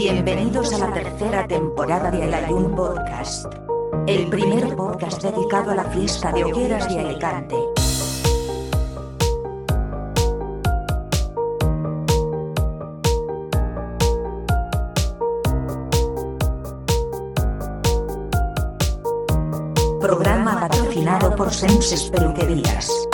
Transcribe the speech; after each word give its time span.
Bienvenidos 0.00 0.72
a 0.74 0.78
la 0.78 0.92
tercera 0.92 1.48
temporada 1.48 2.08
de 2.12 2.22
El 2.22 2.32
Ayun 2.32 2.72
Podcast. 2.76 3.52
El 4.06 4.28
primer 4.28 4.76
podcast 4.76 5.20
dedicado 5.20 5.72
a 5.72 5.74
la 5.74 5.82
fiesta 5.86 6.30
de 6.30 6.44
hogueras 6.44 6.88
de 6.88 7.00
Alicante. 7.00 7.56
Programa 20.00 20.60
patrocinado 20.60 21.34
por 21.34 21.52
Senses 21.52 22.04
Peluquerías. 22.04 23.07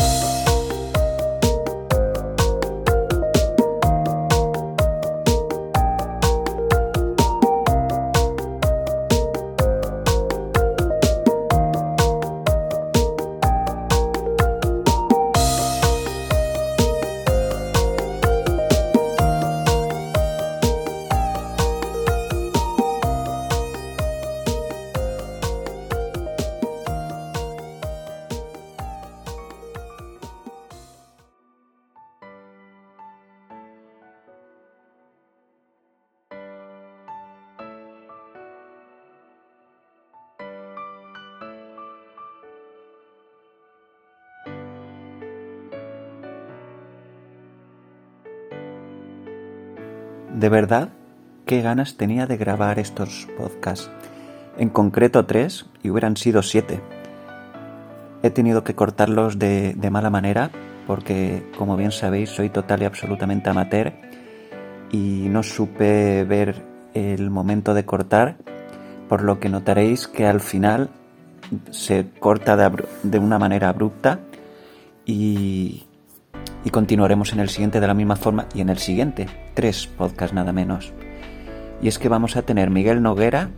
De 50.45 50.51
verdad, 50.51 50.91
qué 51.47 51.63
ganas 51.63 51.97
tenía 51.97 52.27
de 52.27 52.37
grabar 52.37 52.79
estos 52.79 53.27
podcasts. 53.39 53.89
En 54.59 54.69
concreto 54.69 55.25
tres, 55.25 55.65
y 55.83 55.89
hubieran 55.89 56.19
sido 56.19 56.43
siete. 56.43 56.83
He 58.23 58.29
tenido 58.29 58.63
que 58.63 58.75
cortarlos 58.75 59.39
de, 59.39 59.75
mala 59.91 60.11
manera, 60.11 60.51
porque, 60.87 61.51
como 61.57 61.79
bien 61.79 61.93
sabéis, 61.93 62.29
soy 62.29 62.51
total 62.51 62.83
y 62.83 62.85
absolutamente 62.85 63.49
amateur, 63.49 63.95
y 64.93 65.29
no 65.31 65.43
supe 65.43 66.25
ver 66.25 66.61
el 66.93 67.31
momento 67.31 67.73
de 67.73 67.87
cortar, 67.87 68.37
por 69.09 69.23
lo 69.23 69.41
que 69.41 69.49
notaréis 69.49 70.09
que 70.09 70.27
al 70.27 70.41
final 70.41 70.91
se 71.71 72.11
corta 72.21 72.55
de, 72.55 72.85
de 73.03 73.19
una 73.19 73.39
manera 73.39 73.71
abrupta 73.71 74.19
y, 75.07 75.85
y 76.65 76.71
continuaremos 76.71 77.33
en 77.33 77.41
el 77.41 77.51
siguiente 77.51 77.81
de 77.81 77.87
la 77.87 77.95
misma 77.95 78.17
forma 78.17 78.47
y 78.55 78.61
en 78.61 78.71
el 78.71 78.79
siguiente, 78.79 79.27
tres 79.55 79.87
podcasts 79.87 80.35
nada 80.35 80.53
menos. 80.53 80.93
Y 81.83 81.89
es 81.89 81.99
que 81.99 82.09
vamos 82.09 82.37
a 82.37 82.43
tener 82.43 82.71
Miguel 82.71 83.03
Noguera 83.03 83.51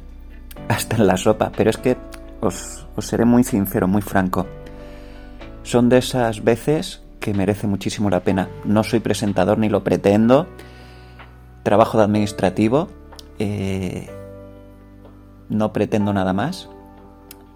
hasta 0.68 0.96
en 0.96 1.06
la 1.06 1.16
sopa, 1.16 1.52
pero 1.56 1.70
es 1.70 1.76
que 1.76 1.96
os, 2.40 2.86
os 2.96 3.06
seré 3.06 3.24
muy 3.24 3.44
sincero, 3.44 3.86
muy 3.86 4.02
franco. 4.02 4.46
Son 5.62 5.88
de 5.88 5.98
esas 5.98 6.42
veces 6.42 7.02
que 7.20 7.34
merece 7.34 7.66
muchísimo 7.66 8.10
la 8.10 8.20
pena. 8.20 8.48
No 8.64 8.82
soy 8.84 9.00
presentador 9.00 9.58
ni 9.58 9.68
lo 9.68 9.84
pretendo. 9.84 10.46
Trabajo 11.62 11.98
de 11.98 12.04
administrativo. 12.04 12.88
eh, 13.38 14.10
no 15.48 15.72
pretendo 15.72 16.12
nada 16.12 16.32
más. 16.32 16.68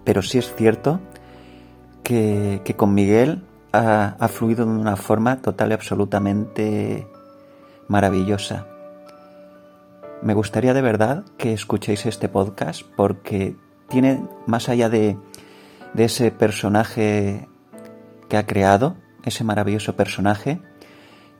Pero 0.03 0.21
sí 0.21 0.37
es 0.37 0.53
cierto 0.55 0.99
que, 2.03 2.61
que 2.63 2.75
con 2.75 2.93
Miguel 2.93 3.43
ha, 3.71 4.15
ha 4.19 4.27
fluido 4.27 4.65
de 4.65 4.71
una 4.71 4.95
forma 4.95 5.41
total 5.41 5.71
y 5.71 5.73
absolutamente 5.73 7.07
maravillosa. 7.87 8.67
Me 10.21 10.33
gustaría 10.33 10.73
de 10.73 10.81
verdad 10.81 11.23
que 11.37 11.53
escuchéis 11.53 12.05
este 12.05 12.29
podcast 12.29 12.83
porque 12.95 13.55
tiene, 13.89 14.23
más 14.45 14.69
allá 14.69 14.87
de, 14.87 15.17
de 15.93 16.03
ese 16.05 16.31
personaje 16.31 17.47
que 18.29 18.37
ha 18.37 18.45
creado, 18.45 18.95
ese 19.23 19.43
maravilloso 19.43 19.95
personaje, 19.95 20.61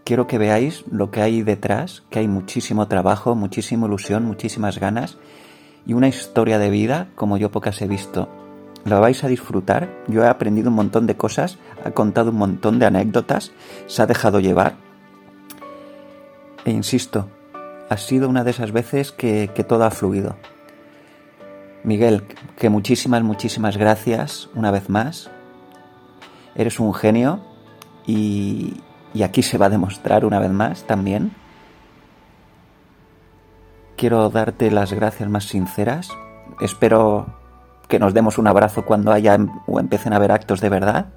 quiero 0.03 0.28
que 0.28 0.38
veáis 0.38 0.84
lo 0.91 1.12
que 1.12 1.22
hay 1.22 1.41
detrás, 1.41 2.03
que 2.09 2.20
hay 2.20 2.28
muchísimo 2.28 2.88
trabajo, 2.88 3.36
muchísima 3.36 3.88
ilusión, 3.88 4.25
muchísimas 4.25 4.80
ganas 4.80 5.18
y 5.86 5.94
una 5.94 6.08
historia 6.08 6.59
de 6.59 6.70
vida 6.70 7.08
como 7.16 7.38
yo 7.38 7.52
pocas 7.52 7.81
he 7.81 7.88
visto. 7.88 8.41
Lo 8.86 9.00
vais 9.00 9.24
a 9.24 9.28
disfrutar, 9.28 9.90
yo 10.08 10.24
he 10.24 10.28
aprendido 10.28 10.69
un 10.69 10.75
montón 10.75 11.06
de 11.06 11.16
cosas, 11.16 11.59
ha 11.86 11.92
contado 11.92 12.31
un 12.31 12.38
montón 12.38 12.80
de 12.80 12.88
anécdotas, 12.88 13.52
se 13.86 14.02
ha 14.02 14.08
dejado 14.08 14.40
llevar. 14.40 14.75
E 16.66 16.72
insisto, 16.72 17.28
ha 17.90 17.97
sido 17.97 18.28
una 18.28 18.44
de 18.44 18.52
esas 18.52 18.72
veces 18.72 19.12
que, 19.12 19.52
que 19.53 19.64
todo 19.64 19.84
ha 19.84 19.91
fluido. 19.91 20.36
Miguel, 21.84 22.24
que 22.58 22.70
muchísimas, 22.70 23.24
muchísimas 23.24 23.78
gracias 23.78 24.50
una 24.56 24.72
vez 24.72 24.90
más. 24.90 25.30
Eres 26.56 26.80
un 26.80 26.94
genio 26.94 27.41
y, 28.06 28.81
y 29.14 29.24
aquí 29.24 29.44
se 29.44 29.58
va 29.58 29.68
a 29.68 29.70
demostrar 29.70 30.25
una 30.25 30.40
vez 30.40 30.52
más 30.52 30.84
también. 30.86 31.31
Quiero 33.96 34.30
darte 34.30 34.72
las 34.72 34.94
gracias 34.94 35.30
más 35.30 35.46
sinceras. 35.46 36.09
Espero 36.59 37.41
que 37.91 38.00
nos 38.00 38.13
demos 38.13 38.38
un 38.38 38.47
abrazo 38.47 38.85
cuando 38.85 39.12
haya 39.12 39.38
o 39.68 39.79
empiecen 39.81 40.13
a 40.13 40.16
haber 40.16 40.31
actos 40.31 40.62
de 40.62 40.69
verdad. 40.69 41.07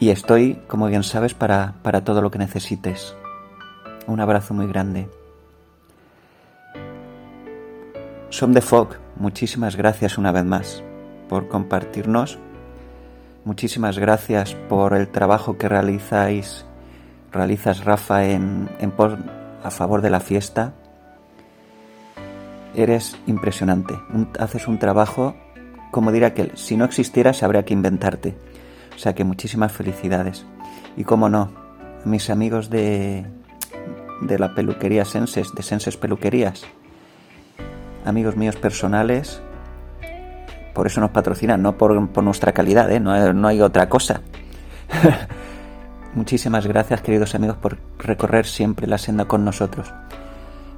Y 0.00 0.10
estoy, 0.10 0.60
como 0.66 0.88
bien 0.88 1.04
sabes, 1.04 1.34
para, 1.34 1.74
para 1.82 2.02
todo 2.02 2.20
lo 2.20 2.32
que 2.32 2.38
necesites. 2.38 3.14
Un 4.08 4.18
abrazo 4.18 4.52
muy 4.52 4.66
grande. 4.66 5.08
Som 8.28 8.52
de 8.52 8.60
Fog, 8.60 8.96
muchísimas 9.14 9.76
gracias 9.76 10.18
una 10.18 10.32
vez 10.32 10.44
más 10.44 10.82
por 11.28 11.46
compartirnos. 11.46 12.40
Muchísimas 13.44 13.98
gracias 13.98 14.54
por 14.68 14.94
el 14.94 15.06
trabajo 15.08 15.56
que 15.58 15.68
realizáis, 15.68 16.66
realizas 17.30 17.84
Rafa 17.84 18.24
en, 18.24 18.68
en 18.80 18.90
pos- 18.90 19.16
a 19.62 19.70
favor 19.70 20.00
de 20.02 20.10
la 20.10 20.18
fiesta. 20.18 20.72
Eres 22.74 23.16
impresionante. 23.26 23.94
Haces 24.38 24.66
un 24.68 24.78
trabajo, 24.78 25.34
como 25.90 26.12
dirá 26.12 26.28
aquel, 26.28 26.52
si 26.56 26.76
no 26.76 26.84
existieras 26.84 27.42
habría 27.42 27.64
que 27.64 27.74
inventarte. 27.74 28.36
O 28.94 28.98
sea 28.98 29.14
que 29.14 29.24
muchísimas 29.24 29.72
felicidades. 29.72 30.44
Y 30.96 31.04
como 31.04 31.28
no, 31.28 31.50
mis 32.04 32.30
amigos 32.30 32.70
de, 32.70 33.26
de 34.22 34.38
la 34.38 34.54
peluquería 34.54 35.04
Senses, 35.04 35.52
de 35.54 35.62
Senses 35.62 35.96
Peluquerías, 35.96 36.64
amigos 38.04 38.36
míos 38.36 38.56
personales, 38.56 39.40
por 40.72 40.86
eso 40.86 41.00
nos 41.00 41.10
patrocinan, 41.10 41.62
no 41.62 41.78
por, 41.78 42.08
por 42.08 42.24
nuestra 42.24 42.52
calidad, 42.52 42.90
¿eh? 42.90 43.00
no, 43.00 43.32
no 43.32 43.48
hay 43.48 43.60
otra 43.60 43.88
cosa. 43.88 44.20
Muchísimas 46.14 46.66
gracias, 46.66 47.00
queridos 47.00 47.34
amigos, 47.34 47.56
por 47.56 47.78
recorrer 47.98 48.46
siempre 48.46 48.86
la 48.86 48.98
senda 48.98 49.24
con 49.24 49.44
nosotros. 49.44 49.92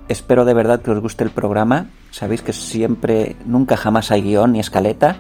Espero 0.09 0.45
de 0.45 0.55
verdad 0.55 0.81
que 0.83 0.93
os 0.93 1.01
guste 1.01 1.25
el 1.25 1.31
programa. 1.31 1.87
Sabéis 2.13 2.43
que 2.43 2.53
siempre, 2.53 3.37
nunca 3.45 3.77
jamás 3.77 4.11
hay 4.13 4.23
guion 4.23 4.53
ni 4.53 4.61
escaleta. 4.61 5.17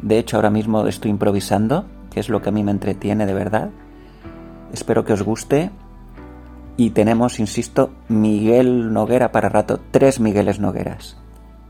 De 0.00 0.18
hecho, 0.18 0.36
ahora 0.36 0.50
mismo 0.50 0.86
estoy 0.86 1.10
improvisando, 1.10 1.86
que 2.10 2.20
es 2.20 2.28
lo 2.28 2.42
que 2.42 2.50
a 2.50 2.52
mí 2.52 2.62
me 2.62 2.70
entretiene 2.70 3.24
de 3.24 3.32
verdad. 3.32 3.70
Espero 4.72 5.04
que 5.04 5.14
os 5.14 5.22
guste. 5.22 5.70
Y 6.76 6.90
tenemos, 6.90 7.40
insisto, 7.40 7.90
Miguel 8.08 8.92
Noguera 8.92 9.32
para 9.32 9.48
rato. 9.48 9.80
Tres 9.90 10.20
Migueles 10.20 10.60
Nogueras. 10.60 11.16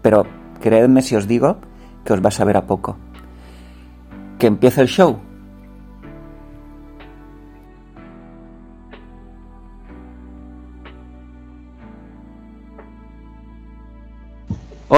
Pero 0.03 0.27
creedme 0.61 1.03
si 1.03 1.15
os 1.15 1.29
digo 1.29 1.59
que 2.05 2.13
os 2.13 2.25
va 2.25 2.29
a 2.29 2.33
saber 2.33 2.57
a 2.57 2.67
poco. 2.67 2.97
Que 4.41 4.49
empiece 4.49 4.81
el 4.81 4.89
show. 4.89 5.21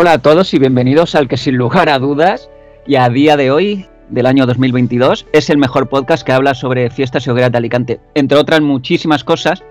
Hola 0.01 0.13
a 0.13 0.19
todos 0.19 0.55
y 0.55 0.61
bienvenidos 0.61 1.17
al 1.17 1.27
que 1.27 1.37
sin 1.37 1.57
lugar 1.57 1.89
a 1.89 1.99
dudas 1.99 2.49
y 2.87 2.95
a 2.95 3.09
día 3.09 3.37
de 3.37 3.51
hoy 3.51 3.87
del 4.11 4.27
año 4.27 4.47
2022 4.47 5.27
es 5.33 5.51
el 5.51 5.59
mejor 5.59 5.89
podcast 5.89 6.25
que 6.25 6.31
habla 6.31 6.55
sobre 6.55 6.89
fiestas 6.89 7.27
y 7.27 7.31
hogueras 7.31 7.51
de 7.51 7.59
Alicante, 7.59 8.01
entre 8.15 8.39
otras 8.39 8.61
muchísimas 8.61 9.25
cosas, 9.25 9.65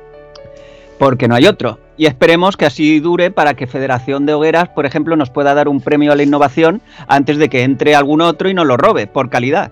porque 0.99 1.29
no 1.29 1.35
hay 1.35 1.45
otro. 1.45 1.79
Y 1.95 2.07
esperemos 2.07 2.57
que 2.57 2.65
así 2.65 2.99
dure 2.99 3.31
para 3.31 3.53
que 3.53 3.67
Federación 3.67 4.25
de 4.25 4.33
Hogueras, 4.33 4.67
por 4.67 4.85
ejemplo, 4.85 5.15
nos 5.15 5.29
pueda 5.29 5.53
dar 5.53 5.69
un 5.69 5.79
premio 5.79 6.11
a 6.11 6.17
la 6.17 6.23
innovación 6.23 6.81
antes 7.07 7.37
de 7.37 7.47
que 7.47 7.63
entre 7.63 7.95
algún 7.95 8.19
otro 8.19 8.49
y 8.49 8.53
nos 8.53 8.67
lo 8.67 8.75
robe, 8.75 9.07
por 9.07 9.29
calidad. 9.29 9.71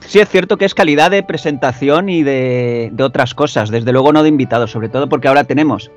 Sí 0.00 0.18
es 0.18 0.28
cierto 0.28 0.56
que 0.56 0.64
es 0.64 0.74
calidad 0.74 1.12
de 1.12 1.22
presentación 1.22 2.08
y 2.08 2.24
de, 2.24 2.90
de 2.92 3.04
otras 3.04 3.32
cosas, 3.32 3.70
desde 3.70 3.92
luego 3.92 4.12
no 4.12 4.24
de 4.24 4.28
invitados, 4.28 4.72
sobre 4.72 4.88
todo 4.88 5.08
porque 5.08 5.28
ahora 5.28 5.44
tenemos 5.44 5.92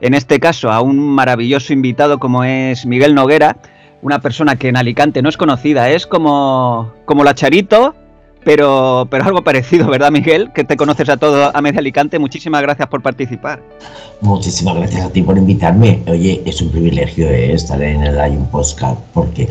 en 0.00 0.14
este 0.14 0.40
caso 0.40 0.70
a 0.70 0.80
un 0.80 0.98
maravilloso 0.98 1.72
invitado 1.72 2.18
como 2.18 2.44
es 2.44 2.86
Miguel 2.86 3.14
Noguera, 3.14 3.56
una 4.02 4.20
persona 4.20 4.56
que 4.56 4.68
en 4.68 4.76
Alicante 4.76 5.22
no 5.22 5.28
es 5.28 5.36
conocida, 5.36 5.90
es 5.90 6.06
como, 6.06 6.92
como 7.04 7.24
la 7.24 7.34
Charito, 7.34 7.94
pero, 8.44 9.06
pero 9.10 9.24
algo 9.24 9.44
parecido, 9.44 9.88
¿verdad, 9.88 10.10
Miguel? 10.10 10.50
Que 10.54 10.64
te 10.64 10.76
conoces 10.76 11.08
a 11.08 11.16
todo 11.16 11.54
a 11.54 11.60
media 11.60 11.80
Alicante. 11.80 12.18
Muchísimas 12.18 12.62
gracias 12.62 12.88
por 12.88 13.02
participar. 13.02 13.62
Muchísimas 14.22 14.76
gracias 14.76 15.06
a 15.06 15.10
ti 15.10 15.22
por 15.22 15.36
invitarme. 15.36 16.02
Oye, 16.06 16.42
es 16.46 16.60
un 16.62 16.70
privilegio 16.70 17.28
eh, 17.28 17.52
estar 17.52 17.80
en 17.82 18.02
el 18.02 18.18
Hay 18.18 18.36
un 18.36 18.46
Postcard, 18.46 18.96
porque, 19.12 19.48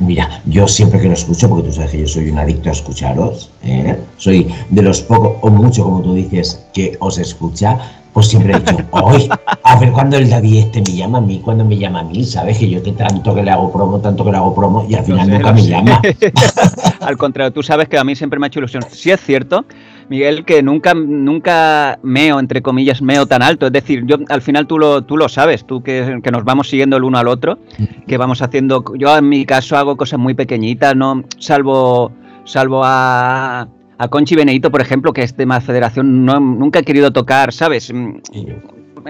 mira, 0.00 0.40
yo 0.46 0.66
siempre 0.68 1.00
que 1.00 1.08
lo 1.08 1.14
escucho, 1.14 1.48
porque 1.48 1.68
tú 1.68 1.74
sabes 1.74 1.90
que 1.92 2.00
yo 2.00 2.06
soy 2.06 2.30
un 2.30 2.38
adicto 2.38 2.68
a 2.68 2.72
escucharos, 2.72 3.50
¿eh? 3.62 3.96
soy 4.16 4.52
de 4.70 4.82
los 4.82 5.02
pocos, 5.02 5.36
o 5.40 5.50
mucho 5.50 5.84
como 5.84 6.02
tú 6.02 6.14
dices, 6.14 6.64
que 6.72 6.96
os 7.00 7.18
escucha, 7.18 7.78
pues 8.18 8.30
siempre 8.30 8.52
he 8.52 8.58
dicho, 8.58 8.76
hoy, 8.90 9.28
a 9.62 9.78
ver 9.78 9.92
cuando 9.92 10.16
el 10.16 10.28
David 10.28 10.64
este 10.64 10.80
me 10.80 10.96
llama 10.96 11.18
a 11.18 11.20
mí, 11.20 11.38
cuando 11.38 11.64
me 11.64 11.78
llama 11.78 12.00
a 12.00 12.02
mí, 12.02 12.24
¿sabes? 12.24 12.58
Que 12.58 12.68
yo 12.68 12.82
que 12.82 12.90
tanto 12.90 13.32
que 13.32 13.44
le 13.44 13.50
hago 13.52 13.72
promo, 13.72 14.00
tanto 14.00 14.24
que 14.24 14.32
le 14.32 14.38
hago 14.38 14.52
promo, 14.56 14.84
y 14.88 14.96
al 14.96 15.04
final 15.04 15.30
nunca 15.30 15.52
me 15.52 15.62
llama. 15.64 16.02
al 17.00 17.16
contrario, 17.16 17.52
tú 17.52 17.62
sabes 17.62 17.88
que 17.88 17.96
a 17.96 18.02
mí 18.02 18.16
siempre 18.16 18.40
me 18.40 18.46
ha 18.46 18.48
hecho 18.48 18.58
ilusión. 18.58 18.82
Sí 18.90 19.12
es 19.12 19.20
cierto, 19.20 19.64
Miguel, 20.08 20.44
que 20.44 20.64
nunca, 20.64 20.94
nunca 20.94 22.00
meo, 22.02 22.40
entre 22.40 22.60
comillas, 22.60 23.00
meo 23.00 23.24
tan 23.26 23.40
alto. 23.40 23.66
Es 23.66 23.72
decir, 23.72 24.02
yo 24.04 24.16
al 24.30 24.42
final 24.42 24.66
tú 24.66 24.80
lo, 24.80 25.02
tú 25.02 25.16
lo 25.16 25.28
sabes, 25.28 25.64
tú 25.64 25.80
que, 25.84 26.18
que 26.20 26.32
nos 26.32 26.42
vamos 26.42 26.68
siguiendo 26.68 26.96
el 26.96 27.04
uno 27.04 27.18
al 27.18 27.28
otro, 27.28 27.60
que 28.08 28.16
vamos 28.16 28.42
haciendo. 28.42 28.82
Yo 28.96 29.16
en 29.16 29.28
mi 29.28 29.46
caso 29.46 29.76
hago 29.76 29.96
cosas 29.96 30.18
muy 30.18 30.34
pequeñitas, 30.34 30.96
no 30.96 31.22
salvo, 31.38 32.10
salvo 32.42 32.82
a 32.84 33.68
a 33.98 34.08
Conchi 34.08 34.36
Benedito, 34.36 34.70
por 34.70 34.80
ejemplo, 34.80 35.12
que 35.12 35.22
es 35.22 35.34
más 35.46 35.64
federación, 35.64 36.24
no, 36.24 36.38
nunca 36.38 36.78
he 36.78 36.84
querido 36.84 37.12
tocar, 37.12 37.52
¿sabes? 37.52 37.92
Mm, 37.92 38.18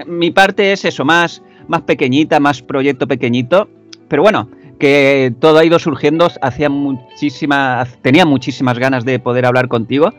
mi 0.07 0.31
parte 0.31 0.71
es 0.71 0.83
eso, 0.83 1.05
más, 1.05 1.43
más 1.67 1.81
pequeñita, 1.81 2.39
más 2.39 2.61
proyecto 2.61 3.07
pequeñito, 3.07 3.69
pero 4.07 4.23
bueno, 4.23 4.49
que 4.79 5.33
todo 5.39 5.59
ha 5.59 5.65
ido 5.65 5.77
surgiendo, 5.77 6.27
hacía 6.41 6.69
muchísimas, 6.69 7.97
tenía 8.01 8.25
muchísimas 8.25 8.79
ganas 8.79 9.05
de 9.05 9.19
poder 9.19 9.45
hablar 9.45 9.67
contigo. 9.67 10.13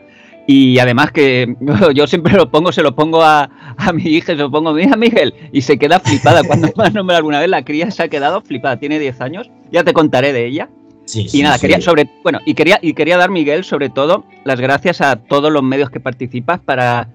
Y 0.47 0.79
además 0.79 1.11
que 1.11 1.55
yo 1.93 2.07
siempre 2.07 2.33
lo 2.33 2.49
pongo, 2.49 2.71
se 2.71 2.81
lo 2.81 2.95
pongo 2.95 3.21
a, 3.23 3.49
mi 3.93 4.03
hija, 4.03 4.27
se 4.27 4.35
lo 4.35 4.49
pongo, 4.49 4.73
mira 4.73 4.95
Miguel, 4.95 5.33
y 5.51 5.61
se 5.61 5.77
queda 5.77 5.99
flipada. 5.99 6.43
Cuando 6.43 6.69
me 6.75 6.85
ha 6.85 6.89
nombrado 6.89 7.17
alguna 7.17 7.39
vez, 7.39 7.49
la 7.49 7.63
cría 7.63 7.91
se 7.91 8.03
ha 8.03 8.07
quedado 8.07 8.41
flipada, 8.41 8.77
tiene 8.77 8.99
10 8.99 9.21
años, 9.21 9.51
ya 9.71 9.83
te 9.83 9.93
contaré 9.93 10.33
de 10.33 10.45
ella 10.45 10.69
y 11.13 11.41
nada, 11.41 11.57
quería 11.59 11.81
sobre 11.81 12.09
bueno, 12.23 12.39
y 12.45 12.53
quería 12.53 12.79
y 12.81 12.93
quería 12.93 13.17
dar 13.17 13.29
Miguel 13.29 13.63
sobre 13.63 13.89
todo 13.89 14.23
las 14.43 14.59
gracias 14.59 15.01
a 15.01 15.15
todos 15.15 15.51
los 15.51 15.63
medios 15.63 15.89
que 15.89 15.99
participas 15.99 16.59
para 16.59 17.09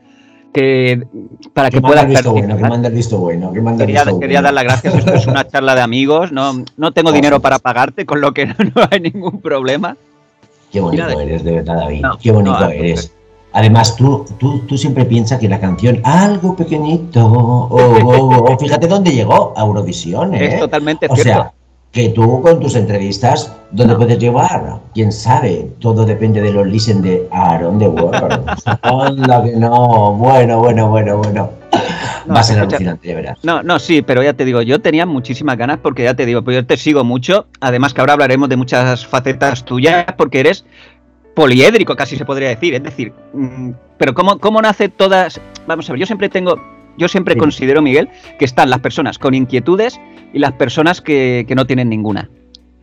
que 0.53 1.07
para 1.53 1.71
que, 1.71 1.81
puedas 1.81 2.07
visto 2.07 2.33
bueno, 2.33 2.57
que 2.57 2.63
manda 2.63 2.89
el 2.89 2.95
visto 2.95 3.19
bueno, 3.19 3.53
que 3.53 3.61
manda 3.61 3.87
quería, 3.87 4.05
quería 4.21 4.43
dar 4.43 4.55
las 4.55 4.65
gracias, 4.65 4.95
esto 4.95 5.15
es 5.15 5.27
una 5.27 5.47
charla 5.49 5.75
de 5.75 5.83
amigos, 5.83 6.33
no 6.33 6.65
no 6.77 6.93
tengo 6.93 7.13
dinero 7.13 7.41
para 7.41 7.59
pagarte, 7.59 8.07
con 8.07 8.21
lo 8.21 8.33
que 8.33 8.47
no, 8.47 8.55
hay 8.91 9.01
ningún 9.01 9.41
problema. 9.41 9.97
Qué 10.73 10.81
bonito 10.81 11.21
eres, 11.21 11.45
de 11.45 11.53
verdad, 11.53 11.77
David. 11.77 12.05
Qué 12.21 12.33
bonito 12.33 12.69
eres. 12.69 13.13
Además, 13.53 13.97
tú, 13.97 14.27
tú, 14.39 14.59
tú, 14.67 14.77
siempre 14.77 15.07
piensas 15.07 15.41
que 15.41 15.49
la 15.49 15.59
canción 15.59 16.03
algo 16.05 16.55
pequeñito, 16.55 17.25
o, 17.25 18.59
fíjate 18.59 18.87
dónde 18.87 19.13
llegó, 19.13 19.55
a 19.57 19.63
Eurovisión. 19.63 20.35
¿eh? 20.35 20.57
Es 20.57 20.61
totalmente 20.61 21.07
o 21.09 21.17
Sea, 21.17 21.55
que 21.97 22.11
tú 22.11 22.43
con 22.43 22.61
tus 22.61 22.75
entrevistas, 22.75 23.51
¿dónde 23.71 23.97
puedes 23.97 24.19
llevar? 24.19 24.81
¿Quién 24.93 25.11
sabe? 25.11 25.71
Todo 25.81 26.05
depende 26.05 26.43
de 26.43 26.53
los 26.53 26.67
listen 26.67 27.01
de 27.01 27.27
Aaron 27.33 27.79
de 27.79 27.89
World. 27.89 28.45
Anda 28.83 29.43
que 29.43 29.53
no. 29.53 30.13
Bueno, 30.13 30.59
bueno, 30.59 30.91
bueno, 30.91 31.17
bueno. 31.17 31.51
Va 32.31 32.41
a 32.41 32.43
ser 32.43 32.59
alucinante, 32.59 33.09
ya 33.09 33.15
verás. 33.15 33.39
No, 33.43 33.63
no, 33.63 33.79
sí, 33.79 34.03
pero 34.03 34.23
ya 34.23 34.35
te 34.35 34.45
digo, 34.45 34.61
yo 34.61 34.79
tenía 34.79 35.07
muchísimas 35.07 35.57
ganas 35.57 35.79
porque 35.79 36.05
ya 36.05 36.13
te 36.13 36.27
digo, 36.27 36.43
pues 36.43 36.57
yo 36.57 36.67
te 36.67 36.77
sigo 36.77 37.03
mucho. 37.03 37.47
Además 37.61 37.95
que 37.95 38.03
ahora 38.03 38.13
hablaremos 38.13 38.51
de 38.51 38.57
muchas 38.57 39.07
facetas 39.07 39.65
tuyas 39.65 40.05
porque 40.19 40.41
eres 40.41 40.67
poliédrico, 41.35 41.97
casi 41.97 42.19
se 42.19 42.27
podría 42.27 42.51
decir. 42.51 42.75
Es 42.75 42.83
decir, 42.83 43.15
mm, 43.33 43.71
pero 43.97 44.13
¿cómo, 44.13 44.39
cómo 44.39 44.61
nace 44.61 44.91
todas? 44.91 45.41
Vamos 45.67 45.89
a 45.89 45.95
ver, 45.95 46.01
yo 46.01 46.07
siempre 46.07 46.29
tengo, 46.29 46.61
yo 46.99 47.09
siempre 47.09 47.37
considero, 47.37 47.83
Miguel, 47.83 48.09
que 48.39 48.45
están 48.45 48.71
las 48.71 48.81
personas 48.81 49.19
con 49.19 49.35
inquietudes 49.35 50.01
y 50.33 50.39
las 50.39 50.53
personas 50.53 51.01
que, 51.01 51.47
no 51.57 51.67
tienen 51.67 51.89
ninguna. 51.89 52.29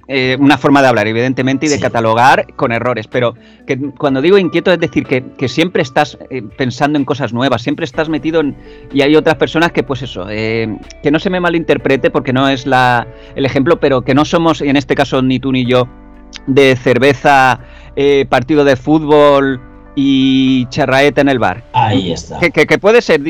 Eh, 0.08 0.36
una 0.40 0.58
forma 0.58 0.82
de 0.82 0.90
hablar, 0.90 1.08
evidentemente, 1.08 1.68
y 1.68 1.70
de 1.70 1.80
catalogar 1.80 2.54
con 2.56 2.74
errores, 2.74 3.08
pero 3.08 3.36
que 3.66 3.78
cuando 3.98 4.22
digo 4.22 4.38
inquieto 4.38 4.72
es 4.72 4.80
decir 4.80 5.06
que, 5.06 5.48
siempre 5.48 5.82
estás 5.82 6.18
eh, 6.30 6.42
pensando 6.58 7.00
en 7.00 7.06
cosas 7.06 7.32
nuevas, 7.32 7.62
siempre 7.62 7.86
estás 7.86 8.10
metido 8.10 8.42
en... 8.42 8.56
Y 8.92 9.02
hay 9.02 9.16
otras 9.16 9.36
personas 9.36 9.72
que, 9.72 9.84
pues 9.84 10.02
eso, 10.02 10.28
eh, 10.30 10.78
que 11.02 11.12
no 11.12 11.20
se 11.20 11.30
me 11.30 11.40
malinterprete 11.40 12.12
porque 12.12 12.34
no 12.34 12.50
es 12.50 12.68
la, 12.68 13.08
el 13.36 13.46
ejemplo, 13.46 13.80
pero 13.80 14.02
que 14.02 14.14
no 14.14 14.26
somos, 14.26 14.62
en 14.62 14.76
este 14.76 14.96
caso 14.96 15.22
ni 15.22 15.40
tú 15.40 15.52
ni 15.52 15.66
yo, 15.66 15.88
de 16.48 16.76
cerveza, 16.76 17.60
partido 18.30 18.66
de 18.66 18.76
fútbol 18.76 19.62
y 19.96 20.66
charraeta 20.68 21.22
en 21.22 21.30
el 21.30 21.40
bar. 21.40 21.64
Ahí 21.74 22.12
está. 22.12 22.40
Que, 22.40 22.52
que, 22.52 22.66
que 22.66 22.78
puede 22.78 23.02
ser 23.02 23.22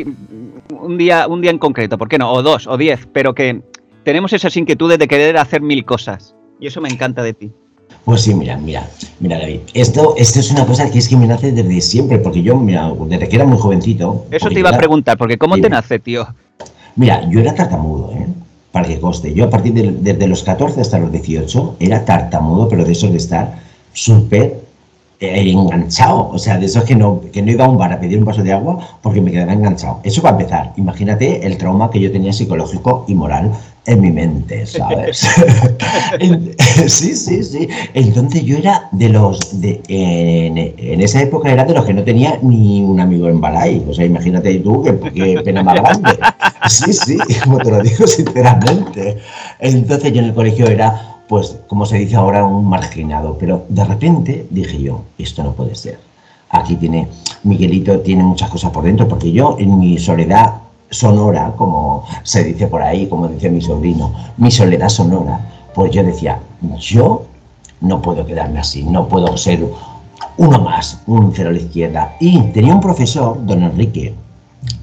un 0.70 0.98
día, 0.98 1.28
un 1.28 1.42
día 1.42 1.52
en 1.52 1.60
concreto, 1.60 1.98
¿por 1.98 2.10
qué 2.10 2.18
no? 2.18 2.32
O 2.32 2.42
dos, 2.42 2.68
o 2.68 2.78
diez, 2.78 3.08
pero 3.12 3.34
que 3.34 3.62
tenemos 4.04 4.34
esas 4.34 4.56
inquietudes 4.58 5.00
de 5.00 5.08
querer 5.08 5.38
hacer 5.38 5.62
mil 5.62 5.86
cosas. 5.86 6.36
Y 6.60 6.68
eso 6.68 6.82
me 6.82 6.90
encanta 6.90 7.24
de 7.24 7.34
ti. 7.34 7.52
Pues 8.06 8.22
sí, 8.22 8.34
mira, 8.34 8.58
mira, 8.58 8.88
mira, 9.20 9.40
David. 9.40 9.62
Esto, 9.74 10.16
esto 10.18 10.40
es 10.40 10.52
una 10.52 10.66
cosa 10.66 10.90
que 10.90 11.00
es 11.00 11.08
que 11.08 11.16
me 11.16 11.26
nace 11.26 11.52
desde 11.52 11.82
siempre, 11.82 12.18
porque 12.18 12.42
yo, 12.42 12.58
mira, 12.58 12.92
desde 13.08 13.30
que 13.30 13.36
era 13.36 13.46
muy 13.46 13.58
jovencito. 13.58 14.26
Eso 14.30 14.50
te 14.50 14.60
iba 14.60 14.70
a 14.70 14.78
preguntar, 14.78 15.18
porque 15.18 15.38
¿cómo 15.38 15.58
te 15.58 15.70
nace, 15.70 16.00
tío? 16.00 16.28
Mira, 16.96 17.28
yo 17.30 17.40
era 17.40 17.56
tartamudo, 17.56 18.12
¿eh? 18.12 18.28
Para 18.72 18.88
que 18.88 19.00
coste. 19.00 19.34
Yo 19.34 19.46
a 19.46 19.50
partir 19.50 19.74
de 19.74 19.92
desde 19.92 20.28
los 20.28 20.44
14 20.44 20.82
hasta 20.82 21.00
los 21.00 21.12
18 21.12 21.78
era 21.80 22.04
tartamudo, 22.04 22.68
pero 22.68 22.84
de 22.84 22.92
eso 22.92 23.08
de 23.08 23.18
estar 23.18 23.60
súper 23.94 24.63
eh, 25.24 25.52
enganchado, 25.52 26.30
o 26.30 26.38
sea, 26.38 26.58
de 26.58 26.66
esos 26.66 26.84
que 26.84 26.96
no, 26.96 27.22
que 27.32 27.42
no 27.42 27.52
iba 27.52 27.66
a 27.66 27.70
un 27.70 27.78
bar 27.78 27.94
a 27.94 28.00
pedir 28.00 28.18
un 28.18 28.26
vaso 28.26 28.44
de 28.44 28.52
agua 28.52 28.78
porque 29.02 29.22
me 29.22 29.32
quedaba 29.32 29.54
enganchado. 29.54 30.00
Eso 30.04 30.22
va 30.22 30.30
a 30.30 30.34
empezar. 30.34 30.74
Imagínate 30.76 31.46
el 31.46 31.58
trauma 31.58 31.90
que 31.90 32.00
yo 32.00 32.12
tenía 32.12 32.34
psicológico 32.34 33.06
y 33.08 33.16
moral 33.16 33.52
en 33.86 34.02
mi 34.02 34.12
mente, 34.12 34.66
¿sabes? 34.66 35.20
sí, 36.88 37.16
sí, 37.16 37.44
sí. 37.44 37.68
Entonces 37.94 38.44
yo 38.44 38.58
era 38.58 38.88
de 38.92 39.10
los, 39.10 39.62
de, 39.62 39.82
en, 39.88 41.02
esa 41.02 41.22
época 41.22 41.52
era 41.52 41.66
de 41.66 41.74
los 41.74 41.86
que 41.86 41.94
no 41.94 42.04
tenía 42.04 42.40
ni 42.42 42.82
un 42.82 43.00
amigo 43.00 43.28
en 43.30 43.42
Balay. 43.42 43.86
O 43.88 43.94
sea, 43.94 44.06
imagínate 44.06 44.56
tú 44.60 44.84
qué, 44.84 45.12
qué 45.12 45.42
pena 45.42 45.64
más 45.64 45.76
grande. 45.76 46.18
Sí, 46.70 46.94
sí, 46.94 47.18
como 47.44 47.58
te 47.60 47.72
lo 47.72 47.82
digo 47.82 48.08
sinceramente. 48.08 49.18
Entonces 49.60 50.14
yo 50.14 50.20
en 50.20 50.26
el 50.26 50.34
colegio 50.34 50.68
era, 50.68 51.13
pues, 51.28 51.58
como 51.68 51.86
se 51.86 51.98
dice 51.98 52.16
ahora, 52.16 52.46
un 52.46 52.66
marginado. 52.66 53.38
Pero 53.38 53.66
de 53.70 53.84
repente 53.84 54.48
dije 54.50 54.82
yo, 54.82 55.02
esto 55.18 55.44
no 55.44 55.54
puede 55.54 55.76
ser. 55.76 56.00
Aquí 56.50 56.76
tiene, 56.76 57.08
Miguelito 57.44 58.00
tiene 58.02 58.24
muchas 58.24 58.50
cosas 58.50 58.72
por 58.72 58.84
dentro, 58.84 59.08
porque 59.08 59.32
yo 59.32 59.56
en 59.60 59.80
mi 59.80 59.98
soledad 59.98 60.54
sonora, 60.90 61.54
como 61.58 62.06
se 62.22 62.44
dice 62.44 62.68
por 62.68 62.82
ahí, 62.82 63.08
como 63.08 63.28
dice 63.28 63.50
mi 63.50 63.62
sobrino, 63.62 64.14
mi 64.38 64.52
soledad 64.52 64.90
sonora, 64.90 65.40
pues 65.74 65.92
yo 65.92 66.04
decía, 66.04 66.40
yo 66.80 67.24
no 67.82 68.02
puedo 68.02 68.26
quedarme 68.26 68.60
así, 68.60 68.84
no 68.84 69.08
puedo 69.08 69.36
ser 69.36 69.68
uno 70.38 70.60
más, 70.60 71.02
un 71.08 71.34
cero 71.34 71.50
a 71.50 71.54
la 71.54 71.60
izquierda. 71.60 72.16
Y 72.20 72.40
tenía 72.52 72.74
un 72.74 72.82
profesor, 72.82 73.44
don 73.46 73.64
Enrique 73.64 74.14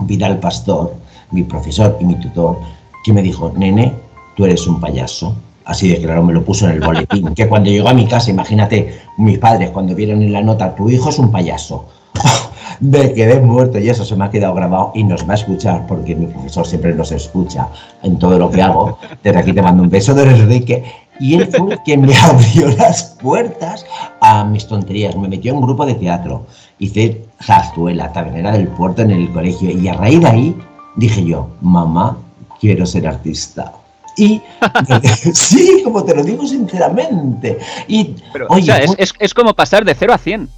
Vidal 0.00 0.38
Pastor, 0.38 0.94
mi 1.30 1.44
profesor 1.44 1.96
y 2.00 2.04
mi 2.04 2.16
tutor, 2.16 2.58
que 3.04 3.12
me 3.12 3.22
dijo, 3.22 3.52
nene, 3.56 3.94
tú 4.36 4.44
eres 4.44 4.66
un 4.66 4.80
payaso. 4.80 5.34
Así 5.64 5.88
de 5.88 6.00
claro, 6.00 6.22
me 6.22 6.32
lo 6.32 6.44
puso 6.44 6.66
en 6.66 6.72
el 6.72 6.80
boletín. 6.80 7.34
Que 7.34 7.48
cuando 7.48 7.70
llegó 7.70 7.88
a 7.88 7.94
mi 7.94 8.06
casa, 8.06 8.30
imagínate, 8.30 9.00
mis 9.18 9.38
padres 9.38 9.70
cuando 9.70 9.94
vieron 9.94 10.22
en 10.22 10.32
la 10.32 10.42
nota, 10.42 10.74
tu 10.74 10.90
hijo 10.90 11.10
es 11.10 11.18
un 11.18 11.30
payaso 11.30 11.86
me 12.80 13.12
quedé 13.12 13.40
muerto 13.40 13.78
y 13.78 13.88
eso 13.88 14.04
se 14.04 14.16
me 14.16 14.24
ha 14.24 14.30
quedado 14.30 14.54
grabado 14.54 14.92
y 14.94 15.04
nos 15.04 15.28
va 15.28 15.32
a 15.32 15.36
escuchar 15.36 15.86
porque 15.86 16.14
mi 16.14 16.26
profesor 16.26 16.66
siempre 16.66 16.94
nos 16.94 17.12
escucha 17.12 17.68
en 18.02 18.18
todo 18.18 18.38
lo 18.38 18.50
que 18.50 18.62
hago. 18.62 18.98
Desde 19.22 19.38
aquí 19.38 19.52
te 19.52 19.62
mando 19.62 19.82
un 19.82 19.90
beso 19.90 20.14
de 20.14 20.22
Enrique. 20.24 20.84
Y 21.18 21.34
él 21.34 21.48
fue 21.48 21.76
quien 21.84 22.00
me 22.02 22.16
abrió 22.22 22.68
las 22.78 23.16
puertas 23.20 23.84
a 24.20 24.44
mis 24.44 24.66
tonterías. 24.66 25.14
Me 25.16 25.28
metió 25.28 25.52
en 25.52 25.58
un 25.58 25.64
grupo 25.64 25.84
de 25.84 25.94
teatro. 25.94 26.46
Hice 26.78 27.22
Zazuela, 27.42 28.10
tabernera 28.12 28.52
del 28.52 28.68
puerto 28.68 29.02
en 29.02 29.10
el 29.10 29.30
colegio. 29.30 29.70
Y 29.70 29.86
a 29.88 29.94
raíz 29.94 30.20
de 30.20 30.26
ahí 30.26 30.56
dije 30.96 31.22
yo, 31.24 31.48
mamá, 31.60 32.16
quiero 32.58 32.86
ser 32.86 33.06
artista. 33.06 33.74
Y 34.20 34.42
sí, 35.32 35.80
como 35.82 36.04
te 36.04 36.14
lo 36.14 36.22
digo 36.22 36.46
sinceramente. 36.46 37.58
Y, 37.88 38.14
oye, 38.50 38.84
es, 38.98 39.14
es, 39.18 39.32
como 39.32 39.54
pasar 39.54 39.82
de 39.82 39.94
0 39.94 40.12
a 40.12 40.18
100. 40.18 40.48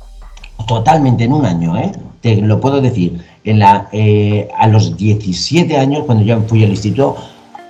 Totalmente, 0.67 1.25
en 1.25 1.33
un 1.33 1.47
año, 1.47 1.77
¿eh? 1.77 1.93
Te 2.21 2.37
lo 2.37 2.61
puedo 2.61 2.81
decir. 2.81 3.25
En 3.45 3.61
la, 3.61 3.89
eh, 3.93 4.49
a 4.59 4.67
los 4.67 4.97
17 4.97 5.77
años, 5.77 6.05
cuando 6.07 6.25
yo 6.25 6.41
fui 6.43 6.65
al 6.65 6.71
instituto, 6.71 7.17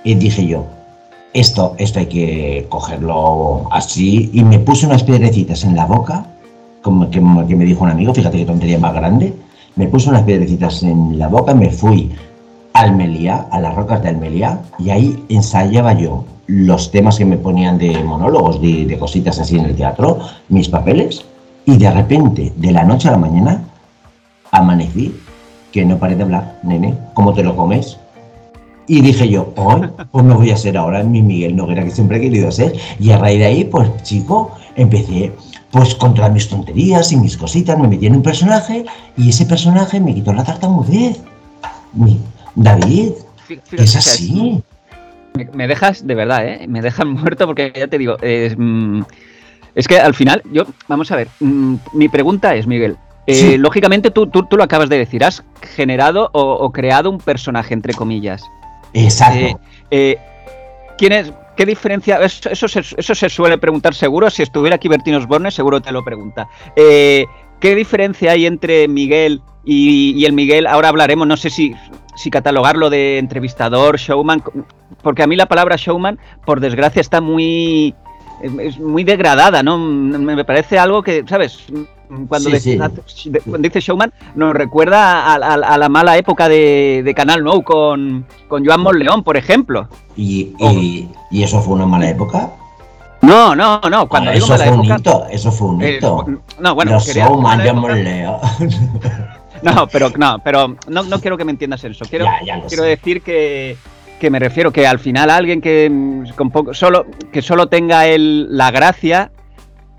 eh, 0.03 0.15
dije 0.15 0.47
yo, 0.47 0.65
esto, 1.33 1.75
esto 1.77 1.99
hay 1.99 2.07
que 2.07 2.65
cogerlo 2.69 3.67
así. 3.71 4.31
Y 4.33 4.43
me 4.43 4.57
puse 4.57 4.87
unas 4.87 5.03
piedrecitas 5.03 5.63
en 5.63 5.75
la 5.75 5.85
boca, 5.85 6.25
como 6.81 7.09
que, 7.11 7.21
me 7.21 7.65
dijo 7.65 7.83
un 7.83 7.91
amigo, 7.91 8.15
fíjate 8.15 8.37
qué 8.39 8.45
tontería 8.45 8.79
más 8.79 8.95
grande. 8.95 9.31
Me 9.75 9.87
puse 9.87 10.09
unas 10.09 10.23
piedrecitas 10.23 10.81
en 10.81 11.19
la 11.19 11.27
boca, 11.27 11.53
me 11.53 11.69
fui 11.69 12.11
Almería, 12.73 13.47
a 13.51 13.59
las 13.59 13.75
rocas 13.75 14.01
de 14.01 14.09
Almería, 14.09 14.61
y 14.79 14.89
ahí 14.89 15.23
ensayaba 15.29 15.93
yo 15.93 16.25
los 16.47 16.91
temas 16.91 17.17
que 17.17 17.25
me 17.25 17.37
ponían 17.37 17.77
de 17.77 18.03
monólogos, 18.03 18.61
de, 18.61 18.97
cositas 18.99 19.39
así 19.39 19.57
en 19.57 19.65
el 19.65 19.75
teatro, 19.75 20.19
mis 20.49 20.69
papeles, 20.69 21.23
y 21.65 21.77
de 21.77 21.89
repente, 21.91 22.51
de 22.57 22.71
la 22.71 22.83
noche 22.83 23.07
a 23.07 23.11
la 23.11 23.17
mañana, 23.17 23.63
amanecí 24.51 25.15
que 25.71 25.85
no 25.85 25.97
paré 25.97 26.15
de 26.15 26.23
hablar, 26.23 26.59
nene, 26.63 26.95
¿cómo 27.13 27.33
te 27.33 27.43
lo 27.43 27.55
comes? 27.55 27.97
Y 28.85 29.01
dije 29.01 29.29
yo, 29.29 29.53
hoy, 29.55 29.89
pues 30.11 30.25
no 30.25 30.35
voy 30.35 30.51
a 30.51 30.57
ser 30.57 30.77
ahora 30.77 31.03
mi 31.03 31.21
Miguel 31.21 31.55
Noguera 31.55 31.83
que 31.83 31.91
siempre 31.91 32.17
he 32.17 32.21
querido 32.21 32.51
ser. 32.51 32.75
Y 32.99 33.11
a 33.11 33.17
raíz 33.17 33.39
de 33.39 33.45
ahí, 33.45 33.63
pues 33.63 33.89
chico, 34.03 34.51
empecé 34.75 35.31
pues 35.71 35.95
con 35.95 36.13
todas 36.13 36.31
mis 36.31 36.49
tonterías 36.49 37.11
y 37.11 37.17
mis 37.17 37.37
cositas, 37.37 37.79
me 37.79 37.87
metí 37.87 38.05
en 38.05 38.17
un 38.17 38.21
personaje 38.21 38.85
y 39.17 39.29
ese 39.29 39.45
personaje 39.45 39.99
me 39.99 40.13
quitó 40.13 40.33
la 40.33 40.43
tartamudez. 40.43 41.19
Mi- 41.93 42.19
David, 42.55 43.11
Fíjate 43.47 43.83
es 43.83 43.95
así. 43.95 44.61
Me, 45.35 45.45
me 45.53 45.67
dejas, 45.67 46.05
de 46.05 46.15
verdad, 46.15 46.47
¿eh? 46.47 46.65
Me 46.67 46.81
dejas 46.81 47.05
muerto 47.07 47.45
porque 47.45 47.73
ya 47.75 47.87
te 47.87 47.97
digo, 47.97 48.17
es, 48.21 48.55
mm, 48.57 49.01
es 49.75 49.87
que 49.87 49.99
al 49.99 50.13
final, 50.13 50.41
yo, 50.51 50.65
vamos 50.87 51.11
a 51.11 51.15
ver, 51.15 51.27
mm, 51.39 51.75
mi 51.93 52.09
pregunta 52.09 52.55
es, 52.55 52.67
Miguel, 52.67 52.97
eh, 53.25 53.33
Sí. 53.35 53.57
lógicamente 53.57 54.11
tú, 54.11 54.27
tú, 54.27 54.43
tú 54.43 54.57
lo 54.57 54.63
acabas 54.63 54.89
de 54.89 54.97
decir, 54.97 55.23
has 55.23 55.43
generado 55.75 56.29
o, 56.33 56.41
o 56.41 56.71
creado 56.71 57.09
un 57.09 57.17
personaje, 57.19 57.73
entre 57.73 57.93
comillas. 57.93 58.43
Exacto. 58.93 59.39
Eh, 59.39 59.55
eh, 59.91 60.17
¿Quién 60.97 61.13
es? 61.13 61.33
¿Qué 61.55 61.65
diferencia? 61.65 62.17
Eso, 62.23 62.49
eso, 62.49 62.67
se, 62.67 62.79
eso 62.79 63.15
se 63.15 63.29
suele 63.29 63.57
preguntar 63.59 63.93
seguro. 63.93 64.29
Si 64.29 64.41
estuviera 64.43 64.75
aquí 64.75 64.87
Bertín 64.87 65.15
Osborne, 65.15 65.51
seguro 65.51 65.81
te 65.81 65.91
lo 65.91 66.03
pregunta. 66.03 66.47
¿Qué 67.63 67.75
diferencia 67.75 68.31
hay 68.33 68.45
entre 68.45 68.89
Miguel 68.89 69.39
y, 69.63 70.11
y 70.19 70.25
el 70.25 70.33
Miguel? 70.33 70.67
Ahora 70.67 70.89
hablaremos, 70.89 71.25
no 71.25 71.37
sé 71.37 71.49
si, 71.49 71.73
si 72.13 72.29
catalogarlo 72.29 72.89
de 72.89 73.19
entrevistador, 73.19 73.97
showman, 73.97 74.43
porque 75.01 75.23
a 75.23 75.27
mí 75.27 75.37
la 75.37 75.45
palabra 75.45 75.77
showman, 75.77 76.19
por 76.45 76.59
desgracia, 76.59 76.99
está 76.99 77.21
muy. 77.21 77.95
Es 78.59 78.77
muy 78.81 79.05
degradada, 79.05 79.63
¿no? 79.63 79.77
Me 79.77 80.43
parece 80.43 80.77
algo 80.77 81.01
que, 81.03 81.23
¿sabes? 81.25 81.59
Cuando, 82.27 82.49
Sí, 82.49 82.55
dice, 82.55 82.77
de- 83.29 83.39
cuando 83.39 83.59
dice 83.69 83.79
showman, 83.79 84.11
nos 84.35 84.53
recuerda 84.53 85.27
a, 85.27 85.35
a- 85.35 85.53
a 85.53 85.77
la 85.77 85.87
mala 85.87 86.17
época 86.17 86.49
de, 86.49 87.01
de 87.05 87.13
Canal 87.13 87.45
No 87.45 87.61
con, 87.61 88.25
con 88.49 88.65
Joan 88.65 88.81
Monleón, 88.81 89.23
por 89.23 89.37
ejemplo. 89.37 89.87
Y, 90.17 90.51
y- 90.59 91.07
y 91.31 91.43
eso 91.43 91.61
fue 91.61 91.75
una 91.75 91.85
mala 91.85 92.09
época. 92.09 92.51
No, 93.23 93.55
no, 93.55 93.81
no, 93.89 94.07
cuando 94.07 94.29
Ah, 94.29 94.33
digo 94.33 94.45
eso 94.45 94.53
mala 94.53 94.65
fue 94.65 94.73
un 94.77 94.85
época. 94.85 94.99
hito, 94.99 95.25
eso 95.31 95.51
fue 95.51 95.67
un 95.69 95.81
eh, 95.81 95.95
hito. 95.97 96.25
no, 96.59 96.75
bueno, 96.75 96.91
Los 96.91 97.05
quería-. 97.05 97.27
No, 99.63 99.87
pero 99.87 100.09
no, 100.17 100.39
pero 100.43 100.75
no, 100.89 101.03
no 101.03 101.19
quiero 101.21 101.37
que 101.37 101.45
me 101.45 101.51
entiendas 101.51 101.81
en 101.85 101.93
eso. 101.93 102.03
Quiero, 102.09 102.25
Ya, 102.25 102.39
ya 102.45 102.57
lo 102.57 102.67
quiero 102.67 102.83
sé. 102.83 102.89
decir 102.89 103.21
que, 103.21 103.77
que 104.19 104.29
me 104.29 104.37
refiero 104.37 104.73
que 104.73 104.85
al 104.85 104.99
final 104.99 105.29
alguien 105.29 105.61
que 105.61 105.89
mm, 105.89 106.31
con 106.35 106.51
poco, 106.51 106.73
solo 106.73 107.05
que 107.31 107.41
solo 107.41 107.67
tenga 107.67 108.05
el, 108.07 108.47
la 108.57 108.71
gracia, 108.71 109.31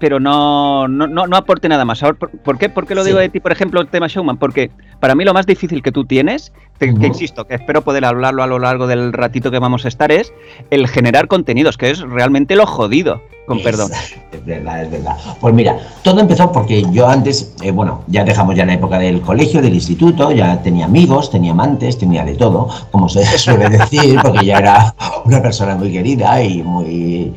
pero 0.04 0.20
no, 0.20 0.86
no, 0.86 1.06
no, 1.06 1.26
no 1.26 1.34
aporte 1.34 1.66
nada 1.66 1.86
más. 1.86 2.02
Ahora, 2.02 2.18
¿Por, 2.18 2.58
qué, 2.58 2.68
por 2.68 2.86
qué 2.86 2.94
lo 2.94 3.04
Sí. 3.04 3.08
digo 3.08 3.20
de 3.20 3.30
ti, 3.30 3.40
por 3.40 3.52
ejemplo, 3.52 3.80
el 3.80 3.86
tema 3.88 4.06
showman? 4.06 4.36
Porque 4.36 4.70
para 5.00 5.14
mí 5.14 5.24
lo 5.24 5.32
más 5.32 5.46
difícil 5.46 5.82
que 5.82 5.92
tú 5.92 6.04
tienes, 6.04 6.52
que, 6.78 6.88
insisto, 6.88 7.46
que 7.46 7.54
espero 7.54 7.80
poder 7.80 8.04
hablarlo 8.04 8.42
a 8.42 8.46
lo 8.46 8.58
largo 8.58 8.86
del 8.86 9.14
ratito 9.14 9.50
que 9.50 9.58
vamos 9.58 9.86
a 9.86 9.88
estar, 9.88 10.12
es 10.12 10.30
el 10.68 10.88
generar 10.88 11.26
contenidos, 11.26 11.78
que 11.78 11.88
es 11.88 12.00
realmente 12.02 12.54
lo 12.54 12.66
jodido, 12.66 13.22
con 13.46 13.58
Es- 13.58 13.64
perdón. 13.64 13.90
Es 14.32 14.44
verdad, 14.44 14.82
es 14.82 14.90
verdad. 14.90 15.16
Pues 15.40 15.54
mira, 15.54 15.78
todo 16.02 16.20
empezó 16.20 16.50
porque 16.50 16.84
yo 16.90 17.08
antes, 17.08 17.54
eh, 17.62 17.70
bueno, 17.70 18.02
ya 18.08 18.24
dejamos 18.24 18.56
ya 18.56 18.66
la 18.66 18.74
época 18.74 18.98
del 18.98 19.20
colegio, 19.20 19.62
del 19.62 19.74
instituto, 19.74 20.32
ya 20.32 20.60
tenía 20.62 20.86
amigos, 20.86 21.30
tenía 21.30 21.52
amantes, 21.52 21.96
tenía 21.98 22.24
de 22.24 22.34
todo, 22.34 22.68
como 22.90 23.08
se 23.08 23.24
suele 23.38 23.68
decir, 23.70 24.18
porque 24.22 24.44
ya 24.46 24.58
era 24.58 24.94
una 25.24 25.40
persona 25.40 25.74
muy 25.76 25.92
querida 25.92 26.42
y 26.42 26.62
muy, 26.62 27.32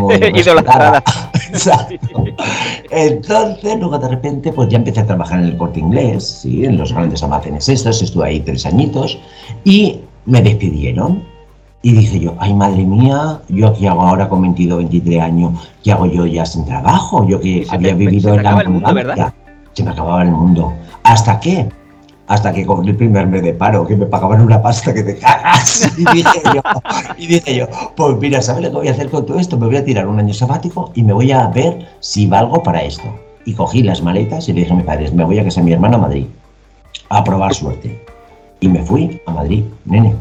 muy 0.00 0.14
Idolatrada. 0.40 1.02
Entonces, 2.90 3.78
luego 3.78 3.98
de 3.98 4.08
repente, 4.08 4.52
pues 4.52 4.68
ya 4.68 4.78
empecé 4.78 5.00
a 5.00 5.06
trabajar 5.06 5.38
en 5.40 5.46
el 5.46 5.56
corte 5.56 5.80
inglés, 5.80 6.40
¿sí? 6.42 6.64
en 6.64 6.76
los 6.78 6.92
grandes 6.92 7.22
almacenes 7.22 7.68
estos, 7.68 8.02
estuve 8.02 8.26
ahí 8.28 8.40
tres 8.40 8.66
añitos 8.66 9.18
y 9.64 10.00
me 10.26 10.42
despidieron. 10.42 11.31
Y 11.84 11.92
dije 11.92 12.20
yo, 12.20 12.34
ay 12.38 12.54
madre 12.54 12.84
mía, 12.84 13.40
yo 13.48 13.72
qué 13.74 13.88
hago 13.88 14.02
ahora 14.02 14.28
con 14.28 14.40
22, 14.42 14.78
23 14.78 15.20
años, 15.20 15.68
¿qué 15.82 15.90
hago 15.92 16.06
yo 16.06 16.26
ya 16.26 16.46
sin 16.46 16.64
trabajo? 16.64 17.26
Yo 17.26 17.40
que 17.40 17.64
se 17.64 17.74
había 17.74 17.88
te- 17.88 17.94
vivido 17.96 18.30
se 18.30 18.36
en 18.36 18.42
la 18.44 18.54
mundo. 18.68 18.86
Se 19.72 19.82
me 19.82 19.90
acababa 19.90 20.22
el 20.22 20.30
mundo. 20.30 20.72
¿Hasta 21.02 21.40
qué? 21.40 21.68
Hasta 22.28 22.52
que 22.52 22.64
cobré 22.64 22.90
el 22.90 22.96
primer 22.96 23.26
mes 23.26 23.42
de 23.42 23.52
paro, 23.52 23.84
que 23.84 23.96
me 23.96 24.06
pagaban 24.06 24.40
una 24.42 24.62
pasta 24.62 24.94
que 24.94 25.02
te 25.02 25.18
cagas. 25.18 25.90
Y 25.98 26.04
dije 26.14 26.40
yo, 26.54 26.60
y 27.18 27.26
dije 27.26 27.54
yo, 27.56 27.66
pues 27.96 28.16
mira, 28.18 28.40
¿sabes 28.40 28.62
lo 28.62 28.70
que 28.70 28.76
voy 28.76 28.88
a 28.88 28.92
hacer 28.92 29.10
con 29.10 29.26
todo 29.26 29.38
esto? 29.40 29.58
Me 29.58 29.66
voy 29.66 29.76
a 29.76 29.84
tirar 29.84 30.06
un 30.06 30.18
año 30.20 30.32
sabático 30.32 30.92
y 30.94 31.02
me 31.02 31.12
voy 31.12 31.32
a 31.32 31.48
ver 31.48 31.84
si 32.00 32.26
valgo 32.28 32.62
para 32.62 32.82
esto. 32.82 33.04
Y 33.44 33.54
cogí 33.54 33.82
las 33.82 34.02
maletas 34.02 34.48
y 34.48 34.52
le 34.52 34.60
dije 34.60 34.72
a 34.72 34.76
mis 34.76 34.84
padres, 34.84 35.12
me 35.12 35.24
voy 35.24 35.40
a 35.40 35.44
casa 35.44 35.60
de 35.60 35.66
mi 35.66 35.72
hermano 35.72 35.96
a 35.96 36.00
Madrid, 36.00 36.26
a 37.08 37.24
probar 37.24 37.52
suerte. 37.54 38.04
Y 38.60 38.68
me 38.68 38.82
fui 38.84 39.20
a 39.26 39.32
Madrid, 39.32 39.64
nene. 39.84 40.14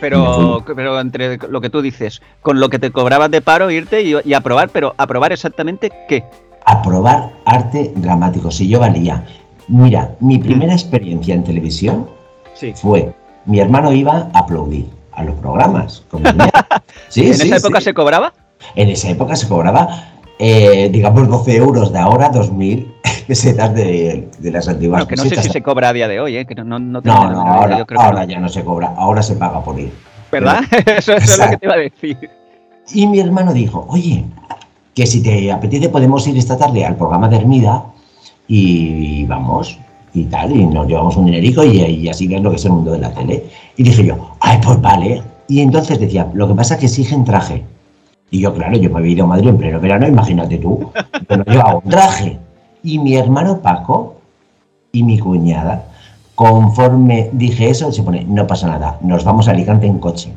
Pero, 0.00 0.62
pero 0.74 1.00
entre 1.00 1.38
lo 1.48 1.60
que 1.60 1.70
tú 1.70 1.80
dices, 1.82 2.20
con 2.42 2.60
lo 2.60 2.68
que 2.68 2.78
te 2.78 2.90
cobrabas 2.90 3.30
de 3.30 3.40
paro, 3.40 3.70
irte 3.70 4.02
y, 4.02 4.14
y 4.24 4.34
aprobar, 4.34 4.68
pero 4.70 4.94
aprobar 4.98 5.32
exactamente 5.32 5.90
qué. 6.08 6.24
a 6.64 6.82
probar 6.82 7.32
arte 7.44 7.92
dramático, 7.96 8.50
si 8.50 8.68
yo 8.68 8.80
valía. 8.80 9.24
Mira, 9.68 10.14
mi 10.20 10.38
primera 10.38 10.72
experiencia 10.72 11.34
en 11.34 11.44
televisión 11.44 12.08
Sí. 12.54 12.72
fue, 12.74 13.12
mi 13.44 13.60
hermano 13.60 13.92
iba 13.92 14.28
a 14.32 14.38
aplaudir 14.40 14.86
a 15.12 15.22
los 15.24 15.34
programas. 15.36 16.02
como 16.10 16.24
Sí, 17.08 17.26
¿En 17.28 17.34
sí, 17.34 17.46
esa 17.48 17.56
época 17.56 17.80
se 17.80 17.92
cobraba? 17.94 18.32
En 18.74 18.88
esa 18.88 19.08
época 19.10 19.36
se 19.36 19.46
cobraba, 19.48 19.88
eh, 20.38 20.88
digamos, 20.92 21.28
12 21.28 21.56
euros 21.56 21.92
de 21.92 21.98
ahora, 21.98 22.30
2.000 22.32 22.86
pesetas 23.26 23.74
de, 23.74 24.28
de 24.38 24.50
las 24.50 24.68
antiguas 24.68 25.04
Bueno, 25.04 25.08
que 25.08 25.16
no 25.16 25.24
sé 25.24 25.42
si 25.42 25.50
se 25.50 25.62
cobra 25.62 25.90
a 25.90 25.92
día 25.92 26.08
de 26.08 26.20
hoy, 26.20 26.36
¿eh? 26.36 26.46
que 26.46 26.54
no, 26.54 26.64
no, 26.64 26.78
no 26.78 27.00
No, 27.02 27.30
no, 27.30 27.40
ahora, 27.40 27.78
yo 27.78 27.86
creo 27.86 28.00
que 28.00 28.06
ahora 28.06 28.20
no. 28.24 28.28
ya 28.32 28.40
no 28.40 28.48
se 28.48 28.64
cobra, 28.64 28.94
ahora 28.96 29.22
se 29.22 29.36
paga 29.36 29.62
por 29.62 29.78
ir. 29.78 29.92
¿Verdad? 30.30 30.60
eso, 30.86 31.12
eso 31.14 31.32
es 31.32 31.38
lo 31.38 31.50
que 31.50 31.56
te 31.56 31.66
iba 31.66 31.74
a 31.74 31.78
decir. 31.78 32.30
Y 32.92 33.06
mi 33.06 33.20
hermano 33.20 33.52
dijo, 33.52 33.86
oye, 33.88 34.24
que 34.94 35.06
si 35.06 35.22
te 35.22 35.50
apetece 35.52 35.88
podemos 35.88 36.26
ir 36.26 36.36
esta 36.38 36.56
tarde 36.56 36.84
al 36.84 36.96
programa 36.96 37.28
de 37.28 37.36
Hermida 37.36 37.84
y 38.48 39.24
vamos 39.26 39.78
y 40.14 40.24
tal, 40.24 40.50
y 40.56 40.64
nos 40.64 40.86
llevamos 40.86 41.16
un 41.16 41.26
dinerico 41.26 41.62
y, 41.64 41.78
y 41.82 42.08
así 42.08 42.26
ves 42.26 42.40
lo 42.40 42.50
que 42.50 42.56
es 42.56 42.64
el 42.64 42.72
mundo 42.72 42.92
de 42.92 42.98
la 43.00 43.12
tele. 43.12 43.44
Y 43.76 43.82
dije 43.82 44.04
yo, 44.04 44.36
ay, 44.40 44.58
pues 44.64 44.80
vale. 44.80 45.22
Y 45.48 45.60
entonces 45.60 46.00
decía, 46.00 46.28
lo 46.32 46.48
que 46.48 46.54
pasa 46.54 46.74
es 46.74 46.80
que 46.80 46.86
exigen 46.86 47.24
traje. 47.24 47.62
Y 48.30 48.40
yo, 48.40 48.54
claro, 48.54 48.76
yo 48.76 48.90
me 48.90 48.98
había 48.98 49.12
ido 49.12 49.24
a 49.24 49.28
Madrid 49.28 49.48
en 49.48 49.58
pleno 49.58 49.80
verano, 49.80 50.08
imagínate 50.08 50.58
tú, 50.58 50.90
yo 51.28 51.36
no 51.36 51.44
llevaba 51.44 51.76
un 51.76 51.90
traje. 51.90 52.38
Y 52.86 53.00
mi 53.00 53.16
hermano 53.16 53.58
Paco 53.62 54.14
y 54.92 55.02
mi 55.02 55.18
cuñada, 55.18 55.86
conforme 56.36 57.30
dije 57.32 57.68
eso, 57.68 57.90
se 57.90 58.04
pone, 58.04 58.24
no 58.24 58.46
pasa 58.46 58.68
nada, 58.68 58.96
nos 59.00 59.24
vamos 59.24 59.48
a 59.48 59.50
Alicante 59.50 59.88
en 59.88 59.98
coche. 59.98 60.32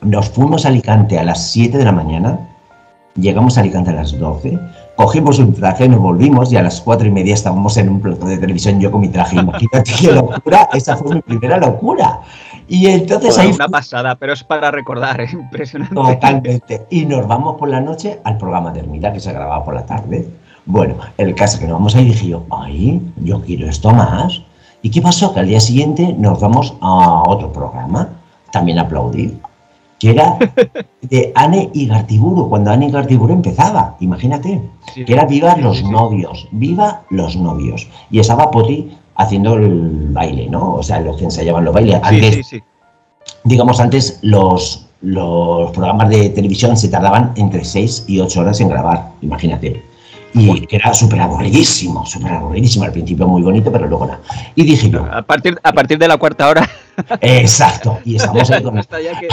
Nos 0.00 0.30
fuimos 0.30 0.64
a 0.64 0.68
Alicante 0.68 1.18
a 1.18 1.24
las 1.24 1.50
7 1.50 1.76
de 1.76 1.84
la 1.84 1.90
mañana, 1.90 2.38
llegamos 3.16 3.58
a 3.58 3.62
Alicante 3.62 3.90
a 3.90 3.94
las 3.94 4.16
12, 4.16 4.56
cogimos 4.94 5.40
un 5.40 5.52
traje, 5.52 5.88
nos 5.88 5.98
volvimos 5.98 6.52
y 6.52 6.56
a 6.56 6.62
las 6.62 6.80
4 6.80 7.08
y 7.08 7.10
media 7.10 7.34
estábamos 7.34 7.76
en 7.76 7.88
un 7.88 8.00
plato 8.00 8.24
de 8.24 8.38
televisión 8.38 8.78
yo 8.78 8.92
con 8.92 9.00
mi 9.00 9.08
traje. 9.08 9.34
Imagínate 9.40 9.90
qué 10.00 10.12
locura, 10.12 10.68
esa 10.74 10.96
fue 10.96 11.16
mi 11.16 11.22
primera 11.22 11.58
locura. 11.58 12.20
Y 12.68 12.86
entonces 12.86 13.36
ahí 13.36 13.50
una 13.50 13.68
pasada, 13.68 14.14
pero 14.14 14.32
es 14.32 14.44
para 14.44 14.70
recordar, 14.70 15.20
¿eh? 15.20 15.28
impresionante. 15.32 15.96
Totalmente. 15.96 16.86
Y 16.90 17.04
nos 17.04 17.26
vamos 17.26 17.56
por 17.56 17.68
la 17.68 17.80
noche 17.80 18.20
al 18.22 18.38
programa 18.38 18.70
de 18.70 19.12
que 19.12 19.18
se 19.18 19.32
grababa 19.32 19.64
por 19.64 19.74
la 19.74 19.84
tarde. 19.84 20.43
Bueno, 20.66 20.94
el 21.18 21.34
caso 21.34 21.58
que 21.58 21.66
nos 21.66 21.74
vamos 21.74 21.94
ahí 21.94 22.06
dije 22.06 22.28
yo, 22.28 22.44
ay, 22.50 23.00
yo 23.16 23.40
quiero 23.42 23.68
esto 23.68 23.90
más. 23.90 24.42
¿Y 24.82 24.90
qué 24.90 25.00
pasó? 25.02 25.32
Que 25.34 25.40
al 25.40 25.48
día 25.48 25.60
siguiente 25.60 26.14
nos 26.18 26.40
vamos 26.40 26.74
a 26.80 27.22
otro 27.26 27.52
programa, 27.52 28.08
también 28.52 28.78
aplaudir, 28.78 29.38
que 29.98 30.10
era 30.10 30.36
de 31.02 31.32
Anne 31.34 31.70
y 31.72 31.86
Gartiburu, 31.86 32.48
cuando 32.48 32.70
Anne 32.70 32.86
y 32.86 32.90
Gartiburu 32.90 33.32
empezaba, 33.34 33.96
imagínate, 34.00 34.60
Sí, 34.92 35.04
que 35.04 35.12
era 35.14 35.24
Viva 35.24 35.56
los 35.56 35.78
sí, 35.78 35.84
sí. 35.84 35.90
novios, 35.90 36.48
Viva 36.52 37.02
los 37.10 37.36
novios. 37.36 37.88
Y 38.10 38.18
estaba 38.20 38.50
Poti 38.50 38.96
haciendo 39.16 39.54
el 39.54 40.08
baile, 40.12 40.48
¿no? 40.48 40.74
O 40.74 40.82
sea, 40.82 41.00
los 41.00 41.16
que 41.16 41.24
ensayaban 41.24 41.64
los 41.64 41.74
bailes. 41.74 41.96
Sí, 41.96 42.00
Antes 42.04 42.34
sí, 42.34 42.42
sí. 42.44 42.62
digamos, 43.44 43.80
antes 43.80 44.18
los, 44.22 44.86
los 45.00 45.70
programas 45.72 46.10
de 46.10 46.28
televisión 46.30 46.76
se 46.76 46.88
tardaban 46.88 47.32
entre 47.36 47.64
6 47.64 48.04
y 48.08 48.20
8 48.20 48.40
horas 48.40 48.60
en 48.60 48.68
grabar, 48.68 49.10
imagínate. 49.22 49.82
Y 50.34 50.66
que 50.66 50.76
era 50.76 50.92
súper 50.92 51.20
aburridísimo, 51.20 52.04
súper 52.04 52.32
aburridísimo. 52.32 52.84
Al 52.84 52.92
principio 52.92 53.26
muy 53.28 53.42
bonito, 53.42 53.70
pero 53.70 53.86
luego 53.86 54.06
nada. 54.06 54.20
Y 54.56 54.64
dije 54.64 54.90
yo, 54.90 55.04
A 55.12 55.22
partir, 55.22 55.56
a 55.62 55.72
partir 55.72 55.96
de 55.98 56.08
la 56.08 56.16
cuarta 56.16 56.48
hora. 56.48 56.68
exacto. 57.20 57.98
Y 58.04 58.16
estamos 58.16 58.50
ahí 58.50 58.62
con 58.62 58.76
hasta 58.78 59.00
ya 59.00 59.18
que- 59.18 59.28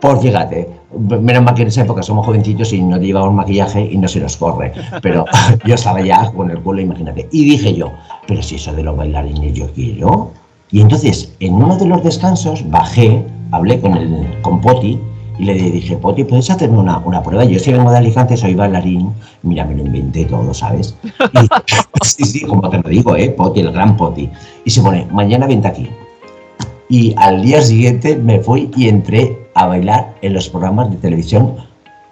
Pues 0.00 0.20
fíjate, 0.20 0.68
menos 0.98 1.42
mal 1.42 1.54
que 1.54 1.62
en 1.62 1.68
esa 1.68 1.82
época 1.82 2.02
somos 2.02 2.26
jovencitos 2.26 2.72
y 2.74 2.82
no 2.82 2.98
llevamos 2.98 3.32
maquillaje 3.32 3.88
y 3.90 3.96
no 3.96 4.06
se 4.06 4.20
nos 4.20 4.36
corre. 4.36 4.72
Pero 5.00 5.24
yo 5.64 5.74
estaba 5.74 6.00
ya 6.02 6.30
con 6.32 6.50
el 6.50 6.60
culo, 6.60 6.80
imagínate. 6.82 7.26
Y 7.32 7.44
dije 7.44 7.74
yo, 7.74 7.92
pero 8.26 8.42
si 8.42 8.56
eso 8.56 8.72
de 8.74 8.82
los 8.82 8.96
bailarines 8.96 9.54
yo 9.54 9.70
quiero, 9.72 10.32
Y 10.70 10.80
entonces, 10.80 11.32
en 11.40 11.54
uno 11.54 11.76
de 11.76 11.86
los 11.86 12.02
descansos, 12.02 12.68
bajé, 12.68 13.24
hablé 13.52 13.80
con, 13.80 13.96
el, 13.96 14.40
con 14.42 14.60
Poti 14.60 14.98
y 15.38 15.44
le 15.44 15.54
dije, 15.54 15.96
Poti, 15.96 16.24
¿puedes 16.24 16.48
hacerme 16.50 16.78
una, 16.78 16.98
una 16.98 17.22
prueba? 17.22 17.44
Yo 17.44 17.58
si 17.58 17.72
vengo 17.72 17.90
de 17.90 17.98
Alicante, 17.98 18.36
soy 18.36 18.54
bailarín. 18.54 19.12
Mira, 19.42 19.64
me 19.64 19.74
lo 19.74 19.84
inventé 19.84 20.24
todo, 20.26 20.54
¿sabes? 20.54 20.96
Y, 21.04 21.48
sí, 22.04 22.24
sí, 22.24 22.40
como 22.42 22.68
te 22.70 22.78
lo 22.78 22.88
digo, 22.88 23.16
¿eh? 23.16 23.30
Poti, 23.30 23.60
el 23.60 23.72
gran 23.72 23.96
Poti. 23.96 24.30
Y 24.64 24.70
se 24.70 24.80
pone, 24.80 25.06
mañana 25.10 25.46
vente 25.46 25.68
aquí. 25.68 25.88
Y 26.88 27.14
al 27.16 27.42
día 27.42 27.62
siguiente 27.62 28.16
me 28.16 28.40
fui 28.40 28.70
y 28.76 28.88
entré 28.88 29.48
a 29.54 29.66
bailar 29.66 30.14
en 30.22 30.34
los 30.34 30.48
programas 30.48 30.90
de 30.90 30.96
televisión 30.98 31.56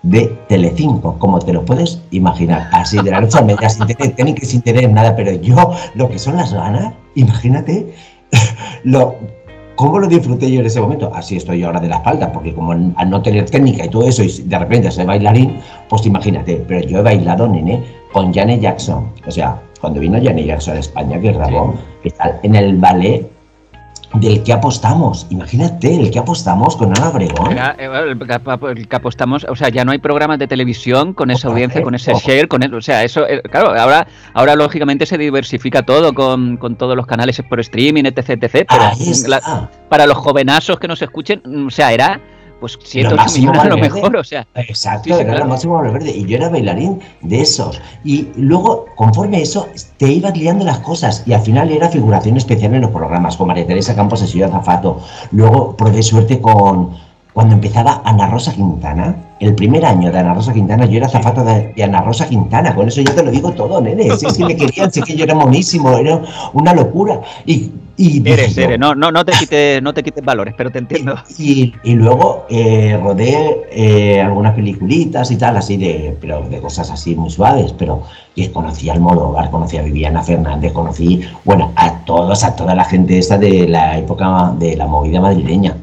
de 0.02 0.26
Telecinco, 0.49 1.19
como 1.19 1.38
te 1.38 1.52
lo 1.52 1.64
puedes 1.64 2.00
imaginar, 2.11 2.69
así 2.73 2.99
de 3.00 3.11
la 3.11 3.21
noche 3.21 3.38
a 3.38 3.43
media, 3.43 3.69
sin 3.69 3.87
tener 3.87 4.17
técnica, 4.17 4.45
sin 4.45 4.62
tener 4.62 4.91
nada, 4.91 5.14
pero 5.14 5.33
yo, 5.33 5.75
lo 5.95 6.09
que 6.09 6.19
son 6.19 6.37
las 6.37 6.52
ganas, 6.52 6.95
imagínate, 7.14 7.95
lo, 8.85 9.14
¿cómo 9.76 9.99
lo 9.99 10.07
disfruté 10.07 10.50
yo 10.50 10.61
en 10.61 10.67
ese 10.67 10.81
momento? 10.81 11.11
Así 11.14 11.37
estoy 11.37 11.61
yo 11.61 11.69
ahora 11.69 11.81
de 11.81 11.88
la 11.88 11.97
espalda, 11.97 12.33
porque 12.33 12.55
como 12.55 12.73
al 12.73 13.11
no 13.11 13.23
tener 13.23 13.49
técnica 13.49 13.85
y 13.85 13.88
todo 13.88 14.07
eso, 14.07 14.23
y 14.23 14.29
de 14.43 14.59
repente 14.59 14.91
soy 14.91 15.05
bailarín, 15.05 15.59
pues 15.88 16.07
imagínate, 16.07 16.62
pero 16.69 16.87
yo 16.87 16.99
he 16.99 17.02
bailado, 17.02 17.49
nene, 17.49 17.83
con 18.12 18.33
Janet 18.33 18.61
Jackson, 18.61 19.11
o 19.26 19.31
sea, 19.31 19.61
cuando 19.81 20.00
vino 20.00 20.19
Janet 20.23 20.47
Jackson 20.47 20.76
a 20.76 20.81
España, 20.81 21.21
que 21.21 21.33
grabó, 21.33 21.75
en 22.43 22.55
el 22.55 22.76
ballet 22.76 23.32
del 24.14 24.42
que 24.42 24.52
apostamos. 24.52 25.26
Imagínate, 25.31 25.95
el 26.00 26.11
que 26.11 26.19
apostamos 26.19 26.76
con 26.76 26.88
Ana 26.97 27.09
Obregón. 27.09 27.57
Eh, 27.57 27.88
el, 28.69 28.88
que 28.88 28.97
apostamos, 28.97 29.45
o 29.49 29.57
sea, 29.57 29.69
ya 29.69 29.85
no 29.85 29.92
hay 29.92 29.99
programas 29.99 30.38
de 30.38 30.47
televisión 30.47 31.14
con 31.14 31.31
esa 31.31 31.49
audiencia, 31.49 31.83
con 31.83 31.95
ese 31.95 32.12
share, 32.14 32.49
con 32.49 32.62
el, 32.62 32.75
o 32.75 32.81
sea, 32.81 33.04
eso, 33.04 33.26
eh, 33.26 33.42
claro, 33.42 33.78
ahora, 33.78 34.07
ahora 34.35 34.54
lógicamente 34.54 35.07
se 35.07 35.19
diversifica 35.19 35.83
todo 35.83 36.12
con, 36.12 36.57
con 36.57 36.76
todos 36.76 36.97
los 36.97 37.07
canales 37.07 37.42
por 37.49 37.61
streaming, 37.61 38.04
etc, 38.04 38.42
etc. 38.42 38.66
Pero 38.69 39.69
para 39.88 40.07
los 40.07 40.16
jovenazos 40.19 40.78
que 40.78 40.88
nos 40.88 41.02
escuchen, 41.02 41.42
o 41.66 41.71
sea, 41.71 41.92
era 41.92 42.21
pues 42.62 42.78
7 42.81 43.09
8 43.12 43.25
millones 43.35 43.61
a 43.61 43.64
lo 43.64 43.76
mejor, 43.76 44.16
o 44.16 44.23
sea. 44.23 44.47
Exacto, 44.54 45.19
era 45.19 45.37
lo 45.37 45.47
máximo 45.47 45.83
verde. 45.83 46.12
Y 46.16 46.25
yo 46.26 46.37
era 46.37 46.49
bailarín 46.49 47.00
de 47.21 47.40
esos. 47.40 47.81
Y 48.04 48.28
luego, 48.37 48.87
conforme 48.95 49.38
a 49.38 49.40
eso, 49.40 49.66
te 49.97 50.12
ibas 50.12 50.38
liando 50.38 50.64
las 50.64 50.78
cosas. 50.78 51.25
Y 51.26 51.33
al 51.33 51.40
final 51.40 51.73
era 51.73 51.88
figuración 51.88 52.37
especial 52.37 52.73
en 52.75 52.83
los 52.83 52.92
programas, 52.92 53.37
con 53.37 53.49
María 53.49 53.66
Teresa 53.66 53.97
Campos 53.97 54.23
y 54.23 54.38
Zafato. 54.38 55.00
Luego 55.33 55.76
probé 55.76 56.04
suerte 56.04 56.40
con. 56.40 56.90
Cuando 57.33 57.54
empezaba 57.54 58.02
Ana 58.04 58.26
Rosa 58.28 58.52
Quintana, 58.52 59.16
el 59.40 59.54
primer 59.54 59.85
año 59.87 60.12
de 60.12 60.19
Ana 60.19 60.35
Rosa 60.35 60.52
Quintana, 60.52 60.85
yo 60.85 60.99
era 60.99 61.09
zafato 61.09 61.42
de, 61.42 61.73
Ana 61.83 62.02
Rosa 62.02 62.28
Quintana, 62.28 62.75
con 62.75 62.87
eso 62.87 63.00
yo 63.00 63.12
te 63.14 63.23
lo 63.23 63.31
digo 63.31 63.50
todo, 63.52 63.81
nene. 63.81 64.04
Si 64.19 64.26
es 64.26 64.37
que 64.37 64.45
me 64.45 64.54
querían, 64.54 64.92
sé 64.92 65.00
que 65.00 65.16
yo 65.16 65.25
era 65.25 65.35
monísimo, 65.35 65.97
era 65.97 66.21
una 66.52 66.75
locura. 66.75 67.23
Y 67.47 67.73
y 68.02 68.28
eres, 68.28 68.59
eres, 68.59 68.78
no, 68.78 68.94
no, 68.94 69.12
no 69.12 69.25
te 69.25 69.32
quites, 69.38 69.82
no 69.82 69.94
te 69.94 70.02
quites 70.02 70.25
valores, 70.25 70.54
pero 70.56 70.71
te 70.71 70.78
entiendo. 70.78 71.14
Y, 71.38 71.75
y 71.82 71.94
luego 71.94 72.47
eh, 72.49 72.99
rodé 73.02 73.66
eh, 73.71 74.21
algunas 74.21 74.54
peliculitas 74.54 75.30
y 75.30 75.37
tal, 75.37 75.56
así 75.56 75.76
de, 75.76 76.16
pero 76.21 76.42
de 76.49 76.61
cosas 76.61 76.90
así 76.90 77.14
muy 77.14 77.30
suaves, 77.30 77.73
pero 77.76 78.02
y 78.35 78.49
conocí 78.49 78.88
al 78.88 78.97
Almodóvar, 78.97 79.50
conocí 79.50 79.76
a 79.76 79.82
Viviana 79.82 80.23
Fernández, 80.23 80.73
conocí, 80.73 81.23
bueno, 81.44 81.73
a 81.76 82.04
todos, 82.04 82.44
a 82.44 82.56
toda 82.56 82.75
la 82.75 82.85
gente 82.85 83.18
esta 83.18 83.38
de 83.38 83.68
la 83.68 83.99
época 83.99 84.52
de 84.59 84.76
la 84.76 84.87
movida 84.87 85.21
madrileña. 85.21 85.76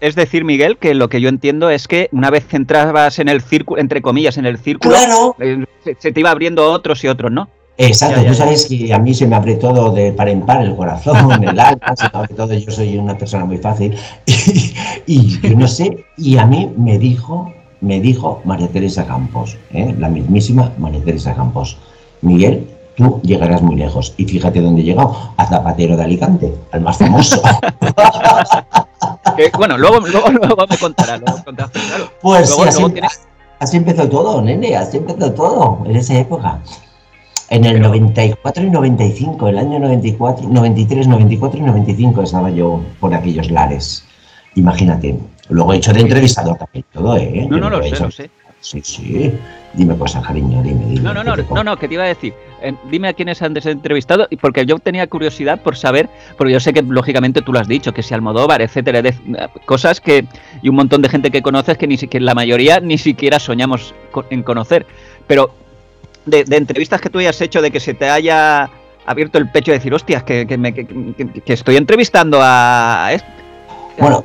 Es 0.00 0.16
decir, 0.16 0.44
Miguel, 0.44 0.76
que 0.76 0.92
lo 0.92 1.08
que 1.08 1.20
yo 1.20 1.28
entiendo 1.28 1.70
es 1.70 1.86
que 1.86 2.08
una 2.10 2.30
vez 2.30 2.52
entrabas 2.52 3.20
en 3.20 3.28
el 3.28 3.40
círculo, 3.40 3.80
entre 3.80 4.02
comillas, 4.02 4.36
en 4.36 4.44
el 4.44 4.58
círculo, 4.58 4.96
eh, 5.38 5.64
se 5.98 6.12
te 6.12 6.20
iba 6.20 6.32
abriendo 6.32 6.70
otros 6.72 7.04
y 7.04 7.08
otros, 7.08 7.30
¿no? 7.30 7.48
Exacto, 7.80 8.24
tú 8.24 8.34
sabes 8.34 8.66
que 8.66 8.92
a 8.92 8.98
mí 8.98 9.14
se 9.14 9.24
me 9.24 9.36
abre 9.36 9.54
todo 9.54 9.92
de 9.92 10.12
par 10.12 10.28
en 10.28 10.40
par, 10.40 10.62
el 10.62 10.74
corazón, 10.74 11.42
el 11.44 11.58
alma, 11.60 11.94
se 11.96 12.04
me 12.04 12.10
abre 12.12 12.34
todo, 12.34 12.52
yo 12.52 12.72
soy 12.72 12.98
una 12.98 13.16
persona 13.16 13.44
muy 13.44 13.58
fácil. 13.58 13.96
Y, 15.06 15.40
yo 15.40 15.56
no 15.56 15.66
sé, 15.66 16.04
y 16.18 16.36
a 16.36 16.44
mí 16.44 16.70
me 16.76 16.98
dijo, 16.98 17.50
me 17.80 17.98
dijo 17.98 18.42
María 18.44 18.68
Teresa 18.68 19.06
Campos, 19.06 19.56
¿eh? 19.72 19.94
la 19.98 20.10
mismísima 20.10 20.70
María 20.76 21.02
Teresa 21.02 21.34
Campos, 21.34 21.78
Miguel, 22.20 22.66
tú 22.94 23.18
llegarás 23.22 23.62
muy 23.62 23.76
lejos. 23.76 24.12
Y 24.18 24.26
fíjate 24.26 24.60
dónde 24.60 24.82
he 24.82 24.84
llegado, 24.84 25.16
a 25.38 25.46
Zapatero 25.46 25.96
de 25.96 26.04
Alicante, 26.04 26.54
al 26.72 26.82
más 26.82 26.98
famoso. 26.98 27.40
bueno, 29.56 29.78
luego, 29.78 30.00
luego, 30.00 30.66
me 30.68 30.76
contará, 30.76 31.16
luego 31.16 31.42
claro. 31.42 31.70
Pues 32.20 32.54
así, 32.66 32.82
así 33.60 33.76
empezó 33.78 34.06
todo, 34.10 34.42
nene, 34.42 34.76
así 34.76 34.98
empezó 34.98 35.32
todo 35.32 35.78
en 35.86 35.96
esa 35.96 36.18
época. 36.18 36.60
En 37.50 37.64
el 37.64 37.80
94 37.80 38.62
y 38.62 38.70
95, 38.70 39.48
el 39.48 39.58
año 39.58 39.78
94, 39.78 40.48
93, 40.48 41.08
94 41.08 41.58
y 41.58 41.62
95 41.62 42.22
estaba 42.22 42.50
yo 42.50 42.82
por 43.00 43.14
aquellos 43.14 43.50
lares. 43.50 44.04
Imagínate. 44.54 45.18
Luego 45.48 45.72
he 45.72 45.78
hecho 45.78 45.92
de 45.94 46.00
entrevistador 46.00 46.58
también 46.58 46.84
todo, 46.92 47.16
¿eh? 47.16 47.46
No, 47.48 47.58
no, 47.58 47.70
lo 47.70 47.82
sé, 47.82 47.98
lo 47.98 48.10
sé. 48.10 48.30
Sí, 48.60 48.82
sí. 48.82 49.32
Dime 49.72 49.96
cosas, 49.96 50.26
cariño, 50.26 50.62
dime, 50.62 50.84
dime. 50.86 51.00
No, 51.00 51.14
no, 51.14 51.22
no, 51.22 51.36
no, 51.36 51.64
no, 51.64 51.76
que 51.76 51.88
te 51.88 51.94
iba 51.94 52.04
a 52.04 52.08
decir. 52.08 52.34
Eh, 52.60 52.74
dime 52.90 53.08
a 53.08 53.12
quiénes 53.12 53.40
han 53.40 53.56
entrevistado, 53.56 54.28
porque 54.40 54.66
yo 54.66 54.78
tenía 54.78 55.06
curiosidad 55.06 55.60
por 55.62 55.76
saber, 55.76 56.08
porque 56.36 56.52
yo 56.52 56.60
sé 56.60 56.72
que 56.72 56.82
lógicamente 56.82 57.40
tú 57.40 57.52
lo 57.52 57.60
has 57.60 57.68
dicho, 57.68 57.94
que 57.94 58.02
si 58.02 58.12
Almodóvar, 58.12 58.60
etcétera, 58.60 59.00
cosas 59.64 60.00
que. 60.00 60.26
y 60.60 60.68
un 60.68 60.76
montón 60.76 61.00
de 61.00 61.08
gente 61.08 61.30
que 61.30 61.40
conoces 61.40 61.78
que 61.78 61.86
ni 61.86 61.96
siquiera 61.96 62.26
la 62.26 62.34
mayoría 62.34 62.80
ni 62.80 62.98
siquiera 62.98 63.38
soñamos 63.38 63.94
en 64.30 64.42
conocer. 64.42 64.84
Pero 65.26 65.50
de, 66.30 66.44
entrevistas 66.50 67.00
que 67.00 67.10
tú 67.10 67.18
hayas 67.18 67.40
hecho, 67.40 67.62
de 67.62 67.70
que 67.70 67.80
se 67.80 67.94
te 67.94 68.08
haya 68.08 68.70
abierto 69.06 69.38
el 69.38 69.50
pecho 69.50 69.70
de 69.70 69.78
decir, 69.78 69.94
hostias, 69.94 70.22
que, 70.22 70.46
que, 70.46 71.52
estoy 71.52 71.76
entrevistando 71.76 72.40
a... 72.42 73.10
Bueno, 73.98 74.24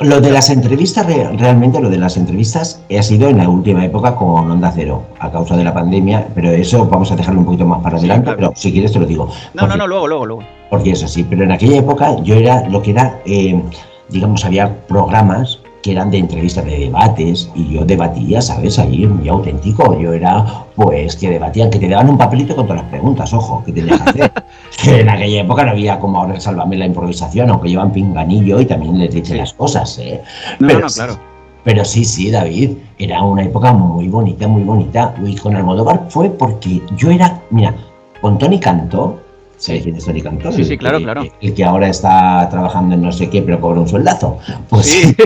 lo 0.00 0.20
de 0.20 0.30
las 0.30 0.50
entrevistas, 0.50 1.06
realmente 1.06 1.80
lo 1.80 1.88
de 1.88 1.98
las 1.98 2.16
entrevistas 2.16 2.82
ha 2.96 3.02
sido 3.02 3.28
en 3.28 3.38
la 3.38 3.48
última 3.48 3.84
época 3.84 4.14
con 4.16 4.50
Onda 4.50 4.72
Cero, 4.74 5.04
a 5.18 5.30
causa 5.30 5.56
de 5.56 5.64
la 5.64 5.72
pandemia, 5.72 6.26
pero 6.34 6.50
eso 6.50 6.86
vamos 6.86 7.12
a 7.12 7.16
dejarlo 7.16 7.40
un 7.40 7.46
poquito 7.46 7.64
más 7.64 7.82
para 7.82 7.98
adelante, 7.98 8.32
pero 8.34 8.52
si 8.56 8.72
quieres 8.72 8.92
te 8.92 8.98
lo 8.98 9.06
digo. 9.06 9.30
No, 9.54 9.66
no, 9.66 9.76
no, 9.76 9.86
luego, 9.86 10.08
luego, 10.08 10.26
luego. 10.26 10.42
Porque 10.70 10.92
eso 10.92 11.06
sí, 11.06 11.24
pero 11.24 11.44
en 11.44 11.52
aquella 11.52 11.78
época 11.78 12.16
yo 12.22 12.34
era 12.34 12.68
lo 12.68 12.82
que 12.82 12.90
era, 12.90 13.20
eh, 13.24 13.62
digamos, 14.08 14.44
había 14.44 14.74
programas 14.88 15.60
que 15.84 15.92
eran 15.92 16.10
de 16.10 16.16
entrevistas 16.16 16.64
de 16.64 16.78
debates 16.78 17.50
y 17.54 17.74
yo 17.74 17.84
debatía, 17.84 18.40
¿sabes? 18.40 18.78
Ahí 18.78 19.06
muy 19.06 19.28
auténtico. 19.28 20.00
Yo 20.00 20.14
era, 20.14 20.64
pues, 20.74 21.14
que 21.14 21.28
debatían, 21.28 21.68
que 21.68 21.78
te 21.78 21.90
daban 21.90 22.08
un 22.08 22.16
papelito 22.16 22.56
con 22.56 22.66
todas 22.66 22.80
las 22.80 22.90
preguntas, 22.90 23.34
ojo, 23.34 23.62
que 23.66 23.72
tenías 23.72 24.00
que 24.00 24.22
hacer. 24.22 24.32
en 24.86 25.10
aquella 25.10 25.42
época 25.42 25.62
no 25.62 25.72
había 25.72 26.00
como 26.00 26.20
ahora 26.20 26.40
Sálvame 26.40 26.78
la 26.78 26.86
improvisación, 26.86 27.50
aunque 27.50 27.68
llevan 27.68 27.92
pinganillo 27.92 28.60
y 28.60 28.64
también 28.64 28.98
les 28.98 29.14
dicen 29.14 29.36
las 29.36 29.52
cosas, 29.52 29.98
¿eh? 29.98 30.22
pero, 30.58 30.80
no, 30.80 30.86
claro. 30.86 31.18
Pero 31.64 31.84
sí, 31.84 32.06
sí, 32.06 32.30
David, 32.30 32.78
era 32.98 33.22
una 33.22 33.42
época 33.42 33.74
muy 33.74 34.08
bonita, 34.08 34.48
muy 34.48 34.62
bonita. 34.62 35.14
Y 35.22 35.36
con 35.36 35.54
Almodóvar 35.54 36.06
fue 36.08 36.30
porque 36.30 36.80
yo 36.96 37.10
era, 37.10 37.42
mira, 37.50 37.74
con 38.22 38.38
Tony 38.38 38.58
Cantó, 38.58 39.20
¿Sabes 39.64 39.82
quién 39.82 39.96
es 39.96 40.04
Tony 40.04 40.20
Cantó? 40.20 40.52
Sí, 40.52 40.62
sí, 40.62 40.76
claro, 40.76 40.98
claro. 41.00 41.22
El 41.40 41.54
que 41.54 41.64
ahora 41.64 41.88
está 41.88 42.46
trabajando 42.50 42.96
en 42.96 43.00
no 43.00 43.10
sé 43.10 43.30
qué, 43.30 43.40
pero 43.40 43.58
cobra 43.62 43.80
un 43.80 43.88
sueldazo. 43.88 44.36
Pues, 44.68 44.84
sí. 44.84 45.16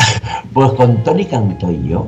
pues 0.52 0.72
con 0.74 1.02
Tony 1.02 1.24
Cantó 1.24 1.72
y 1.72 1.88
yo 1.88 2.06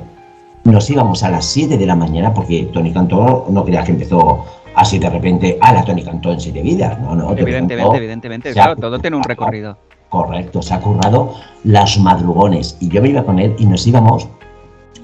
nos 0.63 0.89
íbamos 0.89 1.25
a 1.25 1.31
las 1.31 1.47
7 1.47 1.77
de 1.77 1.87
la 1.87 1.97
mañana, 1.97 2.33
porque 2.33 2.71
Tony 2.73 2.93
Cantó 2.93 3.47
no 3.51 3.65
creas 3.65 3.87
que 3.87 3.91
empezó 3.91 4.45
así 4.77 5.01
de 5.01 5.11
repente, 5.11 5.59
a 5.61 5.73
la 5.73 5.85
Tony 5.85 6.05
Cantó 6.05 6.31
en 6.31 6.39
siete 6.39 6.63
vidas, 6.63 6.97
no, 7.01 7.17
no. 7.17 7.33
Evidentemente, 7.37 7.97
evidentemente, 7.97 8.53
claro, 8.53 8.77
todo 8.77 9.01
tiene 9.01 9.17
un 9.17 9.25
recorrido. 9.25 9.77
Correcto, 10.11 10.63
se 10.63 10.75
ha 10.75 10.81
currado 10.81 11.35
las 11.65 11.99
madrugones. 11.99 12.77
Y 12.79 12.89
yo 12.89 13.03
me 13.03 13.09
iba 13.09 13.25
con 13.25 13.41
él 13.41 13.57
y 13.59 13.67
nos 13.67 13.85
íbamos, 13.85 14.29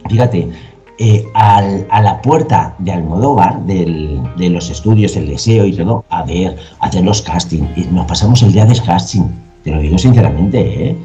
fíjate, 0.08 0.50
eh, 0.98 1.26
a 1.34 2.00
la 2.00 2.22
puerta 2.22 2.74
de 2.78 2.92
Almodóvar, 2.92 3.60
de 3.60 4.48
los 4.50 4.70
estudios, 4.70 5.14
el 5.16 5.28
deseo 5.28 5.66
y 5.66 5.76
todo, 5.76 6.04
a 6.08 6.22
ver, 6.22 6.56
a 6.80 6.86
hacer 6.86 7.04
los 7.04 7.20
castings. 7.20 7.68
Y 7.76 7.84
nos 7.92 8.06
pasamos 8.06 8.42
el 8.42 8.52
día 8.52 8.64
del 8.64 8.82
casting, 8.82 9.22
te 9.62 9.72
lo 9.72 9.80
digo 9.80 9.98
sinceramente, 9.98 10.88
¿eh? 10.88 10.96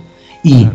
Y 0.43 0.67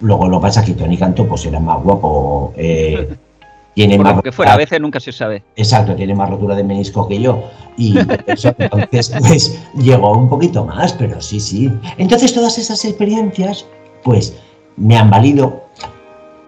luego 0.00 0.28
lo 0.28 0.40
pasa 0.40 0.64
que 0.64 0.72
Tony 0.72 0.96
Canto 0.96 1.26
pues 1.26 1.46
era 1.46 1.60
más 1.60 1.80
guapo. 1.82 2.52
Eh, 2.56 3.14
tiene 3.74 3.98
más 3.98 4.20
que 4.20 4.32
fuera, 4.32 4.54
a 4.54 4.56
veces 4.56 4.80
nunca 4.80 4.98
se 4.98 5.12
sabe. 5.12 5.44
Exacto, 5.54 5.94
tiene 5.94 6.14
más 6.14 6.28
rotura 6.28 6.56
de 6.56 6.64
menisco 6.64 7.06
que 7.06 7.20
yo. 7.20 7.44
Y 7.76 7.96
entonces, 8.58 9.14
pues 9.28 9.60
llegó 9.76 10.12
un 10.16 10.28
poquito 10.28 10.64
más, 10.64 10.92
pero 10.94 11.20
sí, 11.20 11.38
sí. 11.38 11.70
Entonces, 11.98 12.34
todas 12.34 12.58
esas 12.58 12.84
experiencias, 12.84 13.64
pues 14.02 14.36
me 14.76 14.96
han 14.96 15.08
valido 15.08 15.62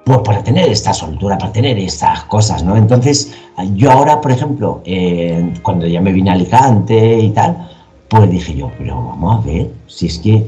pues 0.05 0.19
para 0.25 0.43
tener 0.43 0.69
esta 0.69 0.93
soltura, 0.93 1.38
para 1.38 1.53
tener 1.53 1.79
estas 1.79 2.25
cosas, 2.25 2.65
¿no? 2.65 2.77
Entonces, 2.77 3.35
yo 3.75 3.91
ahora, 3.91 4.21
por 4.21 4.33
ejemplo, 4.33 4.83
eh, 4.85 5.53
cuando 5.62 5.87
ya 5.87 6.01
me 6.01 6.12
vine 6.12 6.31
a 6.31 6.33
Alicante 6.35 7.19
y 7.19 7.31
tal, 7.31 7.69
pues 8.09 8.31
dije 8.31 8.55
yo, 8.55 8.71
pero 8.79 8.97
vamos 8.97 9.38
a 9.38 9.47
ver, 9.47 9.71
si 9.87 10.07
es 10.07 10.19
que 10.19 10.47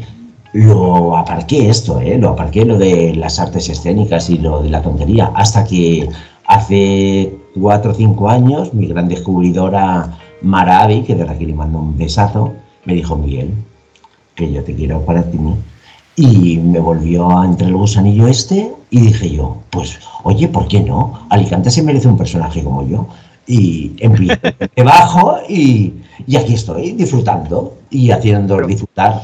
lo 0.52 1.16
aparqué 1.16 1.68
esto, 1.68 2.00
¿eh? 2.00 2.18
Lo 2.18 2.30
aparqué 2.30 2.64
lo 2.64 2.78
de 2.78 3.14
las 3.14 3.38
artes 3.38 3.68
escénicas 3.68 4.28
y 4.30 4.38
lo 4.38 4.62
de 4.62 4.70
la 4.70 4.82
tontería, 4.82 5.32
hasta 5.34 5.64
que 5.64 6.08
hace 6.46 7.36
cuatro 7.58 7.92
o 7.92 7.94
cinco 7.94 8.28
años 8.28 8.74
mi 8.74 8.86
gran 8.86 9.08
descubridora 9.08 10.18
Maravi, 10.42 11.02
que 11.02 11.14
desde 11.14 11.32
aquí 11.32 11.46
le 11.46 11.54
mando 11.54 11.78
un 11.78 11.96
besazo, 11.96 12.52
me 12.84 12.94
dijo, 12.94 13.16
Miguel, 13.16 13.54
que 14.34 14.52
yo 14.52 14.62
te 14.62 14.74
quiero 14.74 15.00
para 15.04 15.22
ti. 15.22 15.38
Y 16.16 16.58
me 16.58 16.78
volvió 16.78 17.36
a 17.36 17.44
entrar 17.44 17.70
el 17.70 17.76
gusanillo 17.76 18.28
este 18.28 18.70
y 18.94 19.00
dije 19.00 19.28
yo, 19.28 19.56
pues 19.70 19.98
oye, 20.22 20.46
¿por 20.46 20.68
qué 20.68 20.78
no? 20.78 21.26
Alicante 21.28 21.68
se 21.68 21.82
merece 21.82 22.06
un 22.06 22.16
personaje 22.16 22.62
como 22.62 22.86
yo. 22.86 23.08
Y 23.44 23.90
empiezo 23.98 24.40
debajo 24.76 25.38
y, 25.48 25.94
y 26.28 26.36
aquí 26.36 26.54
estoy 26.54 26.92
disfrutando 26.92 27.76
y 27.90 28.12
haciendo 28.12 28.64
disfrutar 28.64 29.20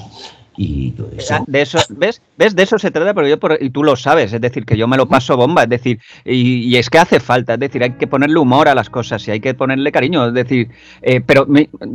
y 0.62 0.90
todo 0.90 1.09
eso. 1.16 1.42
De 1.46 1.62
eso, 1.62 1.79
¿ves? 1.88 2.20
¿Ves? 2.37 2.55
De 2.55 2.62
eso 2.62 2.79
se 2.79 2.90
trata, 2.90 3.14
pero 3.14 3.27
yo 3.27 3.38
y 3.61 3.70
tú 3.70 3.83
lo 3.83 3.96
sabes, 3.96 4.31
es 4.35 4.40
decir, 4.42 4.66
que 4.66 4.77
yo 4.77 4.87
me 4.87 4.99
lo 4.99 5.09
paso 5.09 5.35
bomba, 5.35 5.62
es 5.62 5.70
decir, 5.70 6.01
y, 6.23 6.77
es 6.77 6.90
que 6.90 6.99
hace 6.99 7.18
falta, 7.18 7.55
es 7.55 7.61
decir, 7.61 7.83
hay 7.83 7.92
que 7.92 8.07
ponerle 8.07 8.38
humor 8.38 8.68
a 8.68 8.75
las 8.75 8.90
cosas 8.90 9.27
y 9.27 9.31
hay 9.31 9.40
que 9.40 9.55
ponerle 9.55 9.90
cariño, 9.90 10.29
es 10.29 10.35
decir, 10.35 10.68
eh, 11.01 11.23
pero 11.23 11.46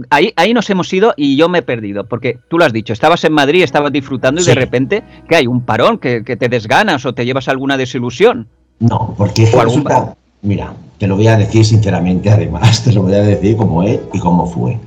ahí, 0.10 0.34
ahí 0.36 0.54
nos 0.56 0.68
hemos 0.72 0.92
ido 0.92 1.14
y 1.16 1.38
yo 1.38 1.48
me 1.48 1.60
he 1.60 1.62
perdido, 1.62 2.06
porque 2.06 2.40
tú 2.50 2.58
lo 2.58 2.66
has 2.66 2.74
dicho, 2.74 2.92
estabas 2.92 3.24
en 3.24 3.34
Madrid, 3.34 3.62
estabas 3.62 3.92
disfrutando 3.92 4.42
y 4.42 4.46
de 4.46 4.56
repente, 4.56 5.04
que 5.30 5.36
hay 5.36 5.46
un 5.46 5.62
parón, 5.62 6.00
que, 6.00 6.24
te 6.24 6.50
desganas 6.50 7.06
o 7.06 7.14
te 7.14 7.24
llevas 7.24 7.48
alguna 7.48 7.78
desilusión. 7.78 8.48
No, 8.80 9.14
porque 9.16 9.46
resulta, 9.46 10.16
mira, 10.42 10.74
te 10.98 11.06
lo 11.06 11.18
voy 11.18 11.28
a 11.28 11.38
decir 11.38 11.64
sinceramente, 11.64 12.32
además, 12.32 12.84
te 12.84 12.94
lo 12.94 13.04
voy 13.04 13.14
a 13.14 13.22
decir 13.22 13.56
como 13.58 13.84
es 13.84 14.00
y 14.12 14.18
cómo 14.18 14.48
fue. 14.48 14.80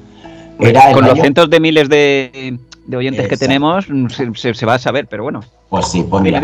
Era 0.61 0.93
con 0.93 1.07
los 1.07 1.19
cientos 1.19 1.49
de 1.51 1.61
miles 1.61 1.89
de, 1.89 2.59
de 2.89 2.97
oyentes 2.97 3.29
que 3.29 3.37
tenemos 3.37 3.87
se, 4.35 4.67
va 4.67 4.75
a 4.75 4.79
saber, 4.79 5.07
pero 5.07 5.23
bueno. 5.23 5.41
Pues 5.69 5.89
sí, 5.89 6.05
pues 6.09 6.23
mira, 6.23 6.41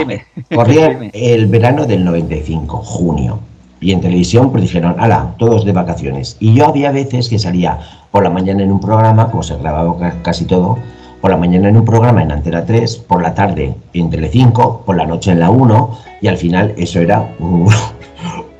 corría 0.54 1.10
el 1.12 1.46
verano 1.46 1.86
del 1.86 2.04
95, 2.04 2.76
junio, 2.78 3.40
y 3.80 3.92
en 3.92 4.00
televisión 4.00 4.50
pues 4.50 4.62
dijeron, 4.62 4.96
ala, 4.98 5.34
todos 5.38 5.64
de 5.64 5.72
vacaciones. 5.72 6.36
Y 6.40 6.54
yo 6.54 6.66
había 6.66 6.92
veces 6.92 7.28
que 7.28 7.38
salía 7.38 7.80
por 8.10 8.22
la 8.22 8.30
mañana 8.30 8.62
en 8.62 8.70
un 8.70 8.80
programa, 8.80 9.30
como 9.30 9.42
se 9.42 9.56
grababa 9.56 9.96
casi 10.22 10.44
todo, 10.44 10.78
por 11.22 11.30
la 11.30 11.38
mañana 11.38 11.70
en 11.70 11.78
un 11.78 11.86
programa 11.86 12.22
en 12.22 12.32
Antena 12.32 12.66
3, 12.66 12.96
por 12.98 13.22
la 13.22 13.34
tarde 13.34 13.74
en 13.94 14.10
Tele5, 14.10 14.84
por 14.84 14.96
la 14.96 15.06
noche 15.06 15.32
en 15.32 15.40
la 15.40 15.48
1, 15.48 15.98
y 16.20 16.28
al 16.28 16.36
final 16.36 16.74
eso 16.76 17.00
era 17.00 17.34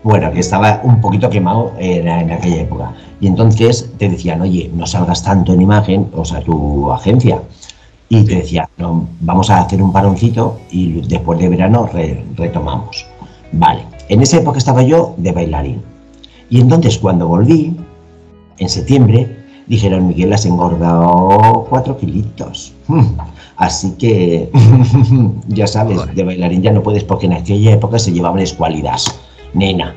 bueno, 0.04 0.30
que 0.30 0.40
estaba 0.40 0.80
un 0.84 1.00
poquito 1.00 1.30
quemado 1.30 1.72
en, 1.78 2.06
en, 2.06 2.30
aquella 2.30 2.60
época. 2.60 2.92
Y 3.20 3.26
entonces 3.26 3.90
te 3.98 4.10
decían, 4.10 4.42
oye, 4.42 4.70
no 4.74 4.86
salgas 4.86 5.24
tanto 5.24 5.54
en 5.54 5.62
imagen, 5.62 6.10
o 6.14 6.24
sea, 6.26 6.40
tu 6.42 6.92
agencia, 6.92 7.40
y 8.10 8.22
te 8.24 8.36
decía, 8.36 8.68
no, 8.76 9.08
vamos 9.20 9.48
a 9.48 9.60
hacer 9.60 9.82
un 9.82 9.92
paroncito 9.92 10.60
y 10.70 11.00
después 11.08 11.38
de 11.38 11.48
verano 11.48 11.88
retomamos. 12.36 13.06
Vale, 13.52 13.86
en 14.10 14.20
esa 14.20 14.36
época 14.36 14.58
estaba 14.58 14.82
yo 14.82 15.14
de 15.16 15.32
bailarín. 15.32 15.82
Y 16.50 16.60
entonces 16.60 16.98
cuando 16.98 17.26
volví, 17.26 17.74
en 18.58 18.68
septiembre, 18.68 19.36
dijeron, 19.66 20.06
Miguel, 20.06 20.34
has 20.34 20.44
engordado 20.44 21.66
cuatro 21.70 21.96
kilitos. 21.96 22.74
Así 23.56 23.92
que, 23.92 24.50
ya 25.48 25.66
sabes, 25.66 26.14
de 26.14 26.24
bailarín 26.24 26.60
ya 26.60 26.72
no 26.72 26.82
puedes 26.82 27.04
porque 27.04 27.24
en 27.24 27.32
aquella 27.32 27.72
época 27.72 27.98
se 27.98 28.12
llevaban 28.12 28.40
escualidades 28.40 29.18
nena. 29.54 29.94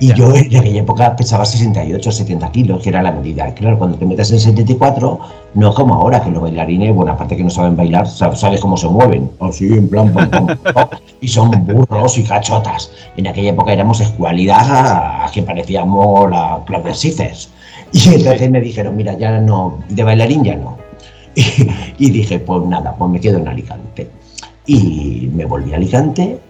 Y, 0.00 0.12
yo 0.14 0.34
en 0.34 0.56
aquella 0.56 0.80
época 0.80 1.16
pesaba 1.16 1.44
68, 1.44 2.12
70 2.12 2.52
kilos, 2.52 2.82
que 2.82 2.90
era 2.90 3.02
la 3.02 3.12
medida. 3.12 3.52
Claro, 3.54 3.78
cuando 3.78 3.96
te 3.96 4.04
metes 4.04 4.30
en 4.32 4.40
74, 4.40 5.18
no 5.54 5.74
como 5.74 5.94
ahora, 5.94 6.20
que 6.22 6.30
los 6.30 6.42
bailarines, 6.42 6.94
bueno, 6.94 7.12
aparte 7.12 7.36
que 7.36 7.44
no 7.44 7.50
saben 7.50 7.76
bailar, 7.76 8.06
sabes 8.06 8.60
cómo 8.60 8.76
se 8.76 8.88
mueven. 8.88 9.30
Así, 9.40 9.66
en 9.66 9.88
plan, 9.88 10.12
y 11.20 11.28
son 11.28 11.50
burros 11.64 12.18
y 12.18 12.24
cachotas. 12.24 12.90
En 13.16 13.26
aquella 13.26 13.50
época 13.50 13.72
éramos 13.72 14.00
escualidad 14.00 15.30
que 15.32 15.42
parecíamos 15.42 16.30
la 16.30 16.60
Claudia 16.66 16.92
Y 17.92 18.14
entonces 18.14 18.50
me 18.50 18.60
dijeron, 18.60 18.96
mira, 18.96 19.16
ya 19.16 19.40
no, 19.40 19.78
de 19.88 20.02
bailarín 20.02 20.44
ya 20.44 20.56
no. 20.56 20.76
Y, 21.36 22.06
y 22.06 22.10
dije, 22.10 22.38
pues 22.38 22.62
nada, 22.66 22.94
pues 22.96 23.10
me 23.10 23.20
quedo 23.20 23.38
en 23.38 23.48
Alicante. 23.48 24.10
Y 24.66 25.28
me 25.32 25.44
volví 25.44 25.72
a 25.72 25.76
Alicante 25.76 26.40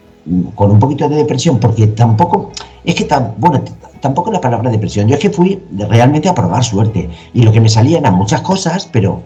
con 0.55 0.71
un 0.71 0.79
poquito 0.79 1.09
de 1.09 1.17
depresión, 1.17 1.59
porque 1.59 1.87
tampoco, 1.89 2.51
es 2.85 2.95
que 2.95 3.05
tan, 3.05 3.35
bueno, 3.39 3.63
tampoco 4.01 4.31
la 4.31 4.41
palabra 4.41 4.71
depresión, 4.71 5.09
yo 5.09 5.15
es 5.15 5.21
que 5.21 5.31
fui 5.31 5.63
realmente 5.89 6.29
a 6.29 6.35
probar 6.35 6.65
suerte 6.65 7.09
y 7.33 7.43
lo 7.43 7.53
que 7.53 7.61
me 7.61 7.69
salía 7.69 7.99
eran 7.99 8.15
muchas 8.15 8.41
cosas, 8.41 8.89
pero 8.91 9.23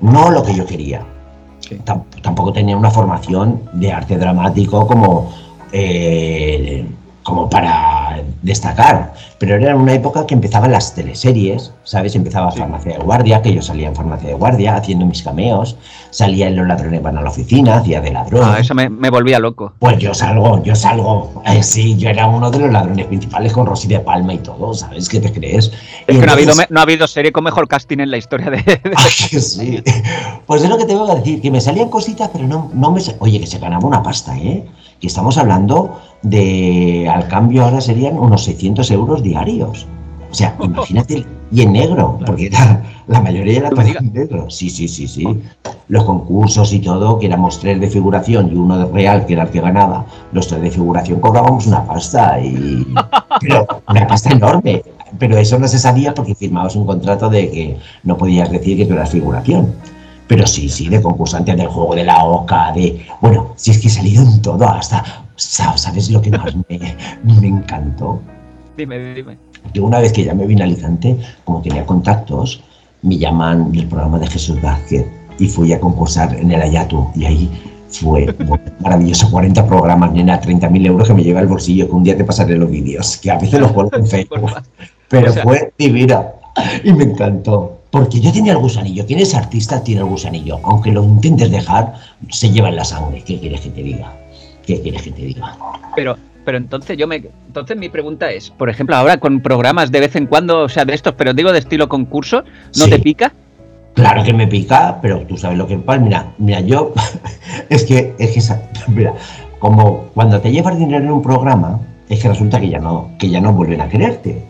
no 0.00 0.30
lo 0.30 0.42
que 0.42 0.54
yo 0.54 0.66
quería. 0.66 1.04
Tampoco 2.22 2.52
tenía 2.52 2.76
una 2.76 2.90
formación 2.90 3.62
de 3.72 3.90
arte 3.90 4.18
dramático 4.18 4.86
como, 4.86 5.30
eh, 5.72 6.86
como 7.22 7.48
para 7.48 7.93
destacar, 8.42 9.12
pero 9.38 9.56
era 9.56 9.76
una 9.76 9.94
época 9.94 10.26
que 10.26 10.34
empezaban 10.34 10.72
las 10.72 10.94
teleseries, 10.94 11.72
¿sabes? 11.84 12.14
Empezaba 12.14 12.50
Farmacia 12.50 12.98
de 12.98 13.04
Guardia, 13.04 13.42
que 13.42 13.54
yo 13.54 13.62
salía 13.62 13.88
en 13.88 13.94
Farmacia 13.94 14.28
de 14.28 14.34
Guardia 14.34 14.76
haciendo 14.76 15.06
mis 15.06 15.22
cameos, 15.22 15.76
salía 16.10 16.48
en 16.48 16.56
Los 16.56 16.66
Ladrones 16.66 17.02
van 17.02 17.18
a 17.18 17.22
la 17.22 17.30
oficina, 17.30 17.78
hacía 17.78 18.00
de 18.00 18.12
ladrón. 18.12 18.42
Ah, 18.44 18.58
eso 18.58 18.74
me, 18.74 18.88
volvía 19.10 19.38
loco. 19.38 19.72
Pues 19.78 19.98
yo 19.98 20.14
salgo, 20.14 20.62
yo 20.62 20.74
salgo. 20.74 21.42
Eh, 21.46 21.62
sí, 21.62 21.96
yo 21.96 22.08
era 22.08 22.26
uno 22.26 22.50
de 22.50 22.58
los 22.60 22.72
ladrones 22.72 23.06
principales 23.06 23.52
con 23.52 23.66
Rosy 23.66 23.88
de 23.88 24.00
Palma 24.00 24.34
y 24.34 24.38
todo, 24.38 24.74
¿sabes? 24.74 25.08
¿Qué 25.08 25.20
te 25.20 25.32
crees? 25.32 25.72
Es 26.06 26.18
que 26.18 26.26
no, 26.26 26.32
ha 26.32 26.34
habido, 26.34 26.54
no 26.68 26.80
ha 26.80 26.82
habido 26.82 27.06
serie 27.06 27.32
con 27.32 27.44
mejor 27.44 27.68
casting 27.68 27.98
en 27.98 28.10
la 28.10 28.16
historia 28.16 28.50
de. 28.50 28.62
sí. 29.40 29.82
Pues 30.46 30.62
es 30.62 30.68
lo 30.68 30.78
que 30.78 30.84
tengo 30.84 31.06
que 31.06 31.14
decir, 31.16 31.40
que 31.40 31.50
me 31.50 31.60
salían 31.60 31.88
cositas, 31.88 32.30
pero 32.32 32.46
no, 32.46 32.70
no 32.72 32.90
me. 32.90 33.00
Oye, 33.18 33.40
que 33.40 33.46
se 33.46 33.58
ganaba 33.58 33.86
una 33.86 34.02
pasta, 34.02 34.36
¿eh? 34.38 34.64
Que 35.00 35.06
estamos 35.06 35.38
hablando 35.38 36.00
de. 36.22 37.08
Al 37.12 37.28
cambio 37.28 37.64
ahora 37.64 37.80
serían 37.80 38.18
unos 38.18 38.44
600 38.44 38.90
euros 38.90 39.22
diarios. 39.22 39.86
O 40.30 40.34
sea, 40.34 40.56
imagínate, 40.62 41.24
y 41.54 41.62
en 41.62 41.72
negro, 41.72 42.18
porque 42.26 42.50
la 43.06 43.20
mayoría 43.20 43.58
era 43.58 43.70
todo 43.70 43.82
en 43.82 44.12
negro. 44.12 44.50
Sí, 44.50 44.68
sí, 44.68 44.88
sí, 44.88 45.06
sí. 45.06 45.24
Los 45.86 46.04
concursos 46.04 46.72
y 46.72 46.80
todo, 46.80 47.18
que 47.18 47.26
éramos 47.26 47.60
tres 47.60 47.80
de 47.80 47.88
figuración 47.88 48.50
y 48.50 48.56
uno 48.56 48.78
de 48.78 48.86
real, 48.86 49.24
que 49.26 49.34
era 49.34 49.44
el 49.44 49.50
que 49.50 49.60
ganaba, 49.60 50.04
los 50.32 50.48
tres 50.48 50.62
de 50.62 50.70
figuración 50.72 51.20
cobrábamos 51.20 51.68
una 51.68 51.84
pasta, 51.84 52.40
y, 52.40 52.84
pero 53.40 53.66
una 53.88 54.06
pasta 54.06 54.30
enorme. 54.30 54.82
Pero 55.18 55.38
eso 55.38 55.58
no 55.58 55.68
se 55.68 55.78
sabía 55.78 56.12
porque 56.12 56.34
firmabas 56.34 56.74
un 56.74 56.86
contrato 56.86 57.28
de 57.30 57.48
que 57.50 57.78
no 58.02 58.16
podías 58.16 58.50
decir 58.50 58.76
que 58.76 58.86
tú 58.86 58.94
eras 58.94 59.10
figuración. 59.10 59.72
Pero 60.26 60.46
sí, 60.46 60.68
sí, 60.68 60.88
de 60.88 61.02
concursante 61.02 61.54
del 61.54 61.66
juego 61.66 61.94
de 61.94 62.04
la 62.04 62.24
OCA, 62.24 62.72
de... 62.72 63.04
Bueno, 63.20 63.52
si 63.56 63.70
es 63.72 63.78
que 63.78 63.88
he 63.88 63.90
salido 63.90 64.22
en 64.22 64.40
todo, 64.42 64.66
hasta... 64.68 65.04
¿Sabes 65.36 66.10
lo 66.10 66.22
que 66.22 66.30
más 66.30 66.54
me, 66.68 66.78
me 67.40 67.48
encantó? 67.48 68.20
Dime, 68.76 69.14
dime 69.14 69.36
yo 69.72 69.84
una 69.84 70.00
vez 70.00 70.12
que 70.12 70.24
ya 70.24 70.34
me 70.34 70.46
vine 70.46 70.62
a 70.62 70.64
Alicante, 70.66 71.16
como 71.44 71.62
tenía 71.62 71.86
contactos, 71.86 72.62
me 73.02 73.16
llaman 73.16 73.72
del 73.72 73.86
programa 73.86 74.18
de 74.18 74.26
Jesús 74.26 74.60
Vázquez 74.60 75.06
y 75.38 75.48
fui 75.48 75.72
a 75.72 75.80
concursar 75.80 76.34
en 76.36 76.52
el 76.52 76.60
Ayatu 76.60 77.08
y 77.14 77.24
ahí 77.24 77.50
fue 77.88 78.34
maravilloso, 78.80 79.30
40 79.30 79.66
programas, 79.66 80.12
nena, 80.12 80.40
30.000 80.40 80.86
euros 80.86 81.08
que 81.08 81.14
me 81.14 81.22
lleva 81.22 81.40
al 81.40 81.46
bolsillo, 81.46 81.86
que 81.86 81.92
un 81.92 82.04
día 82.04 82.16
te 82.16 82.24
pasaré 82.24 82.56
los 82.56 82.70
vídeos, 82.70 83.16
que 83.18 83.30
a 83.30 83.38
veces 83.38 83.60
los 83.60 83.70
juego 83.70 83.90
en 83.94 84.06
Facebook, 84.06 84.50
pero 85.08 85.32
fue 85.32 85.72
divino 85.78 86.26
y 86.82 86.92
me 86.92 87.04
encantó. 87.04 87.73
Porque 87.94 88.20
yo 88.20 88.32
tenía 88.32 88.54
el 88.54 88.58
gusanillo, 88.58 89.06
quien 89.06 89.20
es 89.20 89.36
artista 89.36 89.80
tiene 89.84 90.00
el 90.00 90.08
gusanillo, 90.08 90.58
aunque 90.64 90.90
lo 90.90 91.04
intentes 91.04 91.48
dejar, 91.48 91.94
se 92.28 92.50
lleva 92.50 92.68
en 92.68 92.74
la 92.74 92.84
sangre. 92.84 93.22
¿Qué 93.24 93.38
quieres 93.38 93.60
que 93.60 93.70
te 93.70 93.84
diga? 93.84 94.12
¿Qué 94.66 94.80
quieres 94.82 95.02
que 95.02 95.12
te 95.12 95.22
diga? 95.22 95.56
Pero 95.94 96.16
pero 96.44 96.58
entonces 96.58 96.98
yo 96.98 97.06
me 97.06 97.22
entonces 97.46 97.76
mi 97.76 97.88
pregunta 97.88 98.32
es, 98.32 98.50
por 98.50 98.68
ejemplo, 98.68 98.96
ahora 98.96 99.18
con 99.18 99.38
programas 99.38 99.92
de 99.92 100.00
vez 100.00 100.16
en 100.16 100.26
cuando, 100.26 100.62
o 100.62 100.68
sea, 100.68 100.84
de 100.84 100.92
estos, 100.92 101.14
pero 101.14 101.34
digo 101.34 101.52
de 101.52 101.60
estilo 101.60 101.88
concurso, 101.88 102.42
¿no 102.76 102.88
te 102.88 102.98
pica? 102.98 103.32
Claro 103.94 104.24
que 104.24 104.32
me 104.32 104.48
pica, 104.48 104.98
pero 105.00 105.20
tú 105.28 105.36
sabes 105.36 105.56
lo 105.56 105.68
que 105.68 105.78
pasa. 105.78 106.00
Mira, 106.00 106.34
mira, 106.38 106.58
yo 106.62 106.92
es 107.68 107.84
que 107.84 108.12
es 108.18 108.32
que 108.32 108.54
mira, 108.88 109.14
como 109.60 110.06
cuando 110.14 110.40
te 110.40 110.50
llevas 110.50 110.76
dinero 110.76 111.04
en 111.04 111.12
un 111.12 111.22
programa, 111.22 111.78
es 112.08 112.20
que 112.20 112.28
resulta 112.28 112.58
que 112.58 112.70
ya 112.70 112.80
no 112.80 113.12
que 113.20 113.30
ya 113.30 113.40
no 113.40 113.52
vuelven 113.52 113.82
a 113.82 113.88
quererte. 113.88 114.42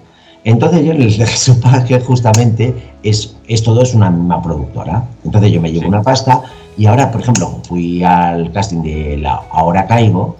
Entonces 0.44 0.84
yo 0.84 0.92
les 0.92 1.16
supongo 1.38 1.84
que 1.84 2.00
justamente 2.00 2.74
es, 3.02 3.36
es 3.48 3.62
todo 3.62 3.82
es 3.82 3.94
una 3.94 4.10
misma 4.10 4.42
productora. 4.42 5.04
Entonces 5.24 5.52
yo 5.52 5.60
me 5.60 5.72
llevo 5.72 5.88
una 5.88 6.02
pasta 6.02 6.42
y 6.76 6.86
ahora, 6.86 7.10
por 7.10 7.20
ejemplo, 7.20 7.60
fui 7.68 8.02
al 8.02 8.52
casting 8.52 8.82
de 8.82 9.16
la 9.18 9.42
Ahora 9.50 9.86
Caigo 9.86 10.36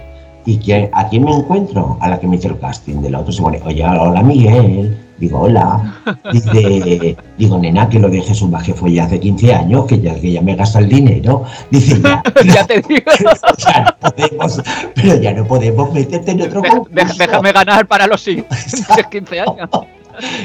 ¿Y 0.47 0.59
que, 0.59 0.91
a 0.93 1.09
quién 1.09 1.25
me 1.25 1.33
encuentro? 1.33 1.97
A 2.01 2.09
la 2.09 2.21
que 2.21 2.27
me 2.27 2.37
hizo 2.37 2.49
el 2.49 2.59
casting. 2.59 3.01
De 3.01 3.11
la 3.11 3.21
otra 3.21 3.33
se 3.33 3.41
pone, 3.41 3.61
oye, 3.65 3.85
hola 3.85 4.23
Miguel. 4.23 5.04
Digo, 5.19 5.41
hola. 5.41 5.95
Dice, 6.33 7.17
digo, 7.39 7.59
nena, 7.59 7.89
que 7.89 7.99
lo 7.99 8.09
de 8.09 8.21
Jesús 8.21 8.51
Baje 8.51 8.75
fue 8.75 8.93
ya 8.93 9.05
hace 9.05 9.21
15 9.21 9.55
años, 9.55 9.87
que 9.87 10.01
ya, 10.01 10.15
que 10.21 10.33
ya 10.33 10.43
me 10.43 10.57
gasta 10.57 10.81
el 10.81 10.89
dinero. 10.89 11.45
Dice, 11.71 12.01
ya. 12.01 12.23
ya 12.45 12.67
te 12.67 12.83
digo. 12.83 13.13
ya 13.59 13.85
no 13.85 14.11
podemos, 14.11 14.63
pero 14.95 15.21
ya 15.21 15.33
no 15.33 15.47
podemos 15.47 15.93
meterte 15.93 16.33
en 16.33 16.43
otro 16.43 16.63
concurso. 16.63 17.15
Déjame 17.17 17.53
ganar 17.53 17.87
para 17.87 18.07
los 18.07 18.21
siguientes 18.21 18.85
15 19.11 19.41
años. 19.41 19.71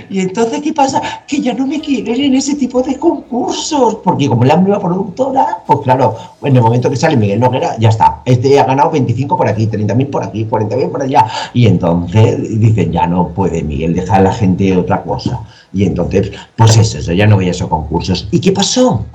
Y 0.10 0.20
entonces, 0.20 0.62
¿qué 0.62 0.74
pasa? 0.74 1.02
Que 1.28 1.42
ya 1.42 1.54
no 1.54 1.68
me 1.68 1.80
quieren 1.80 2.20
en 2.20 2.36
ese 2.36 2.56
tipo 2.56 2.82
de 2.82 2.98
concursos, 2.98 3.96
porque 4.04 4.28
como 4.28 4.46
la 4.46 4.58
nueva 4.58 4.80
productora, 4.80 5.60
pues 5.66 5.80
claro, 5.80 6.16
en 6.44 6.56
el 6.56 6.62
momento 6.62 6.90
que 6.90 6.96
sale 6.96 7.18
Miguel 7.18 7.40
Noguera, 7.40 7.78
ya 7.78 7.90
está. 7.90 8.22
Este 8.26 8.60
ha 8.60 8.66
ganado 8.66 8.92
25 8.92 9.38
por 9.38 9.48
aquí, 9.48 9.68
30.000 9.68 10.10
por 10.10 10.24
aquí, 10.24 10.46
40.000 10.46 10.92
por 10.92 11.02
allá. 11.02 11.26
Y 11.54 11.68
entonces 11.68 12.60
dicen, 12.60 12.92
ya 12.92 13.08
no 13.08 13.30
puede 13.30 13.64
Miguel, 13.64 13.94
deja 13.94 14.16
a 14.16 14.22
la 14.22 14.34
gente 14.34 14.76
otra 14.76 15.04
cosa. 15.04 15.42
Y 15.74 15.84
entonces, 15.84 16.32
pues 16.56 16.78
eso, 16.78 16.98
eso 16.98 17.14
ya 17.14 17.28
no 17.28 17.36
voy 17.36 17.48
a 17.48 17.52
esos 17.52 17.68
concursos. 17.68 18.28
¿Y 18.32 18.40
qué 18.40 18.52
pasó? 18.52 19.06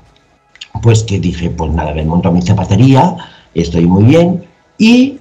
pues 0.82 1.02
que 1.04 1.18
dije, 1.18 1.50
pues 1.50 1.72
nada, 1.72 1.94
me 1.94 2.04
monto 2.04 2.28
a 2.28 2.32
mi 2.32 2.42
zapatería, 2.42 3.16
estoy 3.54 3.86
muy 3.86 4.04
bien, 4.04 4.44
y 4.78 5.18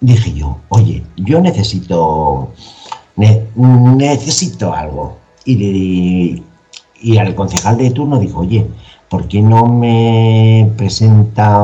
dije 0.00 0.32
yo, 0.32 0.58
oye, 0.68 1.02
yo 1.16 1.40
necesito, 1.40 2.52
necesito 3.16 4.72
algo. 4.72 5.16
Y, 5.44 6.42
y 7.00 7.18
al 7.18 7.34
concejal 7.34 7.78
de 7.78 7.90
turno 7.90 8.18
dijo, 8.18 8.40
oye, 8.40 8.66
¿por 9.08 9.28
qué 9.28 9.40
no 9.40 9.66
me 9.66 10.70
presenta 10.76 11.58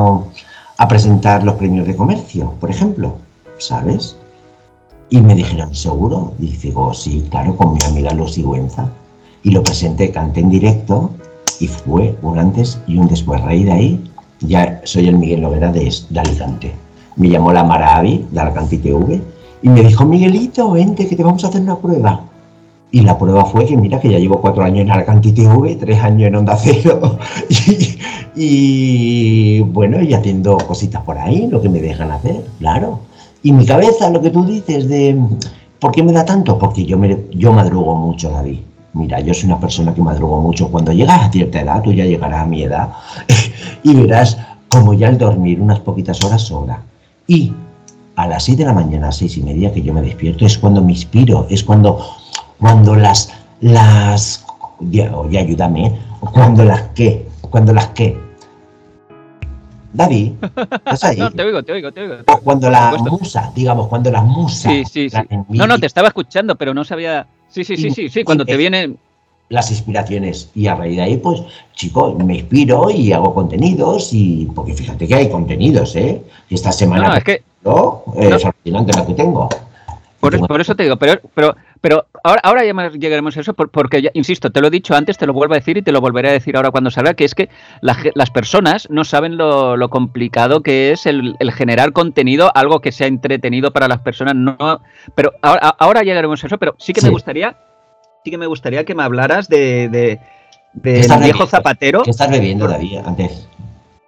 a 0.77 0.87
presentar 0.87 1.43
los 1.43 1.55
premios 1.55 1.87
de 1.87 1.95
comercio, 1.95 2.53
por 2.59 2.69
ejemplo? 2.69 3.17
¿Sabes? 3.57 4.15
Y 5.09 5.21
me 5.21 5.35
dijeron, 5.35 5.75
¿seguro? 5.75 6.33
Y 6.39 6.47
digo, 6.57 6.93
sí, 6.93 7.25
claro, 7.29 7.55
con 7.55 7.73
mi 7.73 7.79
amiga 7.85 8.13
Lucy 8.13 8.35
Sigüenza. 8.35 8.89
Y 9.43 9.51
lo 9.51 9.61
presenté, 9.61 10.11
canté 10.11 10.39
en 10.39 10.49
directo 10.49 11.11
y 11.59 11.67
fue 11.67 12.17
un 12.21 12.39
antes 12.39 12.79
y 12.87 12.97
un 12.97 13.07
después. 13.07 13.41
Raíz 13.41 13.65
de 13.65 13.71
ahí, 13.71 14.11
ya 14.39 14.81
soy 14.85 15.07
el 15.09 15.17
Miguel 15.17 15.41
Lovera 15.41 15.71
de, 15.71 15.93
de 16.09 16.19
Alicante. 16.19 16.73
Me 17.15 17.29
llamó 17.29 17.53
la 17.53 17.63
Maravi 17.63 18.25
de 18.31 18.39
Alicante 18.39 18.77
TV 18.77 19.21
y 19.63 19.69
me 19.69 19.81
dijo, 19.81 20.05
Miguelito, 20.05 20.71
vente 20.71 21.07
que 21.07 21.15
te 21.15 21.23
vamos 21.23 21.43
a 21.45 21.47
hacer 21.47 21.61
una 21.61 21.77
prueba. 21.77 22.19
Y 22.91 23.01
la 23.01 23.17
prueba 23.17 23.45
fue 23.45 23.65
que, 23.65 23.75
mira, 23.75 23.99
que 23.99 24.11
ya 24.11 24.19
llevo 24.19 24.39
cuatro 24.39 24.63
años 24.63 24.81
en 24.81 24.91
Alicante 24.91 25.31
TV, 25.31 25.77
tres 25.77 25.99
años 25.99 26.27
en 26.27 26.35
Onda 26.35 26.55
Cero. 26.55 27.17
Y, 28.35 29.59
bueno, 29.59 30.01
y 30.01 30.11
haciendo 30.15 30.57
cositas 30.57 31.03
por 31.03 31.19
ahí, 31.19 31.47
lo 31.47 31.61
que 31.61 31.69
me 31.69 31.79
dejan 31.79 32.09
hacer, 32.09 32.43
claro. 32.57 33.01
Y 33.43 33.51
mi 33.51 33.63
cabeza, 33.63 34.09
lo 34.09 34.21
que 34.21 34.31
tú 34.31 34.43
dices 34.43 34.89
de, 34.89 35.15
¿por 35.79 35.91
qué 35.91 36.01
me 36.01 36.11
da 36.11 36.25
tanto? 36.25 36.57
Porque 36.57 36.83
yo, 36.83 36.97
me, 36.97 37.25
yo 37.31 37.53
madrugo 37.53 37.95
mucho, 37.95 38.31
David. 38.31 38.57
Mira, 38.93 39.19
yo 39.19 39.35
soy 39.35 39.45
una 39.45 39.59
persona 39.59 39.93
que 39.93 40.01
madrugo 40.01 40.41
mucho. 40.41 40.69
Cuando 40.69 40.91
llegas 40.91 41.21
a 41.21 41.31
cierta 41.31 41.61
edad, 41.61 41.83
tú 41.83 41.93
ya 41.93 42.05
llegarás 42.05 42.41
a 42.41 42.45
mi 42.47 42.63
edad, 42.63 42.89
y 43.83 43.93
verás 43.93 44.35
como 44.67 44.95
ya 44.95 45.09
el 45.09 45.19
dormir 45.19 45.61
unas 45.61 45.79
poquitas 45.79 46.23
horas 46.23 46.41
sobra. 46.41 46.81
Y 47.27 47.53
a 48.15 48.27
las 48.27 48.43
6 48.43 48.57
de 48.57 48.65
la 48.65 48.73
mañana, 48.73 49.09
a 49.09 49.11
seis 49.11 49.37
y 49.37 49.43
media 49.43 49.73
que 49.73 49.81
yo 49.81 49.93
me 49.93 50.01
despierto, 50.01 50.45
es 50.45 50.57
cuando 50.57 50.81
me 50.81 50.91
inspiro, 50.91 51.47
es 51.49 51.63
cuando, 51.63 52.05
cuando 52.59 52.95
las, 52.95 53.33
las, 53.61 54.45
oye, 54.79 55.39
ayúdame, 55.39 55.99
cuando 56.31 56.63
las 56.63 56.81
que, 56.89 57.27
cuando 57.41 57.73
las 57.73 57.87
que. 57.87 58.17
David, 59.93 60.33
¿estás 60.73 61.03
ahí? 61.03 61.17
no, 61.19 61.31
te 61.31 61.43
oigo, 61.43 61.63
te 61.63 61.73
oigo, 61.73 61.91
te 61.91 62.01
oigo. 62.01 62.15
cuando 62.43 62.69
la 62.69 62.95
musa, 62.97 63.51
digamos, 63.55 63.87
cuando 63.87 64.11
la 64.11 64.21
musa. 64.21 64.69
Sí, 64.69 64.83
sí, 64.85 65.09
sí. 65.09 65.17
No, 65.49 65.67
no, 65.67 65.77
te 65.79 65.85
estaba 65.85 66.07
escuchando, 66.07 66.55
pero 66.55 66.73
no 66.73 66.83
sabía 66.83 67.27
Sí, 67.53 67.63
sí, 67.63 67.77
sí, 67.77 67.91
sí, 67.91 68.09
sí, 68.09 68.23
cuando 68.23 68.45
te 68.45 68.57
vienen 68.57 68.97
las 69.49 69.69
inspiraciones 69.69 70.49
y 70.55 70.65
a 70.65 70.73
raíz 70.73 70.95
de 70.95 71.03
ahí 71.03 71.17
pues 71.17 71.43
chico 71.75 72.15
me 72.15 72.37
inspiro 72.37 72.89
y 72.89 73.13
hago 73.13 73.35
contenidos 73.35 74.09
y 74.11 74.47
porque 74.55 74.73
fíjate 74.73 75.07
que 75.07 75.13
hay 75.13 75.29
contenidos 75.29 75.95
eh 75.95 76.23
esta 76.49 76.71
semana 76.71 77.09
no, 77.09 77.15
es 77.15 77.23
que 77.23 77.43
no, 77.63 78.03
es 78.15 78.45
alucinante 78.45 78.93
la 78.93 79.05
que 79.05 79.13
tengo 79.13 79.49
por, 80.19 80.61
eso 80.61 80.73
te 80.73 80.83
digo 80.83 80.95
pero 80.95 81.19
pero 81.33 81.55
pero 81.81 82.05
ahora, 82.23 82.39
ahora 82.43 82.63
ya 82.63 82.73
llegaremos 82.97 83.35
a 83.35 83.41
eso 83.41 83.53
porque 83.53 84.01
ya, 84.01 84.09
insisto 84.13 84.51
te 84.51 84.61
lo 84.61 84.67
he 84.67 84.71
dicho 84.71 84.95
antes 84.95 85.17
te 85.17 85.25
lo 85.25 85.33
vuelvo 85.33 85.53
a 85.53 85.57
decir 85.57 85.77
y 85.77 85.81
te 85.81 85.91
lo 85.91 85.99
volveré 85.99 86.29
a 86.29 86.31
decir 86.31 86.55
ahora 86.55 86.71
cuando 86.71 86.89
salga 86.91 87.13
que 87.13 87.25
es 87.25 87.35
que 87.35 87.49
las 87.81 88.29
personas 88.29 88.87
no 88.89 89.03
saben 89.03 89.35
lo, 89.35 89.89
complicado 89.89 90.63
que 90.63 90.91
es 90.91 91.05
el, 91.05 91.35
generar 91.51 91.91
contenido 91.91 92.51
algo 92.55 92.79
que 92.79 92.93
sea 92.93 93.07
entretenido 93.07 93.73
para 93.73 93.89
las 93.89 93.99
personas 93.99 94.35
no 94.35 94.79
pero 95.13 95.33
ahora, 95.41 95.75
ahora 95.77 96.03
llegaremos 96.03 96.41
a 96.43 96.47
eso 96.47 96.57
pero 96.57 96.75
sí 96.77 96.93
que 96.93 97.01
me 97.01 97.09
gustaría 97.09 97.57
sí 98.23 98.31
que 98.31 98.37
me 98.37 98.47
gustaría 98.47 98.85
que 98.85 98.95
me 98.95 99.03
hablaras 99.03 99.49
de, 99.49 99.89
de, 99.89 100.19
viejo 100.73 101.45
zapatero. 101.45 102.03
¿Qué 102.03 102.11
estás 102.11 102.29
bebiendo, 102.29 102.67
David, 102.67 102.99
antes? 103.05 103.47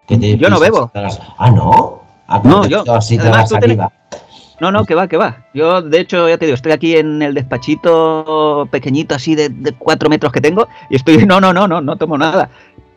yo 0.07 0.49
no 0.49 0.59
bebo. 0.59 0.91
Ah, 1.37 1.51
¿no? 1.51 2.04
Ah, 2.27 2.41
no, 2.43 2.67
yo. 2.67 2.83
No, 4.59 4.71
no, 4.71 4.85
que 4.85 4.95
va, 4.95 5.07
que 5.07 5.17
va. 5.17 5.45
Yo, 5.53 5.81
de 5.81 5.99
hecho, 5.99 6.29
ya 6.29 6.37
te 6.37 6.45
digo, 6.45 6.55
estoy 6.55 6.71
aquí 6.71 6.95
en 6.95 7.21
el 7.21 7.33
despachito 7.33 8.67
pequeñito, 8.71 9.15
así 9.15 9.35
de, 9.35 9.51
cuatro 9.77 10.09
metros 10.09 10.31
que 10.31 10.41
tengo, 10.41 10.67
y 10.89 10.95
estoy, 10.95 11.17
no, 11.25 11.41
no, 11.41 11.53
no, 11.53 11.67
no, 11.67 11.81
no 11.81 11.95
tomo 11.97 12.17
nada. 12.17 12.49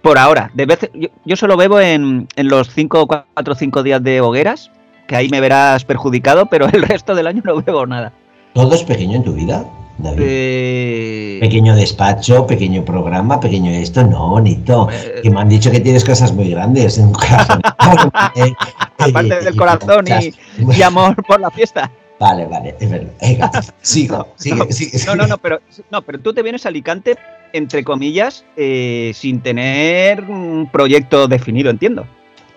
Por 0.03 0.19
ahora, 0.19 0.51
de 0.55 0.67
vez, 0.67 0.91
yo, 1.25 1.37
solo 1.37 1.57
bebo 1.57 1.81
en, 1.81 2.29
en 2.37 2.49
los 2.49 2.71
cinco, 2.71 3.07
cuatro 3.07 3.53
o 3.53 3.57
cinco 3.57 3.83
días 3.83 4.03
de 4.03 4.21
hogueras, 4.21 4.71
que 5.09 5.17
ahí 5.17 5.29
me 5.29 5.41
verás 5.41 5.85
perjudicado, 5.85 6.47
pero 6.47 6.67
el 6.67 6.83
resto 6.89 7.15
del 7.15 7.27
año 7.27 7.43
no 7.45 7.61
bebo 7.61 7.87
nada. 7.87 8.13
¿Todo 8.55 8.75
es 8.75 8.85
pequeño 8.85 9.17
en 9.17 9.25
tu 9.25 9.33
vida? 9.33 9.65
Eh, 10.05 11.39
pequeño 11.41 11.75
despacho, 11.75 12.47
pequeño 12.47 12.85
programa, 12.85 13.41
pequeño 13.41 13.71
esto, 13.71 14.05
no, 14.05 14.31
bonito. 14.31 14.89
Eh, 14.93 15.21
que 15.23 15.31
me 15.31 15.41
han 15.41 15.49
dicho 15.49 15.71
que 15.71 15.81
tienes 15.81 16.05
cosas 16.05 16.33
muy 16.33 16.51
grandes 16.51 16.99
en 16.99 17.13
corazón. 17.13 17.61
Aparte 18.99 19.41
del 19.45 19.57
corazón 19.57 20.05
y, 20.77 20.83
amor 20.83 21.17
por 21.27 21.41
la 21.41 21.51
fiesta. 21.51 21.91
Vale, 22.21 22.47
vale, 22.47 22.75
es 22.81 22.91
verdad. 22.91 23.13
sigo, 23.83 24.29
sigue, 24.37 24.73
sigue, 24.73 24.99
No, 25.07 25.17
no, 25.17 25.27
no, 25.27 25.39
pero, 25.39 25.61
no, 25.91 26.03
pero 26.03 26.21
tú 26.21 26.33
te 26.33 26.43
vienes 26.43 26.65
a 26.67 26.69
Alicante, 26.69 27.17
entre 27.53 27.85
comillas, 27.85 28.45
eh, 28.57 29.13
sin 29.15 29.41
tener 29.41 30.23
un 30.25 30.69
proyecto 30.71 31.29
definido, 31.29 31.71
entiendo. 31.71 32.07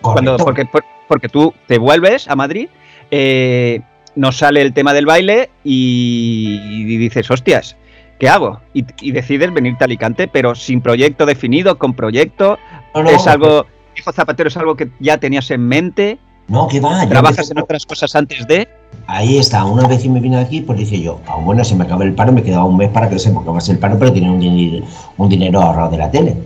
Cuando, 0.00 0.36
porque, 0.36 0.66
porque 1.08 1.28
tú 1.28 1.54
te 1.68 1.78
vuelves 1.78 2.28
a 2.28 2.34
Madrid, 2.34 2.68
eh, 3.10 3.80
nos 4.14 4.38
sale 4.38 4.62
el 4.62 4.72
tema 4.72 4.92
del 4.92 5.06
baile 5.06 5.50
y, 5.64 6.96
dices, 6.98 7.30
hostias, 7.30 7.76
¿qué 8.18 8.28
hago? 8.28 8.60
Y, 8.74 9.12
decides 9.12 9.52
venirte 9.52 9.84
a 9.84 9.86
Alicante, 9.86 10.28
pero 10.28 10.54
sin 10.54 10.80
proyecto 10.80 11.26
definido, 11.26 11.78
con 11.78 11.94
proyecto. 11.94 12.58
es 12.94 13.26
algo, 13.26 13.66
hijo 13.96 14.12
Zapatero, 14.12 14.48
es 14.48 14.56
algo 14.56 14.76
que 14.76 14.90
ya 15.00 15.18
tenías 15.18 15.50
en 15.50 15.66
mente. 15.66 16.18
No, 16.48 16.68
que 16.68 16.80
va. 16.80 17.08
¿Trabajas 17.08 17.50
en 17.50 17.58
otras 17.58 17.86
cosas 17.86 18.14
antes 18.16 18.46
de? 18.46 18.68
Ahí 19.06 19.38
está, 19.38 19.64
una 19.64 19.86
vez 19.86 20.02
que 20.02 20.08
me 20.08 20.20
vine 20.20 20.38
aquí, 20.38 20.60
pues 20.60 20.78
dije 20.78 21.00
yo, 21.00 21.20
ah, 21.26 21.36
bueno, 21.36 21.64
se 21.64 21.74
me 21.74 21.84
acaba 21.84 22.04
el 22.04 22.14
paro, 22.14 22.32
me 22.32 22.42
quedaba 22.42 22.64
un 22.64 22.76
mes 22.76 22.90
para 22.90 23.08
que 23.08 23.18
se 23.18 23.30
me 23.30 23.38
acabase 23.38 23.72
el 23.72 23.78
paro, 23.78 23.98
pero 23.98 24.12
tenía 24.12 24.30
un, 24.30 24.84
un 25.16 25.28
dinero 25.28 25.60
ahorrado 25.60 25.90
de 25.90 25.98
la 25.98 26.10
tele. 26.10 26.36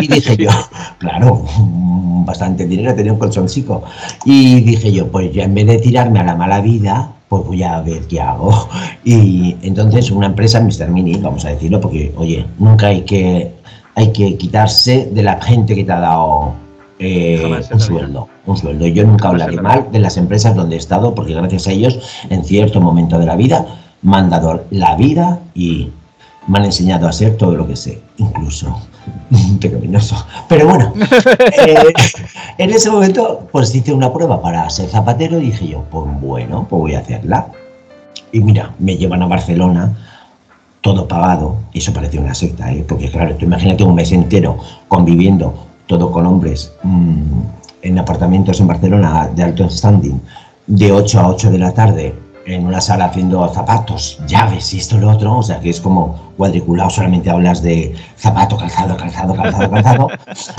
Y 0.00 0.08
dije 0.08 0.36
yo, 0.36 0.50
claro, 0.98 1.44
bastante 2.24 2.66
dinero, 2.66 2.94
tenía 2.94 3.12
un 3.12 3.18
colchoncico. 3.18 3.82
Y 4.24 4.60
dije 4.60 4.92
yo, 4.92 5.08
pues 5.08 5.32
ya 5.32 5.44
en 5.44 5.54
vez 5.54 5.66
de 5.66 5.78
tirarme 5.78 6.20
a 6.20 6.24
la 6.24 6.34
mala 6.34 6.60
vida, 6.60 7.12
pues 7.28 7.44
voy 7.44 7.62
a 7.62 7.80
ver 7.80 8.06
qué 8.06 8.20
hago. 8.20 8.68
Y 9.04 9.56
entonces 9.62 10.10
una 10.10 10.26
empresa, 10.26 10.60
Mr. 10.60 10.88
Mini, 10.88 11.16
vamos 11.16 11.44
a 11.44 11.50
decirlo, 11.50 11.80
porque, 11.80 12.12
oye, 12.16 12.46
nunca 12.58 12.88
hay 12.88 13.02
que, 13.02 13.52
hay 13.94 14.12
que 14.12 14.36
quitarse 14.36 15.08
de 15.12 15.22
la 15.22 15.40
gente 15.40 15.74
que 15.74 15.84
te 15.84 15.92
ha 15.92 16.00
dado 16.00 16.54
eh, 16.98 17.60
un 17.72 17.80
sueldo, 17.80 18.28
un 18.46 18.56
sueldo. 18.56 18.86
Yo 18.86 19.04
nunca 19.04 19.28
hablaré 19.28 19.60
mal 19.60 19.88
de 19.92 19.98
las 20.00 20.16
empresas 20.16 20.54
donde 20.54 20.76
he 20.76 20.78
estado, 20.78 21.14
porque 21.14 21.34
gracias 21.34 21.66
a 21.68 21.72
ellos, 21.72 21.98
en 22.28 22.44
cierto 22.44 22.80
momento 22.80 23.18
de 23.18 23.26
la 23.26 23.36
vida, 23.36 23.66
me 24.02 24.16
han 24.16 24.30
dado 24.30 24.64
la 24.70 24.96
vida 24.96 25.40
y 25.54 25.90
me 26.48 26.58
han 26.58 26.64
enseñado 26.64 27.06
a 27.06 27.10
hacer 27.10 27.36
todo 27.36 27.54
lo 27.54 27.66
que 27.66 27.76
sé, 27.76 28.00
incluso 28.16 28.80
pecaminoso. 29.60 30.16
Pero 30.48 30.66
bueno, 30.66 30.92
eh, 31.66 31.92
en 32.56 32.70
ese 32.70 32.90
momento 32.90 33.46
pues 33.52 33.74
hice 33.74 33.92
una 33.92 34.12
prueba 34.12 34.40
para 34.42 34.68
ser 34.70 34.88
zapatero 34.88 35.38
y 35.38 35.46
dije 35.46 35.68
yo, 35.68 35.84
pues 35.90 36.06
bueno, 36.20 36.66
pues 36.68 36.80
voy 36.80 36.94
a 36.94 37.00
hacerla. 37.00 37.48
Y 38.32 38.40
mira, 38.40 38.74
me 38.78 38.96
llevan 38.96 39.22
a 39.22 39.26
Barcelona, 39.26 39.96
todo 40.80 41.06
pagado, 41.06 41.56
y 41.72 41.78
eso 41.78 41.92
parece 41.92 42.18
una 42.18 42.34
secta, 42.34 42.72
¿eh? 42.72 42.84
porque 42.88 43.10
claro, 43.10 43.34
tú 43.36 43.44
imagínate 43.44 43.84
un 43.84 43.94
mes 43.94 44.10
entero 44.12 44.58
conviviendo 44.88 45.66
todo 45.86 46.12
con 46.12 46.26
hombres 46.26 46.72
mmm, 46.82 47.40
en 47.82 47.98
apartamentos 47.98 48.60
en 48.60 48.66
Barcelona 48.66 49.30
de 49.34 49.42
alto 49.42 49.68
standing, 49.68 50.20
de 50.66 50.92
8 50.92 51.20
a 51.20 51.28
8 51.28 51.50
de 51.50 51.58
la 51.58 51.72
tarde, 51.72 52.14
en 52.48 52.66
una 52.66 52.80
sala 52.80 53.06
haciendo 53.06 53.46
zapatos, 53.48 54.18
llaves 54.26 54.72
y 54.72 54.78
esto 54.78 54.96
y 54.96 55.00
lo 55.00 55.10
otro, 55.10 55.38
o 55.38 55.42
sea 55.42 55.60
que 55.60 55.70
es 55.70 55.80
como 55.80 56.32
cuadriculado, 56.36 56.88
solamente 56.88 57.28
hablas 57.28 57.62
de 57.62 57.94
zapato, 58.16 58.56
calzado, 58.56 58.96
calzado, 58.96 59.34
calzado, 59.34 59.70
calzado. 59.70 60.08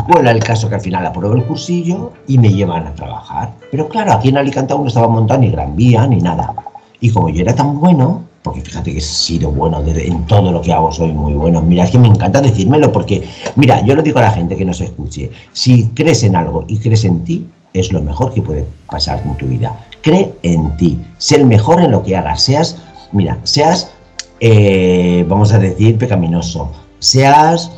bueno, 0.08 0.30
el 0.30 0.44
caso 0.44 0.70
que 0.70 0.76
al 0.76 0.82
final 0.82 1.06
apruebo 1.06 1.36
el 1.36 1.46
cursillo 1.46 2.14
y 2.28 2.38
me 2.38 2.50
llevan 2.50 2.86
a 2.86 2.94
trabajar. 2.94 3.54
Pero 3.72 3.90
claro, 3.90 4.14
aquí 4.14 4.30
en 4.30 4.38
Alicante 4.38 4.74
aún 4.74 4.84
no 4.84 4.88
estaba 4.90 5.08
montado 5.08 5.40
ni 5.40 5.50
Gran 5.50 5.76
Vía 5.76 6.06
ni 6.06 6.18
nada. 6.18 6.54
Y 7.00 7.10
como 7.12 7.30
yo 7.30 7.42
era 7.42 7.56
tan 7.56 7.80
bueno, 7.80 8.24
porque 8.44 8.62
fíjate 8.62 8.92
que 8.92 9.00
he 9.00 9.02
sido 9.02 9.52
bueno 9.52 9.82
en 9.86 10.26
todo 10.26 10.52
lo 10.52 10.62
que 10.62 10.72
hago, 10.72 10.92
soy 10.92 11.12
muy 11.12 11.34
bueno. 11.34 11.62
Mira, 11.62 11.86
es 11.86 11.92
que 11.92 11.98
me 11.98 12.08
encanta 12.08 12.42
decírmelo 12.42 12.92
porque, 12.92 13.28
mira, 13.56 13.84
yo 13.84 13.96
lo 13.96 14.04
digo 14.04 14.20
a 14.20 14.24
la 14.24 14.32
gente 14.32 14.56
que 14.56 14.66
no 14.66 14.74
se 14.74 14.86
escuche, 14.86 15.32
si 15.54 15.88
crees 15.90 16.24
en 16.24 16.36
algo 16.36 16.66
y 16.68 16.78
crees 16.78 17.06
en 17.06 17.24
ti, 17.24 17.48
es 17.74 17.92
lo 17.92 18.02
mejor 18.02 18.34
que 18.34 18.42
puede 18.42 18.66
pasar 18.88 19.22
en 19.24 19.36
tu 19.38 19.46
vida 19.46 19.76
cree 20.02 20.34
en 20.44 20.76
ti, 20.78 21.00
sé 21.18 21.38
el 21.38 21.46
mejor 21.46 21.82
en 21.82 21.92
lo 21.92 22.04
que 22.04 22.16
hagas, 22.16 22.42
seas, 22.42 22.78
mira, 23.12 23.38
seas, 23.44 23.92
eh, 24.40 25.26
vamos 25.28 25.54
a 25.54 25.60
decir, 25.60 25.98
pecaminoso, 25.98 26.72
seas 27.00 27.72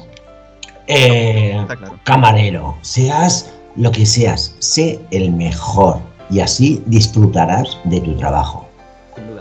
eh, 0.88 1.66
camarero, 2.04 2.76
seas 2.82 3.52
lo 3.76 3.92
que 3.92 4.06
seas, 4.06 4.56
sé 4.60 5.00
el 5.12 5.32
mejor 5.32 6.00
y 6.30 6.40
así 6.40 6.84
disfrutarás 6.86 7.78
de 7.86 8.02
tu 8.02 8.16
trabajo. 8.16 8.66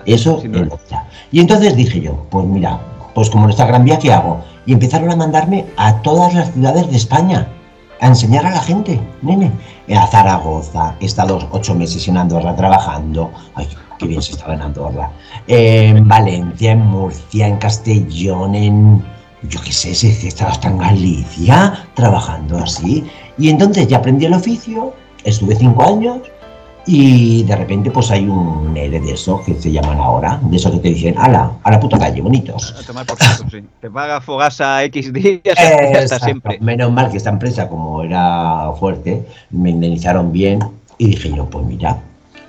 Eso 0.06 0.38
es 0.38 0.44
Y 1.30 1.40
entonces 1.40 1.76
dije 1.76 2.00
yo, 2.00 2.26
pues 2.30 2.46
mira, 2.46 2.80
pues 3.14 3.30
como 3.30 3.44
en 3.44 3.50
esta 3.50 3.66
gran 3.66 3.84
vía, 3.84 3.98
¿qué 3.98 4.12
hago? 4.12 4.40
Y 4.66 4.72
empezaron 4.72 5.10
a 5.10 5.16
mandarme 5.16 5.66
a 5.76 6.00
todas 6.02 6.34
las 6.34 6.52
ciudades 6.52 6.90
de 6.90 6.96
España. 6.96 7.48
A 8.00 8.06
enseñar 8.06 8.46
a 8.46 8.50
la 8.50 8.60
gente, 8.60 9.00
nene. 9.22 9.52
A 9.94 10.06
Zaragoza, 10.06 10.94
he 11.00 11.06
estado 11.06 11.38
ocho 11.52 11.74
meses 11.74 12.06
en 12.08 12.16
Andorra 12.16 12.56
trabajando. 12.56 13.30
Ay, 13.54 13.68
qué 13.98 14.06
bien 14.06 14.22
se 14.22 14.32
estaba 14.32 14.54
en 14.54 14.62
Andorra. 14.62 15.10
En 15.46 16.08
Valencia, 16.08 16.72
en 16.72 16.86
Murcia, 16.86 17.46
en 17.46 17.56
Castellón, 17.58 18.54
en. 18.54 19.04
Yo 19.42 19.60
qué 19.62 19.72
sé, 19.72 19.94
si 19.94 20.28
estaba 20.28 20.50
hasta 20.50 20.68
en 20.68 20.78
Galicia 20.78 21.86
trabajando 21.94 22.58
así. 22.58 23.06
Y 23.38 23.48
entonces 23.48 23.88
ya 23.88 23.98
aprendí 23.98 24.26
el 24.26 24.34
oficio, 24.34 24.92
estuve 25.24 25.56
cinco 25.56 25.82
años 25.82 26.18
y 26.92 27.44
de 27.44 27.54
repente 27.54 27.88
pues 27.92 28.10
hay 28.10 28.26
un 28.26 28.76
ERE 28.76 28.98
de 28.98 29.12
eso 29.12 29.40
que 29.46 29.54
se 29.54 29.70
llaman 29.70 29.98
ahora, 29.98 30.40
de 30.42 30.56
eso 30.56 30.72
que 30.72 30.78
te 30.78 30.88
dicen, 30.88 31.14
ala, 31.16 31.52
a 31.62 31.70
la 31.70 31.78
puta 31.78 31.96
calle, 31.96 32.20
bonitos. 32.20 32.74
A 32.76 32.84
tomar 32.84 33.06
por 33.06 33.16
sí. 33.48 33.62
Te 33.80 33.88
paga 33.88 34.20
Fogasa 34.20 34.82
X 34.84 35.12
días 35.12 35.40
hasta 35.46 36.00
Exacto. 36.02 36.24
siempre. 36.24 36.58
Menos 36.60 36.90
mal 36.90 37.08
que 37.08 37.18
esta 37.18 37.30
empresa, 37.30 37.68
como 37.68 38.02
era 38.02 38.72
fuerte, 38.76 39.24
me 39.50 39.70
indemnizaron 39.70 40.32
bien 40.32 40.58
y 40.98 41.06
dije 41.06 41.32
yo, 41.32 41.48
pues 41.48 41.64
mira, 41.64 41.96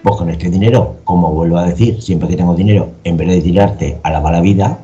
pues 0.02 0.16
con 0.16 0.28
este 0.32 0.50
dinero, 0.50 0.96
como 1.04 1.32
vuelvo 1.32 1.60
a 1.60 1.66
decir, 1.66 2.02
siempre 2.02 2.28
que 2.28 2.36
tengo 2.36 2.56
dinero, 2.56 2.90
en 3.04 3.18
vez 3.18 3.28
de 3.28 3.42
tirarte 3.42 4.00
a 4.02 4.10
la 4.10 4.22
mala 4.22 4.42
vida, 4.42 4.76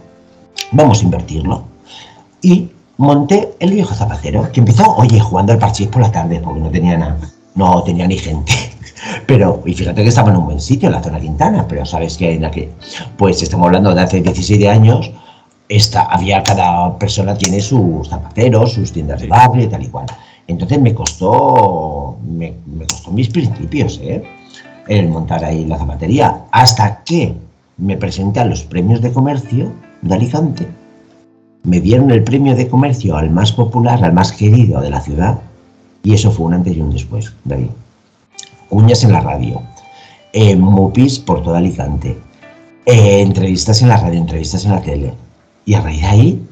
vamos 0.72 1.02
a 1.02 1.04
invertirlo. 1.04 1.63
Y 2.43 2.70
monté 2.98 3.56
el 3.60 3.72
viejo 3.72 3.96
zapatero, 3.96 4.52
que 4.52 4.60
empezó, 4.60 4.96
oye, 4.98 5.20
jugando 5.20 5.52
al 5.52 5.58
parchís 5.58 5.88
por 5.88 6.04
la 6.04 6.12
tarde, 6.12 6.39
porque 6.43 6.60
no 6.60 6.70
tenía 6.70 6.96
nada, 6.96 7.17
no 7.56 7.82
tenía 7.82 8.06
ni 8.06 8.20
gente. 8.20 8.54
Pero, 9.26 9.62
y 9.66 9.74
fíjate 9.74 10.02
que 10.02 10.10
estaba 10.10 10.32
en 10.32 10.38
un 10.38 10.46
buen 10.46 10.62
sitio, 10.62 10.88
en 10.88 10.96
la 10.96 11.04
zona 11.04 11.20
Quintana, 11.20 11.66
pero 11.68 11.86
sabes 11.86 12.18
que 12.18 12.34
en 12.34 12.42
la 12.42 12.52
que, 12.52 12.70
pues 13.18 13.42
estamos 13.42 13.68
hablando 13.68 13.94
de 13.94 14.02
hace 14.02 14.22
17 14.22 14.70
años, 14.70 15.12
esta, 15.70 16.04
había 16.04 16.44
cada 16.44 16.98
persona 16.98 17.38
tiene 17.38 17.60
sus 17.60 18.08
zapateros, 18.08 18.74
sus 18.74 18.92
tiendas 18.92 19.22
de 19.22 19.28
barrio 19.28 19.66
y 19.66 19.68
tal 19.68 19.84
y 19.84 19.88
cual. 19.88 20.06
Entonces 20.48 20.80
me 20.80 20.94
costó, 20.94 22.18
me, 22.26 22.54
me 22.66 22.86
costó 22.86 23.12
mis 23.12 23.30
principios, 23.30 24.00
¿eh? 24.02 24.24
El 24.88 25.10
montar 25.10 25.44
ahí 25.44 25.66
la 25.66 25.78
zapatería, 25.78 26.44
hasta 26.52 27.04
que 27.04 27.36
me 27.78 27.98
presenté 27.98 28.40
a 28.40 28.46
los 28.46 28.64
premios 28.64 29.02
de 29.02 29.12
comercio 29.12 29.74
de 30.02 30.16
Alicante. 30.16 30.68
Me 31.64 31.82
dieron 31.82 32.10
el 32.12 32.24
premio 32.24 32.56
de 32.56 32.70
comercio 32.70 33.18
al 33.18 33.30
más 33.30 33.52
popular, 33.52 34.02
al 34.04 34.14
más 34.14 34.32
querido 34.32 34.80
de 34.80 34.90
la 34.90 35.02
ciudad, 35.02 35.40
y 36.04 36.14
eso 36.14 36.32
fue 36.32 36.46
un 36.46 36.54
antes 36.54 36.78
y 36.78 36.82
un 36.82 36.92
después, 36.92 37.34
David. 37.44 37.68
Cuñas 38.69 39.03
en 39.03 39.12
la 39.12 39.21
radio, 39.21 39.62
eh, 40.34 40.56
Mupis 40.56 41.19
por 41.19 41.41
toda 41.43 41.60
Alicante, 41.60 42.17
eh, 42.86 43.21
entrevistas 43.21 43.82
en 43.82 43.89
la 43.89 43.97
radio, 43.97 44.19
entrevistas 44.19 44.65
en 44.65 44.71
la 44.71 44.82
tele. 44.82 45.13
Y 45.65 45.73
a 45.73 45.82
raíz 45.82 46.01
de 46.01 46.08
ahí 46.08 46.47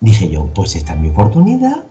dije 0.00 0.28
yo, 0.28 0.46
pues 0.54 0.76
esta 0.76 0.94
es 0.94 1.00
mi 1.00 1.08
oportunidad. 1.08 1.84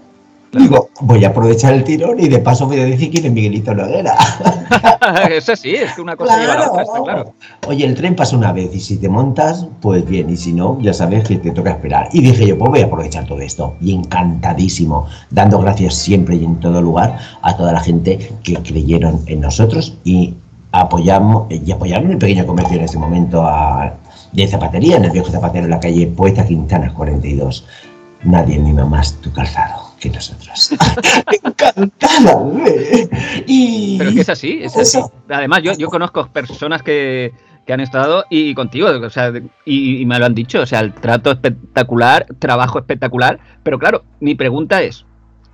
Digo, 0.58 0.90
voy 1.00 1.24
a 1.24 1.28
aprovechar 1.28 1.74
el 1.74 1.84
tirón 1.84 2.18
y 2.20 2.28
de 2.28 2.38
paso 2.38 2.66
voy 2.66 2.80
a 2.80 2.84
decir 2.84 3.10
quién 3.10 3.26
es 3.26 3.32
Miguelito 3.32 3.74
Noguera. 3.74 4.14
Eso 5.30 5.54
sí, 5.56 5.74
es 5.74 5.92
que 5.92 6.00
una 6.00 6.16
cosa 6.16 6.38
lleva 6.38 6.52
a 6.54 6.58
la 6.58 6.70
otra, 6.70 6.82
está 6.82 7.02
claro. 7.02 7.34
Oye, 7.68 7.84
el 7.84 7.94
tren 7.94 8.14
pasa 8.16 8.36
una 8.36 8.52
vez 8.52 8.74
y 8.74 8.80
si 8.80 8.96
te 8.96 9.08
montas, 9.08 9.66
pues 9.80 10.04
bien, 10.06 10.30
y 10.30 10.36
si 10.36 10.52
no, 10.52 10.78
ya 10.80 10.92
sabes 10.94 11.24
que 11.26 11.36
te 11.38 11.50
toca 11.50 11.70
esperar. 11.72 12.08
Y 12.12 12.20
dije 12.20 12.46
yo, 12.46 12.58
pues 12.58 12.70
voy 12.70 12.80
a 12.80 12.86
aprovechar 12.86 13.26
todo 13.26 13.40
esto. 13.40 13.74
Y 13.80 13.94
encantadísimo, 13.94 15.06
dando 15.30 15.58
gracias 15.58 15.94
siempre 15.94 16.36
y 16.36 16.44
en 16.44 16.60
todo 16.60 16.80
lugar 16.80 17.18
a 17.42 17.56
toda 17.56 17.72
la 17.72 17.80
gente 17.80 18.32
que 18.42 18.54
creyeron 18.56 19.20
en 19.26 19.40
nosotros 19.40 19.96
y 20.04 20.34
apoyamos 20.72 21.46
y 21.50 21.70
apoyaron 21.70 22.10
el 22.12 22.18
pequeño 22.18 22.46
comercio 22.46 22.76
en 22.78 22.84
ese 22.84 22.98
momento 22.98 23.42
a- 23.42 23.94
de 24.32 24.48
zapatería, 24.48 24.96
en 24.96 25.04
el 25.04 25.10
viejo 25.12 25.30
zapatero 25.30 25.64
en 25.64 25.70
la 25.70 25.78
calle 25.78 26.06
Poeta 26.08 26.44
Quintana 26.44 26.92
42. 26.92 27.64
Nadie 28.24 28.58
mima 28.58 28.84
más 28.84 29.12
tu 29.20 29.30
calzado 29.32 29.83
que 30.04 30.10
nosotros. 30.10 30.70
Encantada. 31.42 32.36
Y 33.46 33.96
Pero 33.98 34.10
es 34.10 34.14
que 34.16 34.20
es 34.22 34.28
así, 34.28 34.60
es 34.62 34.76
así. 34.76 34.98
Además, 35.28 35.62
yo, 35.62 35.72
yo 35.74 35.88
conozco 35.88 36.26
personas 36.28 36.82
que, 36.82 37.32
que 37.66 37.72
han 37.72 37.80
estado 37.80 38.24
y 38.30 38.54
contigo, 38.54 38.88
o 38.88 39.10
sea, 39.10 39.32
y, 39.64 40.02
y 40.02 40.06
me 40.06 40.18
lo 40.18 40.26
han 40.26 40.34
dicho, 40.34 40.60
o 40.60 40.66
sea, 40.66 40.80
el 40.80 40.92
trato 40.92 41.30
espectacular, 41.30 42.26
trabajo 42.38 42.78
espectacular, 42.78 43.38
pero 43.62 43.78
claro, 43.78 44.04
mi 44.20 44.34
pregunta 44.34 44.82
es, 44.82 45.06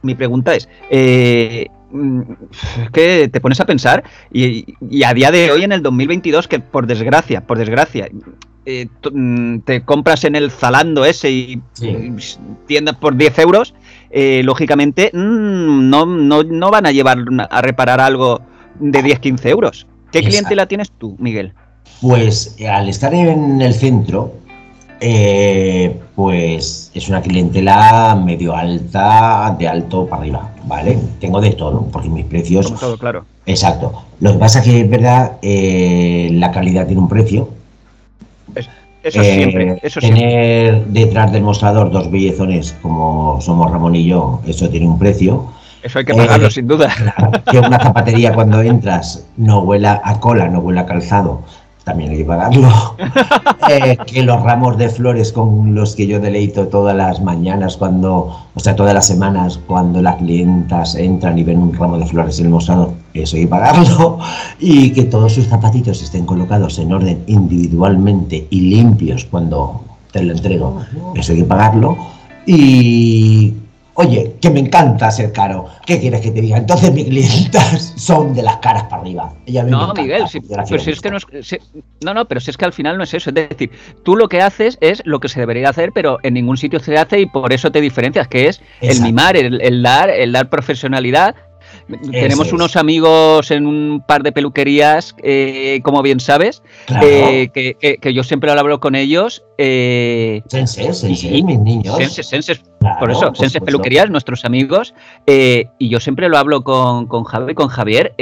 mi 0.02 0.14
pregunta 0.14 0.54
es, 0.54 0.68
eh, 0.90 1.66
mm, 1.92 2.20
es 2.82 2.90
que 2.90 3.28
te 3.32 3.40
pones 3.40 3.60
a 3.60 3.66
pensar 3.66 4.02
y, 4.32 4.74
y 4.90 5.04
a 5.04 5.14
día 5.14 5.30
de 5.30 5.52
hoy 5.52 5.62
en 5.62 5.72
el 5.72 5.82
2022 5.82 6.48
que 6.48 6.58
por 6.58 6.86
desgracia, 6.86 7.46
por 7.46 7.58
desgracia, 7.58 8.08
eh, 8.66 8.88
mm, 9.12 9.60
te 9.60 9.82
compras 9.84 10.24
en 10.24 10.36
el 10.36 10.50
Zalando 10.50 11.04
ese 11.04 11.30
y 11.30 11.62
Sí. 11.72 11.86
y 11.88 12.12
tiendas 12.66 12.96
por 12.96 13.16
10 13.16 13.38
euros, 13.38 13.74
eh, 14.10 14.42
lógicamente 14.44 15.10
mm, 15.12 15.88
no, 15.88 16.06
no, 16.06 16.42
no 16.42 16.70
van 16.70 16.86
a 16.86 16.92
llevar 16.92 17.18
a 17.50 17.62
reparar 17.62 18.00
algo 18.00 18.40
de 18.78 19.02
10-15 19.02 19.46
euros. 19.46 19.86
¿Qué 20.10 20.18
Exacto. 20.18 20.28
clientela 20.28 20.66
tienes 20.66 20.90
tú, 20.98 21.16
Miguel? 21.18 21.52
Pues 22.00 22.56
al 22.68 22.88
estar 22.88 23.14
en 23.14 23.60
el 23.60 23.74
centro, 23.74 24.32
eh, 25.00 25.98
pues 26.14 26.90
es 26.94 27.08
una 27.08 27.22
clientela 27.22 28.20
medio 28.22 28.54
alta, 28.54 29.56
de 29.58 29.68
alto 29.68 30.06
para 30.06 30.22
arriba, 30.22 30.50
¿vale? 30.64 30.98
Tengo 31.20 31.40
de 31.40 31.52
todo, 31.52 31.86
porque 31.90 32.08
mis 32.08 32.26
precios... 32.26 32.66
Como 32.66 32.78
todo, 32.78 32.98
claro. 32.98 33.24
Exacto. 33.46 34.04
Lo 34.20 34.32
que 34.32 34.38
pasa 34.38 34.58
es 34.58 34.64
que 34.66 34.80
es 34.80 34.90
verdad, 34.90 35.38
eh, 35.40 36.28
la 36.32 36.50
calidad 36.50 36.86
tiene 36.86 37.00
un 37.00 37.08
precio. 37.08 37.48
Eso 39.02 39.22
Eh, 39.22 39.34
siempre, 39.34 39.78
eso 39.82 40.00
siempre. 40.00 40.30
tener 40.30 40.86
detrás 40.86 41.32
del 41.32 41.42
mostrador 41.42 41.90
dos 41.90 42.10
bellezones 42.10 42.76
como 42.82 43.40
somos 43.40 43.70
Ramón 43.70 43.94
y 43.96 44.06
yo, 44.06 44.40
eso 44.46 44.68
tiene 44.68 44.86
un 44.86 44.98
precio. 44.98 45.46
Eso 45.82 45.98
hay 45.98 46.04
que 46.04 46.14
pagarlo, 46.14 46.48
eh, 46.48 46.50
sin 46.50 46.66
duda. 46.68 46.90
Que 47.50 47.58
una 47.60 47.78
zapatería 47.80 48.34
cuando 48.34 48.60
entras 48.62 49.26
no 49.36 49.60
huela 49.60 50.00
a 50.04 50.20
cola, 50.20 50.48
no 50.48 50.58
huela 50.60 50.82
a 50.82 50.86
calzado, 50.86 51.42
también 51.84 52.10
hay 52.10 52.18
que 52.18 52.24
pagarlo. 52.24 52.68
Eh, 53.68 53.96
que 54.06 54.22
los 54.24 54.42
ramos 54.42 54.78
de 54.78 54.88
flores 54.88 55.32
con 55.32 55.74
los 55.74 55.94
que 55.94 56.06
yo 56.06 56.18
deleito 56.18 56.66
todas 56.68 56.96
las 56.96 57.20
mañanas, 57.20 57.76
cuando, 57.76 58.36
o 58.54 58.58
sea, 58.60 58.74
todas 58.74 58.94
las 58.94 59.06
semanas, 59.06 59.60
cuando 59.66 60.02
las 60.02 60.16
clientas 60.16 60.94
entran 60.96 61.38
y 61.38 61.44
ven 61.44 61.58
un 61.58 61.72
ramo 61.74 61.98
de 61.98 62.06
flores 62.06 62.38
en 62.40 62.46
el 62.46 62.50
mostrador, 62.50 62.92
eso 63.14 63.36
hay 63.36 63.42
que 63.42 63.48
pagarlo. 63.48 64.18
Y 64.60 64.90
que 64.92 65.04
todos 65.04 65.32
sus 65.34 65.46
zapatitos 65.46 66.02
estén 66.02 66.26
colocados 66.26 66.78
en 66.78 66.92
orden 66.92 67.22
individualmente 67.26 68.46
y 68.50 68.60
limpios 68.60 69.24
cuando 69.24 69.82
te 70.12 70.22
lo 70.22 70.32
entrego, 70.32 70.82
eso 71.14 71.32
hay 71.32 71.38
que 71.38 71.44
pagarlo. 71.44 71.96
Y 72.46 73.54
Oye, 73.94 74.36
que 74.40 74.48
me 74.48 74.60
encanta 74.60 75.10
ser 75.10 75.30
caro. 75.30 75.66
¿Qué 75.84 76.00
quieres 76.00 76.22
que 76.22 76.30
te 76.30 76.40
diga? 76.40 76.56
Entonces 76.56 76.90
mis 76.94 77.04
clientas 77.06 77.92
son 77.96 78.32
de 78.32 78.42
las 78.42 78.56
caras 78.58 78.84
para 78.84 79.02
arriba. 79.02 79.34
Y 79.44 79.58
a 79.58 79.62
mí 79.64 79.70
me 79.72 79.76
No, 79.76 79.92
Miguel, 79.92 80.26
si- 80.26 80.40
pero 80.40 80.64
si 80.78 80.90
es 80.90 81.00
que 81.02 81.10
no 81.10 81.14
mucho. 81.16 81.26
es, 81.32 81.46
si- 81.48 81.58
no, 82.02 82.14
no, 82.14 82.24
pero 82.26 82.40
si 82.40 82.50
es 82.50 82.56
que 82.56 82.64
al 82.64 82.72
final 82.72 82.96
no 82.96 83.04
es 83.04 83.12
eso. 83.12 83.28
Es 83.28 83.34
decir, 83.34 83.70
tú 84.02 84.16
lo 84.16 84.28
que 84.28 84.40
haces 84.40 84.78
es 84.80 85.02
lo 85.04 85.20
que 85.20 85.28
se 85.28 85.40
debería 85.40 85.68
hacer, 85.68 85.90
pero 85.92 86.18
en 86.22 86.32
ningún 86.34 86.56
sitio 86.56 86.80
se 86.80 86.96
hace 86.96 87.20
y 87.20 87.26
por 87.26 87.52
eso 87.52 87.70
te 87.70 87.80
diferencias, 87.82 88.26
que 88.28 88.48
es 88.48 88.62
el 88.80 88.88
Exacto. 88.90 89.04
mimar, 89.06 89.36
el, 89.36 89.60
el 89.60 89.82
dar, 89.82 90.08
el 90.08 90.32
dar 90.32 90.48
profesionalidad. 90.48 91.34
Tenemos 92.11 92.46
es. 92.48 92.53
unos 92.53 92.76
amigos 92.76 93.50
en 93.50 93.66
un 93.66 94.03
par 94.07 94.22
de 94.22 94.33
peluquerías, 94.33 95.14
eh, 95.22 95.81
como 95.83 96.03
bien 96.03 96.20
sabes, 96.20 96.62
Claro. 96.87 97.07
eh, 97.07 97.50
que, 97.53 97.74
que- 97.81 97.96
que 97.98 98.12
yo 98.14 98.22
siempre 98.22 98.53
lo 98.53 98.61
hablo 98.61 98.81
con 98.81 98.94
ellos. 98.94 99.42
Eh, 99.59 100.42
Sense, 100.46 100.92
sense, 100.92 101.29
y- 101.37 101.42
mis 101.42 101.59
niños. 101.59 101.96
senses, 101.96 102.26
senses, 102.29 102.62
Claro, 102.81 102.96
por 102.98 103.11
eso, 103.11 103.20
por 103.26 103.37
supuesto. 103.37 103.64
Peluquerías, 103.64 104.11
nuestros 104.11 104.44
amigos, 104.44 104.94
eh, 105.26 105.66
y 105.79 105.88
yo 105.88 106.00
siempre 106.00 106.29
lo 106.29 106.38
hablo 106.38 106.62
con, 106.64 107.07
con 107.07 107.24
Javi, 107.24 107.55
con 107.55 107.68
Javier. 107.68 108.14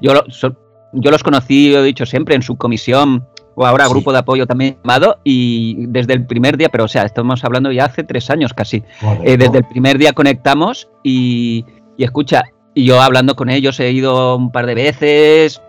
yo, 0.00 0.14
lo- 0.14 0.24
so- 0.30 0.56
yo 0.92 1.10
los 1.10 1.22
conocí, 1.22 1.70
lo 1.70 1.80
he 1.80 1.84
dicho 1.84 2.06
siempre, 2.06 2.34
en 2.34 2.42
su 2.42 2.56
comisión, 2.56 3.26
o 3.56 3.64
ahora 3.66 3.86
Sí. 3.86 3.90
grupo 3.92 4.12
de 4.12 4.18
apoyo 4.18 4.46
también 4.46 4.76
llamado, 4.82 5.18
y 5.24 5.86
desde 5.88 6.12
el 6.14 6.26
primer 6.26 6.56
día, 6.56 6.68
pero 6.70 6.84
o 6.84 6.88
sea, 6.88 7.04
estamos 7.04 7.44
hablando 7.44 7.70
ya 7.70 7.84
hace 7.84 8.02
tres 8.04 8.30
años 8.30 8.52
casi. 8.52 8.82
Eh, 9.22 9.36
desde 9.36 9.58
el 9.58 9.64
primer 9.64 9.96
día 9.98 10.12
conectamos 10.12 10.88
y, 11.04 11.64
y 11.96 12.04
escucha, 12.04 12.42
y 12.74 12.84
yo 12.84 13.00
hablando 13.00 13.36
con 13.36 13.50
ellos 13.50 13.78
he 13.80 13.90
ido 13.92 14.36
un 14.36 14.50
par 14.50 14.66
de 14.66 14.74
veces, 14.74 15.60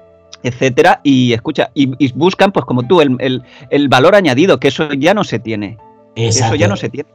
etcétera, 0.43 1.01
y 1.03 1.33
escucha, 1.33 1.71
y, 1.73 1.91
y 2.03 2.11
buscan, 2.13 2.51
pues 2.51 2.65
como 2.65 2.83
tú, 2.83 3.01
el, 3.01 3.15
el- 3.19 3.43
el 3.69 3.87
valor 3.89 4.15
añadido, 4.15 4.59
que 4.59 4.67
eso 4.69 4.91
ya 4.93 5.13
no 5.13 5.23
se 5.23 5.39
tiene. 5.39 5.77
Eso 6.15 6.55
ya 6.55 6.67
no 6.67 6.77
se 6.77 6.89
tiene. 6.89 7.09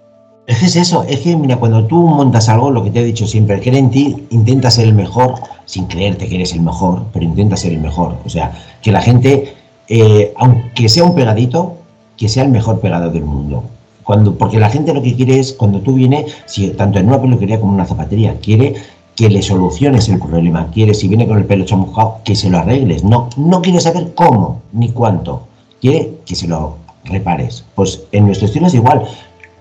Es 0.46 0.74
eso, 0.74 1.04
es 1.08 1.20
que 1.20 1.36
mira, 1.36 1.56
cuando 1.56 1.84
tú 1.86 2.02
montas 2.08 2.48
algo, 2.48 2.70
lo 2.72 2.82
que 2.82 2.90
te 2.90 3.00
he 3.00 3.04
dicho 3.04 3.26
siempre, 3.26 3.60
cree 3.60 3.78
en 3.78 3.90
ti, 3.90 4.26
intenta 4.30 4.70
ser 4.70 4.86
el 4.86 4.94
mejor, 4.94 5.34
sin 5.64 5.86
creerte 5.86 6.28
que 6.28 6.34
eres 6.34 6.52
el 6.54 6.60
mejor, 6.62 7.04
pero 7.12 7.24
intenta 7.24 7.56
ser 7.56 7.72
el 7.72 7.78
mejor. 7.80 8.16
O 8.24 8.28
sea, 8.28 8.50
que 8.82 8.90
la 8.90 9.00
gente, 9.00 9.54
eh, 9.88 10.32
aunque 10.36 10.88
sea 10.88 11.04
un 11.04 11.14
pegadito, 11.14 11.76
que 12.16 12.28
sea 12.28 12.42
el 12.44 12.50
mejor 12.50 12.80
pegado 12.80 13.10
del 13.10 13.24
mundo. 13.24 13.62
Cuando, 14.02 14.34
porque 14.34 14.58
la 14.58 14.70
gente 14.70 14.92
lo 14.92 15.02
que 15.02 15.14
quiere 15.14 15.38
es, 15.38 15.52
cuando 15.52 15.80
tú 15.80 15.94
vienes, 15.94 16.34
si, 16.46 16.70
tanto 16.70 16.98
en 16.98 17.06
una 17.06 17.20
peluquería 17.22 17.60
como 17.60 17.72
en 17.72 17.76
una 17.76 17.86
zapatería, 17.86 18.34
quiere 18.42 18.74
que 19.20 19.28
le 19.28 19.42
soluciones 19.42 20.08
el 20.08 20.18
problema, 20.18 20.70
quiere, 20.72 20.94
si 20.94 21.06
viene 21.06 21.28
con 21.28 21.36
el 21.36 21.44
pelo 21.44 21.66
chamuscado, 21.66 22.20
que 22.24 22.34
se 22.34 22.48
lo 22.48 22.56
arregles. 22.56 23.04
No, 23.04 23.28
no 23.36 23.60
quiere 23.60 23.78
saber 23.78 24.14
cómo 24.14 24.62
ni 24.72 24.92
cuánto, 24.92 25.42
quiere 25.78 26.12
que 26.24 26.34
se 26.34 26.48
lo 26.48 26.76
repares. 27.04 27.62
Pues 27.74 28.02
en 28.12 28.24
nuestro 28.24 28.46
estilo 28.46 28.68
es 28.68 28.72
igual 28.72 29.06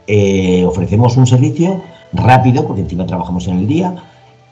eh, 0.07 0.63
ofrecemos 0.65 1.17
un 1.17 1.27
servicio 1.27 1.81
rápido, 2.13 2.65
porque 2.65 2.83
encima 2.83 3.05
trabajamos 3.05 3.49
en 3.49 3.57
el 3.57 3.67
día, 3.67 3.95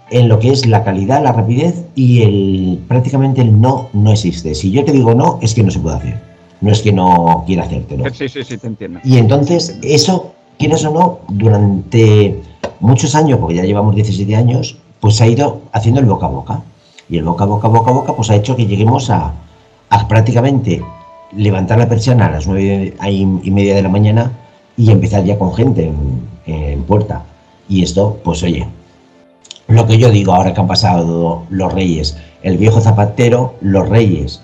en 0.09 0.27
lo 0.27 0.39
que 0.39 0.51
es 0.51 0.65
la 0.65 0.83
calidad, 0.83 1.23
la 1.23 1.31
rapidez 1.31 1.85
y 1.95 2.23
el 2.23 2.83
prácticamente 2.89 3.39
el 3.39 3.61
no 3.61 3.87
no 3.93 4.11
existe. 4.11 4.55
Si 4.55 4.71
yo 4.71 4.83
te 4.83 4.91
digo 4.91 5.15
no, 5.15 5.39
es 5.41 5.53
que 5.53 5.63
no 5.63 5.71
se 5.71 5.79
puede 5.79 5.95
hacer. 5.95 6.19
No 6.59 6.69
es 6.69 6.81
que 6.81 6.91
no 6.91 7.45
quiera 7.47 7.63
hacértelo. 7.63 8.03
Sí, 8.13 8.27
sí, 8.27 8.43
sí, 8.43 8.57
te 8.57 8.67
entiendo. 8.67 8.99
Y 9.05 9.19
entonces, 9.19 9.79
eso, 9.83 10.33
quieras 10.59 10.83
o 10.83 10.91
no, 10.91 11.19
durante 11.29 12.41
muchos 12.81 13.15
años, 13.15 13.39
porque 13.39 13.55
ya 13.55 13.63
llevamos 13.63 13.95
17 13.95 14.35
años, 14.35 14.77
pues 15.07 15.21
ha 15.21 15.27
ido 15.27 15.61
haciendo 15.71 16.01
el 16.01 16.05
boca 16.05 16.25
a 16.25 16.29
boca. 16.29 16.61
Y 17.07 17.17
el 17.17 17.23
boca 17.23 17.45
a 17.45 17.47
boca, 17.47 17.69
boca 17.69 17.91
a 17.91 17.93
boca, 17.93 18.13
pues 18.13 18.29
ha 18.29 18.35
hecho 18.35 18.57
que 18.57 18.65
lleguemos 18.65 19.09
a, 19.09 19.33
prácticamente 20.09 20.83
levantar 21.31 21.79
la 21.79 21.87
persiana 21.87 22.25
a 22.25 22.31
las 22.31 22.45
nueve 22.45 22.93
y 23.07 23.51
media 23.51 23.73
de 23.73 23.83
la 23.83 23.87
mañana 23.87 24.33
y 24.75 24.91
empezar 24.91 25.23
ya 25.23 25.39
con 25.39 25.53
gente 25.53 25.85
en, 25.87 26.27
en 26.45 26.83
puerta. 26.83 27.23
Y 27.69 27.83
esto, 27.83 28.19
pues 28.21 28.43
oye, 28.43 28.67
lo 29.69 29.87
que 29.87 29.97
yo 29.97 30.11
digo 30.11 30.33
ahora 30.33 30.53
que 30.53 30.59
han 30.59 30.67
pasado 30.67 31.43
los 31.51 31.71
reyes, 31.71 32.17
el 32.43 32.57
viejo 32.57 32.81
zapatero, 32.81 33.55
los 33.61 33.87
reyes 33.87 34.41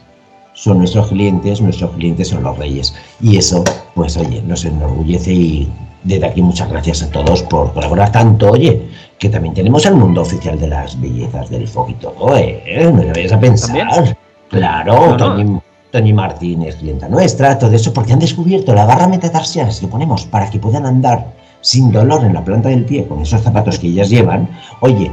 son 0.53 0.78
nuestros 0.78 1.07
clientes, 1.07 1.59
nuestros 1.59 1.91
clientes 1.91 2.30
son 2.30 2.43
los 2.43 2.57
reyes. 2.57 2.95
Y 3.20 3.36
eso, 3.36 3.66
pues 3.95 4.16
oye, 4.16 4.41
nos 4.43 4.64
enorgullece 4.64 5.34
y 5.34 5.70
desde 6.04 6.26
aquí 6.26 6.41
muchas 6.41 6.70
gracias 6.70 7.04
a 7.04 7.10
todos 7.10 7.43
por 7.43 7.74
colaborar 7.74 8.12
tanto, 8.12 8.51
oye, 8.51 8.89
que 9.18 9.30
también 9.30 9.54
tenemos 9.54 9.86
el 9.86 9.95
mundo 9.95 10.22
oficial 10.22 10.60
de 10.60 10.68
las 10.68 10.99
bellezas 10.99 11.49
del 11.49 11.64
y 11.64 11.93
todo, 11.93 12.36
¿eh? 12.38 12.91
No 12.93 13.01
te 13.01 13.12
vayas 13.12 13.32
a 13.32 13.39
pensar. 13.39 14.18
Claro, 14.49 15.16
Tony, 15.18 15.60
Tony 15.91 16.14
Martínez, 16.14 16.76
clienta 16.76 17.08
nuestra, 17.08 17.58
todo 17.58 17.72
eso, 17.72 17.93
porque 17.93 18.14
han 18.14 18.20
descubierto 18.20 18.74
la 18.74 18.86
barra 18.86 19.08
metatarsiana 19.08 19.72
que 19.80 19.88
ponemos 19.88 20.26
para 20.26 20.49
que 20.49 20.60
puedan 20.60 20.86
andar 20.86 21.26
sin 21.62 21.91
dolor 21.91 22.26
en 22.26 22.34
la 22.34 22.43
planta 22.43 22.70
del 22.70 22.84
pie 22.84 23.08
con 23.08 23.22
esos 23.22 23.41
zapatos 23.41 23.80
que 23.80 23.88
ellas 23.88 24.10
llevan. 24.10 24.49
Oye, 24.82 25.12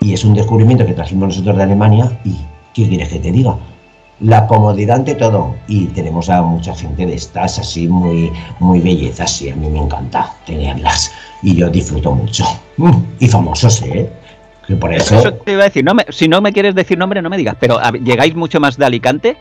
y 0.00 0.12
es 0.12 0.24
un 0.24 0.34
descubrimiento 0.34 0.84
que 0.84 0.92
trajimos 0.92 1.28
nosotros 1.28 1.56
de 1.56 1.62
Alemania 1.62 2.20
y, 2.24 2.36
¿qué 2.74 2.86
quieres 2.86 3.08
que 3.08 3.18
te 3.18 3.32
diga? 3.32 3.56
La 4.20 4.46
comodidad 4.46 4.96
ante 4.96 5.14
todo. 5.14 5.54
Y 5.66 5.86
tenemos 5.86 6.28
a 6.30 6.42
mucha 6.42 6.74
gente 6.74 7.06
de 7.06 7.14
estas 7.14 7.58
así 7.58 7.88
muy, 7.88 8.32
muy 8.60 8.80
bellezas 8.80 9.42
y 9.42 9.50
a 9.50 9.56
mí 9.56 9.68
me 9.68 9.78
encanta 9.78 10.32
tenerlas. 10.46 11.12
Y 11.42 11.54
yo 11.54 11.68
disfruto 11.68 12.12
mucho. 12.12 12.44
Mm, 12.76 12.96
y 13.20 13.28
famosos, 13.28 13.82
¿eh? 13.82 14.10
Que 14.66 14.76
por 14.76 14.92
eso... 14.92 15.18
Eso 15.18 15.32
te 15.34 15.52
iba 15.52 15.62
a 15.62 15.64
decir, 15.64 15.84
no 15.84 15.94
me, 15.94 16.04
si 16.10 16.28
no 16.28 16.40
me 16.40 16.52
quieres 16.52 16.74
decir 16.74 16.98
nombre, 16.98 17.22
no 17.22 17.30
me 17.30 17.36
digas, 17.36 17.56
pero 17.58 17.78
¿llegáis 18.04 18.34
mucho 18.34 18.60
más 18.60 18.76
de 18.76 18.84
Alicante? 18.84 19.36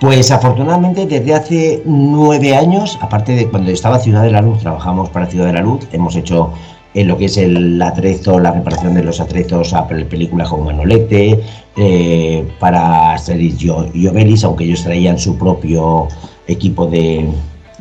Pues 0.00 0.30
afortunadamente 0.30 1.06
desde 1.06 1.34
hace 1.34 1.82
nueve 1.84 2.56
años, 2.56 2.98
aparte 3.02 3.32
de 3.32 3.48
cuando 3.48 3.70
estaba 3.70 3.98
Ciudad 3.98 4.22
de 4.22 4.30
la 4.30 4.40
Luz, 4.40 4.60
trabajamos 4.60 5.10
para 5.10 5.26
Ciudad 5.26 5.46
de 5.46 5.52
la 5.52 5.60
Luz, 5.60 5.86
hemos 5.92 6.16
hecho 6.16 6.52
en 6.94 7.08
lo 7.08 7.16
que 7.16 7.26
es 7.26 7.36
el 7.36 7.80
atrezo, 7.80 8.40
la 8.40 8.52
reparación 8.52 8.94
de 8.94 9.04
los 9.04 9.20
atrezos 9.20 9.72
a 9.72 9.86
películas 9.86 10.48
como 10.48 10.64
Manolete, 10.64 11.40
eh, 11.76 12.48
para 12.58 13.12
Asterix 13.12 13.62
y 13.94 14.06
Obelix, 14.06 14.44
aunque 14.44 14.64
ellos 14.64 14.82
traían 14.82 15.18
su 15.18 15.36
propio 15.38 16.08
equipo 16.48 16.86
de, 16.86 17.32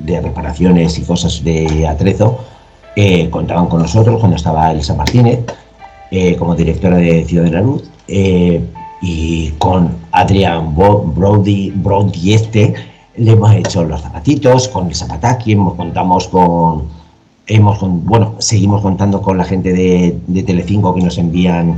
reparaciones 0.06 0.98
y 1.00 1.02
cosas 1.02 1.44
de 1.44 1.88
atrezo, 1.88 2.40
eh, 2.96 3.30
contaban 3.30 3.68
con 3.68 3.82
nosotros 3.82 4.20
cuando 4.20 4.38
estaba 4.38 4.72
Elsa 4.72 4.94
Martínez 4.94 5.40
eh, 6.12 6.36
como 6.36 6.56
directora 6.56 6.98
de 6.98 7.26
Ciudad 7.26 7.46
de 7.46 7.52
la 7.52 7.62
Luz 7.62 7.84
y 9.02 9.50
con 9.60 9.96
Adrián 10.12 10.76
Brody, 10.76 11.72
Brody 11.72 12.34
este 12.34 12.74
le 13.16 13.32
hemos 13.32 13.54
hecho 13.54 13.84
los 13.84 14.02
zapatitos 14.02 14.68
con 14.70 14.88
el 14.88 14.96
zapataki, 14.96 15.56
contamos 15.56 16.28
con 16.28 16.99
hemos 17.50 17.80
bueno 17.82 18.36
seguimos 18.38 18.82
contando 18.82 19.22
con 19.22 19.38
la 19.38 19.44
gente 19.44 19.74
de, 19.74 20.18
de 20.28 20.44
Telecinco 20.44 20.94
que 20.94 21.02
nos 21.02 21.18
envían 21.18 21.76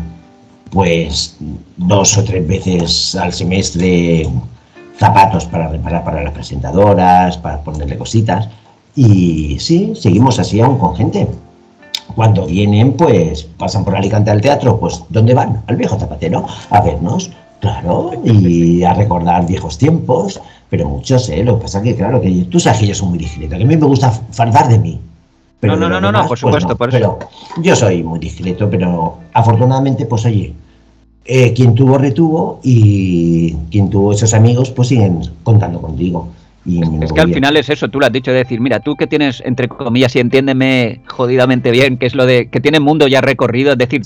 pues 0.69 1.37
dos 1.77 2.17
o 2.17 2.23
tres 2.23 2.47
veces 2.47 3.15
al 3.15 3.33
semestre 3.33 4.29
zapatos 4.97 5.45
para 5.45 5.67
reparar 5.67 6.03
para 6.03 6.23
las 6.23 6.31
presentadoras, 6.31 7.37
para 7.37 7.59
ponerle 7.61 7.97
cositas. 7.97 8.47
Y 8.95 9.57
sí, 9.59 9.93
seguimos 9.95 10.37
así 10.39 10.61
aún 10.61 10.77
con 10.77 10.95
gente. 10.95 11.27
Cuando 12.15 12.45
vienen, 12.45 12.93
pues 12.93 13.43
pasan 13.57 13.83
por 13.83 13.95
Alicante 13.95 14.29
al 14.29 14.41
teatro, 14.41 14.79
pues 14.79 15.01
¿dónde 15.09 15.33
van? 15.33 15.63
Al 15.67 15.77
viejo 15.77 15.97
zapatero, 15.97 16.45
a 16.69 16.81
vernos, 16.81 17.31
claro, 17.59 18.11
y 18.23 18.83
a 18.83 18.93
recordar 18.93 19.47
viejos 19.47 19.77
tiempos, 19.77 20.39
pero 20.69 20.87
muchos, 20.87 21.29
¿eh? 21.29 21.43
Lo 21.43 21.57
que 21.57 21.63
pasa 21.63 21.81
que, 21.81 21.95
claro, 21.95 22.21
que 22.21 22.29
tú 22.51 22.59
sabes 22.59 22.81
que 22.81 22.87
yo 22.87 22.95
soy 22.95 23.09
muy 23.09 23.17
discreto, 23.17 23.57
que 23.57 23.63
a 23.63 23.67
mí 23.67 23.77
me 23.77 23.85
gusta 23.85 24.11
fardar 24.11 24.67
de 24.67 24.77
mí. 24.77 24.99
Pero 25.61 25.77
no, 25.77 25.87
no, 25.87 26.01
no, 26.01 26.11
no, 26.11 26.19
por 26.21 26.29
pues 26.29 26.39
supuesto, 26.39 26.75
por 26.75 26.89
eso. 26.89 26.97
Pero 26.97 27.19
yo 27.61 27.75
soy 27.75 28.03
muy 28.03 28.19
discreto, 28.19 28.67
pero 28.69 29.19
afortunadamente, 29.31 30.07
pues 30.07 30.25
oye, 30.25 30.53
eh, 31.23 31.53
quien 31.53 31.75
tuvo 31.75 31.99
retuvo 31.99 32.59
y 32.63 33.53
quien 33.69 33.89
tuvo 33.89 34.11
esos 34.11 34.33
amigos 34.33 34.71
pues 34.71 34.87
siguen 34.87 35.21
contando 35.43 35.79
contigo. 35.79 36.29
Y 36.63 36.81
es 37.03 37.11
que 37.11 37.21
al 37.21 37.33
final 37.33 37.57
es 37.57 37.69
eso, 37.69 37.89
tú 37.89 37.99
lo 37.99 38.05
has 38.05 38.11
dicho, 38.11 38.31
de 38.31 38.37
decir, 38.37 38.59
mira, 38.61 38.79
tú 38.79 38.95
que 38.95 39.07
tienes, 39.07 39.41
entre 39.45 39.67
comillas, 39.67 40.15
y 40.15 40.19
entiéndeme 40.19 41.01
jodidamente 41.07 41.71
bien, 41.71 41.97
que 41.97 42.05
es 42.05 42.13
lo 42.13 42.25
de 42.25 42.49
que 42.49 42.59
tiene 42.59 42.79
mundo 42.79 43.07
ya 43.07 43.21
recorrido, 43.21 43.71
es 43.71 43.77
decir, 43.77 44.01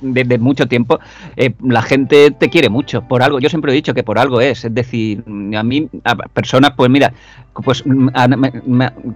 desde 0.00 0.38
mucho 0.38 0.66
tiempo, 0.66 1.00
eh, 1.36 1.52
la 1.62 1.82
gente 1.82 2.30
te 2.30 2.48
quiere 2.48 2.70
mucho, 2.70 3.02
por 3.02 3.22
algo, 3.22 3.40
yo 3.40 3.50
siempre 3.50 3.72
he 3.72 3.74
dicho 3.74 3.92
que 3.92 4.02
por 4.02 4.18
algo 4.18 4.40
es, 4.40 4.64
es 4.64 4.74
decir, 4.74 5.22
a 5.54 5.62
mí, 5.62 5.88
a 6.04 6.16
personas, 6.16 6.72
pues 6.76 6.88
mira, 6.90 7.12
pues 7.52 7.84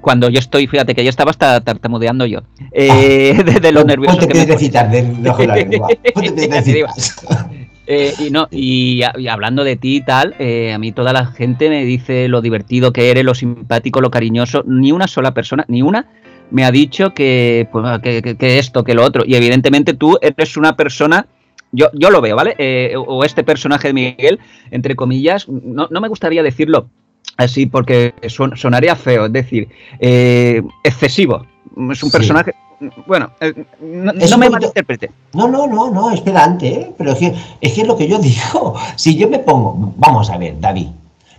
cuando 0.01 0.29
yo 0.29 0.39
estoy, 0.39 0.67
fíjate 0.67 0.95
que 0.95 1.05
ya 1.05 1.11
estaba 1.11 1.31
hasta 1.31 1.61
tartamudeando 1.63 2.27
yo, 2.27 2.41
eh, 2.73 3.35
ah, 3.39 3.43
de, 3.43 3.73
lo 3.73 3.85
nervioso 3.85 4.27
que 4.29 4.35
me... 4.35 4.45
de, 4.45 5.07
Eh, 7.95 8.15
y 8.19 8.31
no 8.31 8.49
y, 8.51 9.03
hablando 9.03 9.65
de 9.65 9.77
ti 9.77 9.97
y 9.97 10.01
tal, 10.01 10.35
eh, 10.39 10.73
a 10.73 10.79
mí 10.79 10.93
toda 10.93 11.13
la 11.13 11.27
gente 11.27 11.69
me 11.69 11.85
dice 11.85 12.27
lo 12.27 12.41
divertido 12.41 12.91
que 12.91 13.11
eres, 13.11 13.23
lo 13.23 13.35
simpático, 13.35 14.01
lo 14.01 14.11
cariñoso. 14.11 14.65
Ni 14.67 14.93
una 14.93 15.07
sola 15.07 15.35
persona, 15.35 15.67
ni 15.69 15.83
una, 15.83 16.07
me 16.51 16.65
ha 16.65 16.71
dicho 16.71 17.13
que, 17.13 17.69
pues, 17.71 18.01
que, 18.01 18.59
esto, 18.59 18.83
que 18.83 18.95
lo 18.95 19.05
otro. 19.05 19.25
Y 19.27 19.35
evidentemente 19.35 19.93
tú 19.93 20.17
eres 20.23 20.57
una 20.57 20.75
persona, 20.75 21.27
yo, 21.71 21.91
yo 21.93 22.09
lo 22.09 22.23
veo, 22.23 22.35
¿vale? 22.35 22.55
Eh, 22.57 22.95
o 22.97 23.25
este 23.25 23.45
personaje 23.45 23.89
de 23.89 23.95
Miguel, 23.95 24.41
entre 24.71 24.97
comillas, 24.97 25.47
no, 25.47 25.89
me 25.91 26.09
gustaría 26.09 26.43
decirlo 26.43 26.89
así 27.37 27.67
porque 27.67 28.15
sonaría 28.55 28.97
feo, 28.97 29.27
es 29.27 29.33
decir, 29.35 29.69
excesivo. 30.83 31.47
Es 31.91 32.03
un 32.03 32.11
personaje 32.11 32.55
bueno, 33.07 33.31
eh, 33.41 33.53
no, 33.81 34.39
me 34.39 34.51
malinterprete. 34.51 35.11
No, 35.35 35.49
no, 35.49 35.67
no, 35.67 35.91
no, 35.91 36.11
es 36.11 36.21
pedante, 36.21 36.69
¿eh? 36.69 36.95
pero 36.97 37.13
es 37.13 37.19
que, 37.19 37.35
es 37.61 37.73
que 37.73 37.83
es 37.83 37.87
lo 37.87 37.97
que 37.97 38.09
yo 38.09 38.19
digo. 38.21 38.75
Si 38.97 39.17
yo 39.17 39.29
me 39.29 39.39
pongo, 39.39 39.93
vamos 39.97 40.31
a 40.31 40.39
ver, 40.39 40.59
David, 40.61 40.89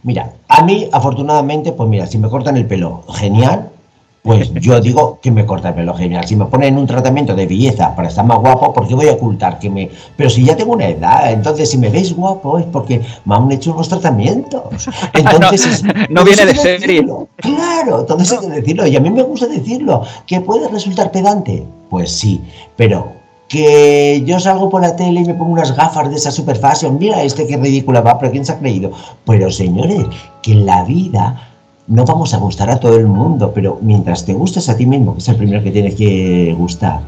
mira, 0.04 0.32
a 0.48 0.64
mí 0.64 0.88
afortunadamente, 0.92 1.72
pues 1.72 1.90
mira, 1.90 2.08
si 2.08 2.18
me 2.18 2.30
cortan 2.30 2.58
el 2.58 2.66
pelo, 2.66 3.04
genial, 3.14 3.70
pues 4.24 4.54
yo 4.54 4.80
digo 4.80 5.20
que 5.22 5.32
me 5.32 5.46
corta 5.46 5.70
el 5.70 5.76
pelo 5.76 5.94
genial. 5.94 6.26
Si 6.26 6.38
me 6.38 6.46
ponen 6.46 6.78
un 6.78 6.88
tratamiento 6.88 7.36
de 7.36 7.46
belleza 7.46 7.94
para 7.94 8.08
estar 8.08 8.26
más 8.26 8.40
guapo, 8.40 8.74
¿por 8.74 8.88
qué 8.88 8.96
voy 8.96 9.10
a 9.10 9.14
ocultar 9.14 9.60
que 9.60 9.70
me.? 9.70 9.90
Pero 10.16 10.30
si 10.30 10.46
ya 10.46 10.56
tengo 10.56 10.72
una 10.72 10.88
edad, 10.88 11.30
entonces 11.30 11.70
si 11.70 11.78
me 11.78 11.90
veis 11.90 12.16
guapo 12.16 12.58
es 12.58 12.66
porque 12.68 13.02
me 13.26 13.36
han 13.36 13.52
hecho 13.52 13.74
unos 13.74 13.90
tratamientos. 13.90 14.88
Entonces. 15.14 15.84
no, 16.10 16.24
viene 16.24 16.46
de 16.46 16.56
serie. 16.56 17.06
Claro, 17.38 18.00
entonces 18.00 18.32
hay 18.32 18.48
que 18.48 18.54
decirlo. 18.54 18.88
Y 18.88 18.96
a 18.96 19.02
mí 19.02 19.10
me 19.10 19.24
gusta 19.24 19.48
decirlo. 19.48 20.04
¿Que 20.26 20.40
puede 20.40 20.70
resultar 20.70 21.12
pedante? 21.12 21.66
Pues 21.90 22.10
sí, 22.10 22.42
pero 22.78 23.12
que 23.50 24.24
yo 24.26 24.40
salgo 24.40 24.70
por 24.70 24.82
la 24.82 24.96
tele 24.96 25.20
y 25.20 25.26
me 25.26 25.34
pongo 25.34 25.52
unas 25.52 25.76
gafas 25.76 26.10
de 26.10 26.16
esa 26.16 26.32
super 26.32 26.56
fashion, 26.56 26.98
mira 26.98 27.22
este 27.22 27.46
qué 27.46 27.58
ridícula 27.58 28.02
va, 28.02 28.18
pero 28.18 28.32
¿quién 28.32 28.46
se 28.46 28.54
ha 28.54 28.58
creído? 28.58 28.92
Pero 29.26 29.52
señores, 29.52 30.06
que 30.42 30.54
en 30.54 30.66
la 30.66 30.84
vida 30.86 31.53
no 31.88 32.06
vamos 32.06 32.34
a 32.34 32.38
gustar 32.38 32.70
a 32.70 32.80
todo 32.80 32.98
el 32.98 33.08
mundo, 33.08 33.52
pero 33.54 33.80
mientras 33.82 34.26
te 34.26 34.34
gustes 34.34 34.70
a 34.70 34.78
ti 34.78 34.86
mismo, 34.86 35.14
que 35.14 35.20
es 35.20 35.28
el 35.30 35.36
primero 35.36 35.64
que 35.64 35.72
tienes 35.72 35.96
que 35.96 36.56
gustar, 36.58 37.02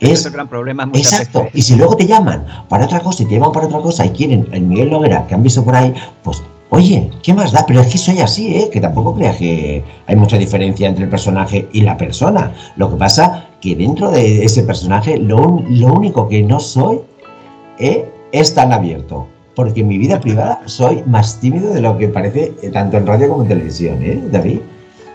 es, 0.00 0.26
el 0.26 0.32
gran 0.32 0.48
problema. 0.48 0.88
Exacto. 0.92 1.46
Y 1.54 1.62
si 1.62 1.74
luego 1.74 1.96
te 1.96 2.06
llaman 2.06 2.44
para 2.68 2.84
otra 2.84 3.00
cosa 3.00 3.22
y 3.22 3.26
te 3.26 3.34
llaman 3.34 3.52
para 3.52 3.66
otra 3.66 3.80
cosa 3.80 4.04
y 4.04 4.10
quieren 4.10 4.46
el 4.52 4.62
Miguel 4.62 4.90
Noguera 4.90 5.26
que 5.26 5.34
han 5.34 5.42
visto 5.42 5.64
por 5.64 5.74
ahí, 5.74 5.94
pues 6.22 6.42
oye, 6.70 7.10
¿qué 7.22 7.32
más 7.32 7.52
da? 7.52 7.64
Pero 7.66 7.80
es 7.80 7.88
que 7.88 7.98
soy 7.98 8.20
así, 8.20 8.54
¿eh? 8.56 8.68
Que 8.70 8.80
tampoco 8.80 9.14
creas 9.14 9.36
que 9.36 9.82
hay 10.06 10.16
mucha 10.16 10.36
diferencia 10.36 10.88
entre 10.88 11.04
el 11.04 11.10
personaje 11.10 11.68
y 11.72 11.80
la 11.80 11.96
persona. 11.96 12.52
Lo 12.76 12.90
que 12.90 12.96
pasa 12.96 13.46
que 13.60 13.74
dentro 13.74 14.10
de 14.10 14.44
ese 14.44 14.62
personaje 14.64 15.16
lo, 15.16 15.62
lo 15.68 15.94
único 15.94 16.28
que 16.28 16.42
no 16.42 16.60
soy 16.60 17.00
¿eh? 17.78 18.12
es 18.32 18.54
tan 18.54 18.72
abierto 18.72 19.28
porque 19.56 19.80
en 19.80 19.88
mi 19.88 19.98
vida 19.98 20.20
privada 20.20 20.60
soy 20.66 21.02
más 21.06 21.40
tímido 21.40 21.72
de 21.72 21.80
lo 21.80 21.96
que 21.96 22.08
parece 22.08 22.52
eh, 22.62 22.70
tanto 22.70 22.98
en 22.98 23.06
radio 23.06 23.30
como 23.30 23.42
en 23.42 23.48
televisión, 23.48 24.00
¿eh, 24.02 24.22
David? 24.30 24.60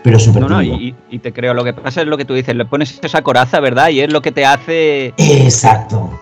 Pero 0.02 0.18
súper 0.18 0.42
no, 0.42 0.48
no, 0.48 0.62
y, 0.62 0.92
te 1.20 1.32
creo, 1.32 1.54
lo 1.54 1.62
que 1.62 1.72
pasa 1.72 2.00
es 2.00 2.08
lo 2.08 2.18
que 2.18 2.24
tú 2.24 2.34
dices, 2.34 2.56
le 2.56 2.64
pones 2.64 2.98
esa 3.00 3.22
coraza, 3.22 3.60
¿verdad? 3.60 3.90
Y 3.90 4.00
es 4.00 4.12
lo 4.12 4.20
que 4.20 4.32
te 4.32 4.44
hace... 4.44 5.14
Exacto. 5.16 6.18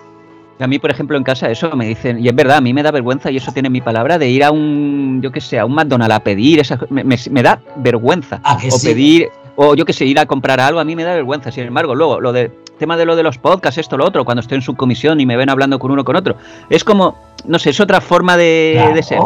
A 0.59 0.67
mí, 0.67 0.79
por 0.79 0.91
ejemplo, 0.91 1.17
en 1.17 1.25
casa 1.25 1.51
eso 1.51 1.75
me 1.75 1.87
dicen, 1.87 2.23
y 2.23 2.29
es 2.29 2.35
verdad, 2.35 2.59
a 2.59 2.61
mí 2.61 2.75
me 2.75 2.83
da 2.83 2.91
vergüenza, 2.91 3.31
y 3.31 3.39
eso 3.39 3.51
tiene 3.53 3.71
mi 3.71 3.81
palabra, 3.81 4.19
de 4.19 4.29
ir 4.29 4.45
a 4.45 4.51
un, 4.51 5.21
yo 5.23 5.33
qué 5.33 5.41
sé, 5.41 5.59
a 5.59 5.65
un 5.65 5.75
McDonald's 5.75 6.15
a 6.15 6.21
pedir, 6.21 6.61
esa, 6.61 6.79
me, 6.91 7.43
da 7.43 7.63
vergüenza. 7.77 8.43
o 8.45 8.79
pedir, 8.85 9.31
o 9.57 9.75
yo 9.75 9.87
qué 9.87 9.95
sé, 9.95 10.05
ir 10.05 10.19
a 10.19 10.27
comprar 10.27 10.61
algo, 10.61 10.79
a 10.79 10.85
mí 10.85 10.95
me 10.95 11.05
da 11.05 11.15
vergüenza. 11.15 11.51
Sin 11.51 11.65
embargo, 11.65 11.95
luego, 11.95 12.21
lo 12.21 12.35
de 12.35 12.51
tema 12.81 12.97
de 12.97 13.05
lo 13.05 13.15
de 13.15 13.23
los 13.23 13.39
podcasts, 13.39 13.79
esto, 13.79 13.97
lo 13.97 14.05
otro, 14.07 14.25
cuando 14.25 14.41
estoy 14.41 14.57
en 14.57 14.63
su 14.63 14.75
comisión 14.75 15.21
y 15.21 15.27
me 15.27 15.37
ven 15.37 15.49
hablando 15.51 15.79
con 15.79 15.93
uno 15.93 16.05
con 16.05 16.17
otro. 16.17 16.35
Es 16.69 16.83
como, 16.83 17.15
no 17.45 17.59
sé, 17.61 17.71
es 17.71 17.79
otra 17.79 18.01
forma 18.01 18.37
de, 18.37 18.91
de 18.93 19.03
ser. 19.05 19.21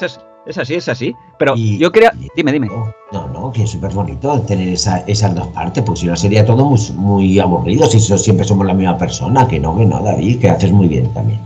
Es, 0.00 0.20
es, 0.46 0.58
así, 0.58 0.74
es 0.74 0.88
así. 0.88 1.14
Pero 1.38 1.54
Y- 1.56 1.78
yo 1.78 1.90
creo. 1.90 2.10
Dime, 2.36 2.52
dime. 2.52 2.68
No, 3.12 3.26
no, 3.28 3.50
que 3.52 3.64
es 3.64 3.70
súper 3.70 3.92
bonito 3.92 4.40
tener 4.42 4.68
esa- 4.68 5.00
esas 5.06 5.34
dos 5.34 5.48
partes, 5.48 5.82
porque 5.82 6.00
si 6.02 6.06
no 6.06 6.14
sería 6.16 6.44
todo 6.46 6.64
muy, 6.64 6.78
muy 6.94 7.38
aburrido, 7.40 7.86
si 7.86 7.98
so- 7.98 8.16
siempre 8.16 8.46
somos 8.46 8.66
la 8.66 8.74
misma 8.74 8.96
persona, 8.96 9.48
que 9.48 9.58
no, 9.58 9.76
que 9.76 9.84
no, 9.86 10.00
David, 10.00 10.40
que 10.40 10.48
haces 10.50 10.70
muy 10.70 10.86
bien 10.86 11.12
también. 11.12 11.40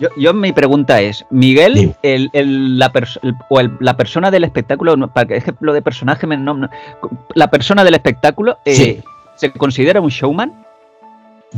Yo, 0.00 0.08
yo 0.16 0.32
mi 0.32 0.52
pregunta 0.52 1.00
es, 1.00 1.24
Miguel, 1.30 1.74
Sí. 1.76 1.92
el, 2.02 2.30
el- 2.32 2.78
la, 2.78 2.92
pers- 2.92 3.18
el- 3.22 3.34
o 3.50 3.60
la 3.80 3.96
persona 3.96 4.30
del 4.30 4.44
espectáculo, 4.44 4.96
no, 4.96 5.08
para 5.08 5.26
que- 5.26 5.36
es 5.38 5.44
que 5.44 5.54
lo 5.60 5.72
de 5.72 5.82
personaje, 5.82 6.24
me- 6.26 6.36
no- 6.36 6.54
no- 6.54 6.70
la 7.34 7.48
persona 7.50 7.82
del 7.82 7.94
espectáculo, 7.94 8.58
eh, 8.64 8.74
Sí. 8.74 9.00
¿Se 9.38 9.50
considera 9.52 10.00
un 10.00 10.10
showman? 10.10 10.52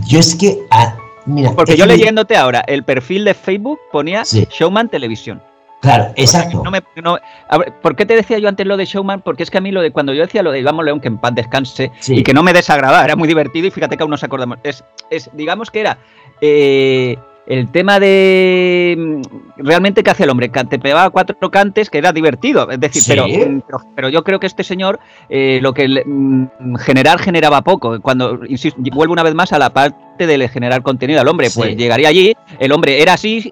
Yo 0.06 0.20
es 0.20 0.36
que, 0.36 0.58
ah, 0.70 0.94
mira, 1.26 1.50
Porque 1.52 1.76
yo 1.76 1.84
leyéndote 1.86 2.36
ahora, 2.36 2.62
el 2.66 2.84
perfil 2.84 3.24
de 3.24 3.34
Facebook 3.34 3.80
ponía 3.90 4.24
Sí. 4.24 4.46
Showman 4.50 4.88
Televisión. 4.88 5.42
Claro, 5.80 6.12
exacto. 6.14 6.60
no 6.62 6.70
me- 6.70 6.82
no- 7.02 7.18
a 7.48 7.58
ver, 7.58 7.72
¿Por 7.80 7.96
qué 7.96 8.04
te 8.04 8.14
decía 8.14 8.38
yo 8.38 8.48
antes 8.48 8.66
lo 8.66 8.76
de 8.76 8.84
Showman? 8.84 9.22
Porque 9.22 9.42
es 9.42 9.50
que 9.50 9.56
a 9.58 9.60
mí 9.62 9.70
lo 9.72 9.80
de 9.80 9.90
cuando 9.92 10.12
yo 10.12 10.20
decía 10.22 10.42
lo 10.42 10.52
de 10.52 10.60
Iván 10.60 10.76
León, 10.84 11.00
que 11.00 11.08
en 11.08 11.16
paz 11.16 11.34
descanse, 11.34 11.90
Sí. 12.00 12.16
y 12.18 12.22
que 12.22 12.34
no 12.34 12.42
me 12.42 12.52
desagradaba, 12.52 13.02
era 13.02 13.16
muy 13.16 13.26
divertido 13.26 13.66
y 13.66 13.70
fíjate 13.70 13.96
que 13.96 14.02
aún 14.02 14.10
nos 14.10 14.22
acordamos. 14.22 14.58
Es, 14.62 14.84
es 15.10 15.30
digamos 15.32 15.70
que 15.70 15.80
era 15.80 15.96
eh, 16.42 17.16
el 17.46 17.70
tema 17.72 17.98
de 17.98 18.94
mm, 18.96 19.22
realmente 19.56 20.02
que 20.02 20.10
hacía 20.10 20.24
el 20.24 20.30
hombre, 20.30 20.48
te 20.48 20.78
pegaba 20.78 21.10
cuatro 21.10 21.50
cantes, 21.50 21.90
que 21.90 21.98
era 21.98 22.12
divertido, 22.12 22.70
es 22.70 22.78
decir, 22.78 23.02
Sí. 23.02 23.10
pero, 23.10 23.26
mm, 23.26 23.60
pero, 23.66 23.78
pero 23.96 24.08
yo 24.08 24.22
creo 24.24 24.38
que 24.38 24.46
este 24.46 24.62
señor 24.62 25.00
eh, 25.28 25.58
lo 25.62 25.72
que 25.72 25.88
le- 25.88 26.04
mm, 26.04 26.76
generar 26.76 27.18
generaba 27.18 27.62
poco. 27.62 28.00
Cuando, 28.00 28.40
insisto, 28.46 28.80
vuelvo 28.92 29.12
una 29.12 29.22
vez 29.22 29.34
más 29.34 29.52
a 29.52 29.58
la 29.58 29.70
parte 29.70 30.26
de 30.26 30.48
generar 30.48 30.82
contenido 30.82 31.20
al 31.20 31.28
hombre, 31.28 31.50
Sí. 31.50 31.58
pues 31.58 31.76
llegaría 31.76 32.08
allí, 32.08 32.34
el 32.58 32.72
hombre 32.72 33.00
era 33.02 33.14
así, 33.14 33.50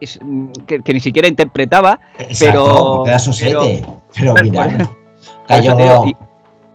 que, 0.67 0.81
que 0.83 0.93
ni 0.95 1.01
siquiera 1.01 1.27
interpretaba, 1.29 1.99
Exacto, 2.19 3.05
pero-. 3.05 3.21
Pero, 4.15 4.35
pero- 4.35 4.45
mira, 4.45 4.91
cayó, 5.49 6.05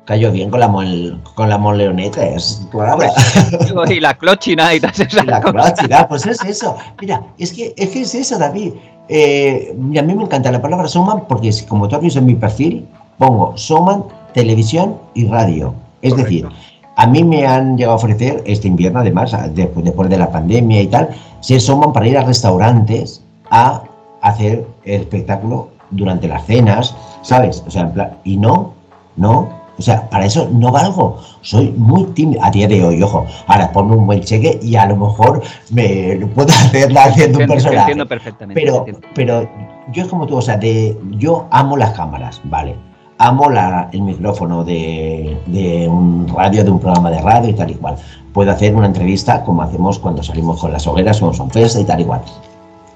cayó 0.06 0.32
bien 0.32 0.50
con 0.50 0.60
la 0.60 0.68
mol, 0.68 1.22
con 1.36 1.50
la 1.50 1.58
moleoneta, 1.58 2.26
es 2.26 2.68
claro. 2.72 3.00
Y 3.90 4.00
la 4.00 4.14
clochina 4.16 4.74
y 4.74 4.80
todas 4.80 5.00
esas 5.00 5.24
Y 5.24 5.28
la 5.28 5.42
clochina, 5.42 6.08
pues 6.08 6.26
es 6.26 6.44
eso. 6.44 6.76
Mira, 7.00 7.22
es 7.38 7.54
que 7.54 7.74
es, 7.78 7.90
que 7.90 8.02
es 8.02 8.16
eso, 8.16 8.38
David. 8.38 8.74
Eh, 9.10 9.76
y 9.92 9.98
a 9.98 10.04
mí 10.04 10.14
me 10.14 10.24
encanta 10.24 10.52
la 10.52 10.62
palabra 10.62 10.88
showman 10.88 11.26
porque, 11.28 11.52
como 11.68 11.88
tú 11.88 11.96
has 11.96 12.02
visto 12.02 12.20
en 12.20 12.26
mi 12.26 12.36
perfil, 12.36 12.88
pongo 13.18 13.54
showman, 13.56 14.04
televisión 14.34 14.98
y 15.14 15.28
radio. 15.28 15.74
Es 16.02 16.12
Correcto. 16.12 16.30
decir, 16.30 16.50
a 16.96 17.08
mí 17.08 17.24
me 17.24 17.46
han 17.46 17.78
llegado 17.78 17.94
a 17.94 17.98
ofrecer 17.98 18.44
este 18.46 18.68
invierno, 18.68 19.00
además, 19.00 19.36
después, 19.54 19.86
después 19.86 20.10
de 20.10 20.18
la 20.18 20.32
pandemia 20.32 20.82
y 20.82 20.88
tal, 20.88 21.10
ser 21.40 21.60
showman 21.60 21.94
para 21.94 22.08
ir 22.08 22.18
a 22.18 22.24
restaurantes 22.24 23.24
a 23.50 23.84
hacer 24.22 24.66
el 24.86 25.02
espectáculo 25.02 25.70
durante 25.92 26.28
las 26.28 26.46
cenas, 26.46 26.96
¿sabes? 27.22 27.64
O 27.68 27.72
sea, 27.72 27.84
en 27.84 27.94
plan, 27.94 28.18
y 28.24 28.38
no, 28.38 28.74
no. 29.16 29.63
O 29.84 29.86
sea, 29.86 30.10
para 30.10 30.26
eso 30.26 30.48
no 30.50 30.72
valgo. 30.72 31.18
Soy 31.42 31.74
muy 31.76 32.06
tímido. 32.14 32.42
A 32.42 32.50
día 32.50 32.70
de 32.70 32.86
hoy, 32.86 33.04
ojo. 33.04 33.26
Ahora 33.48 33.70
ponme 33.70 33.98
un 33.98 34.06
buen 34.06 34.22
cheque 34.22 34.58
y 34.64 34.78
a 34.78 34.86
lo 34.86 34.96
mejor 34.96 35.42
me 35.72 36.16
lo 36.16 36.30
puedo 36.30 36.48
hacer 36.54 36.98
haciendo 36.98 37.40
un 37.40 37.48
personaje. 37.48 37.80
entiendo 37.80 38.08
perfectamente. 38.08 38.62
te 38.62 38.66
Pero, 38.66 38.86
pero 39.14 39.50
yo 39.92 40.04
es 40.04 40.08
como 40.08 40.26
tú, 40.26 40.38
o 40.38 40.42
sea, 40.42 40.56
de, 40.56 40.98
yo 41.18 41.48
amo 41.52 41.76
las 41.76 41.92
cámaras, 41.92 42.40
¿vale? 42.46 42.78
Amo 43.18 43.50
la, 43.50 43.90
el 43.92 44.04
micrófono 44.04 44.64
de, 44.64 45.38
de 45.48 45.86
un 45.90 46.30
radio, 46.30 46.64
de 46.64 46.72
un 46.72 46.80
programa 46.80 47.12
de 47.12 47.20
radio 47.20 47.50
y 47.50 47.54
tal 47.54 47.70
y 47.70 47.76
cual. 47.76 47.98
Puedo 48.32 48.52
hacer 48.52 48.74
una 48.74 48.88
entrevista 48.88 49.44
como 49.44 49.64
hacemos 49.64 50.00
cuando 50.00 50.24
salimos 50.24 50.62
con 50.62 50.72
las 50.72 50.88
hogueras, 50.88 51.20
con 51.20 51.34
son 51.34 51.52
festa 51.52 51.82
y 51.82 51.84
tal 51.84 52.00
y 52.00 52.06
cual. 52.06 52.22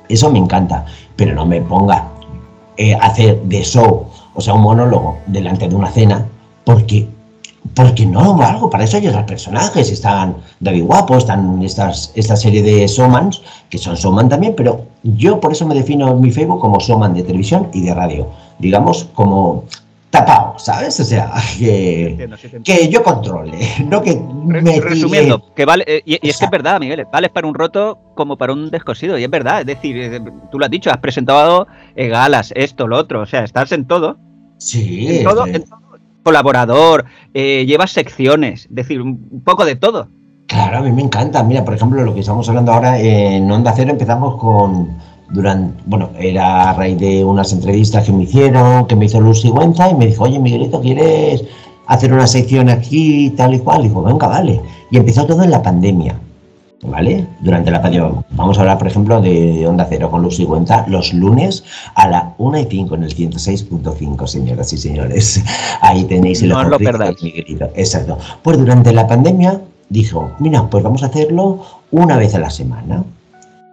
Eso 0.08 0.32
me 0.32 0.40
encanta, 0.40 0.86
pero 1.18 1.36
no 1.36 1.46
me 1.46 1.60
ponga 1.60 2.08
eh, 2.78 2.96
hacer 2.96 3.42
de 3.42 3.62
show, 3.62 4.06
o 4.34 4.40
sea, 4.40 4.54
un 4.54 4.62
monólogo 4.62 5.18
delante 5.28 5.68
de 5.68 5.76
una 5.76 5.90
cena, 5.90 6.26
porque 6.68 7.08
porque 7.76 8.06
no 8.06 8.24
lo 8.24 8.34
valgo, 8.36 8.70
para 8.70 8.84
eso 8.86 8.98
hay 8.98 9.08
otros 9.08 9.24
personajes, 9.26 9.92
están 9.92 10.38
David 10.60 10.84
Guapo, 10.86 11.18
están 11.18 11.62
estas, 11.62 12.12
esta 12.16 12.36
serie 12.36 12.62
de 12.64 12.88
showmans, 12.88 13.42
que 13.70 13.78
son 13.78 13.96
showman 13.96 14.30
también, 14.30 14.54
pero 14.56 14.86
yo 15.04 15.40
por 15.40 15.52
eso 15.52 15.66
me 15.66 15.76
defino 15.76 16.12
en 16.12 16.22
mi 16.22 16.32
Facebook 16.32 16.62
como 16.62 16.80
showman 16.80 17.14
de 17.14 17.24
televisión 17.24 17.68
y 17.74 17.82
de 17.82 17.94
radio, 17.94 18.28
digamos 18.60 19.10
como 19.14 19.66
tapado, 20.10 20.58
¿sabes? 20.58 20.98
O 21.02 21.04
sea, 21.04 21.32
que, 21.60 22.08
Entiendo, 22.12 22.38
sí, 22.38 22.48
te 22.48 22.58
entiendo. 22.58 22.82
que 22.84 22.90
yo 22.90 23.04
controle, 23.04 23.58
no 23.86 24.02
que 24.02 24.14
Re- 24.48 24.62
me 24.62 24.80
Resumiendo, 24.80 25.40
tire- 25.40 25.54
que 25.56 25.66
vale, 25.66 25.84
eh, 25.88 26.02
y, 26.06 26.26
y 26.26 26.30
es 26.30 26.38
que 26.38 26.46
es 26.46 26.52
verdad, 26.52 26.80
Miguel, 26.80 27.06
vales 27.12 27.32
para 27.32 27.48
un 27.48 27.54
roto 27.54 28.00
como 28.16 28.38
para 28.38 28.54
un 28.54 28.70
descosido, 28.72 29.18
y 29.18 29.24
es 29.26 29.30
verdad, 29.30 29.60
es 29.62 29.66
decir, 29.68 29.98
eh, 29.98 30.22
tú 30.52 30.58
lo 30.58 30.66
has 30.66 30.72
dicho, 30.72 30.90
has 30.90 30.98
presentado 31.00 31.68
eh, 31.96 32.08
galas, 32.08 32.54
esto, 32.56 32.88
lo 32.88 32.98
otro, 32.98 33.22
o 33.22 33.26
sea, 33.26 33.44
estás 33.44 33.72
en 33.74 33.86
todo, 33.86 34.18
Sí, 34.60 35.18
en 35.18 35.24
todo, 35.26 35.46
en 35.46 35.64
todo. 35.66 35.80
Colaborador, 36.28 37.06
eh, 37.34 37.64
llevas 37.66 37.92
secciones, 37.92 38.66
es 38.66 38.76
decir, 38.76 39.02
un 39.02 39.42
poco 39.46 39.64
de 39.64 39.78
todo. 39.78 40.10
Claro, 40.48 40.80
a 40.80 40.82
mí 40.82 40.92
me 40.92 41.02
encanta. 41.02 41.42
Mira, 41.42 41.64
por 41.64 41.74
ejemplo, 41.74 42.04
lo 42.04 42.14
que 42.14 42.20
estamos 42.20 42.50
hablando 42.50 42.74
ahora 42.74 43.00
en 43.00 43.50
Onda 43.50 43.72
Cero 43.74 43.92
empezamos 43.92 44.36
con 44.36 44.90
durante, 45.30 45.82
bueno, 45.86 46.10
era 46.20 46.70
a 46.70 46.74
raíz 46.74 46.98
de 47.00 47.24
unas 47.24 47.54
entrevistas 47.54 48.04
que 48.04 48.12
me 48.12 48.24
hicieron, 48.24 48.88
que 48.88 48.98
me 48.98 49.06
hizo 49.06 49.22
Luz 49.22 49.40
Sigüenza 49.40 49.90
y 49.90 49.96
me 49.96 50.08
dijo, 50.08 50.26
oye 50.26 50.38
Miguelito, 50.38 50.82
¿quieres 50.82 51.46
hacer 51.86 52.12
una 52.12 52.28
sección 52.28 52.68
aquí 52.68 53.30
tal 53.38 53.54
y 53.54 53.60
cual? 53.60 53.84
digo, 53.84 54.04
venga, 54.04 54.28
vale. 54.28 54.62
Y 54.92 54.98
empezó 54.98 55.26
todo 55.26 55.44
en 55.44 55.52
la 55.52 55.62
pandemia, 55.62 56.20
¿vale? 56.88 57.28
Durante 57.42 57.72
la 57.72 57.82
pandemia. 57.82 58.12
Vamos 58.32 58.58
a 58.58 58.62
hablar, 58.62 58.78
por 58.78 58.88
ejemplo, 58.88 59.22
de 59.22 59.68
Onda 59.68 59.86
Cero 59.90 60.10
con 60.10 60.22
Luz 60.24 60.38
Sigüenza 60.38 60.86
los 60.88 61.14
lunes 61.14 61.64
a 61.96 62.08
la 62.08 62.34
1 62.38 62.60
y 62.60 62.66
5 62.66 62.96
en 62.96 63.04
el 63.04 63.16
106.5, 63.16 64.28
señoras 64.28 64.74
y 64.74 64.78
señores. 64.78 65.44
Ahí 65.82 66.04
tenéis 66.06 66.42
el 66.42 66.50
No 66.50 66.64
lo 66.64 66.78
perdáis. 66.78 67.18
Exacto. 67.76 68.18
Pues 68.42 68.58
durante 68.58 68.92
la 68.94 69.08
pandemia 69.08 69.62
dijo, 69.90 70.32
mira, 70.40 70.68
pues 70.70 70.84
vamos 70.84 71.04
a 71.04 71.08
hacerlo 71.08 71.62
una 71.92 72.18
vez 72.18 72.36
a 72.36 72.40
la 72.40 72.50
semana. 72.50 73.04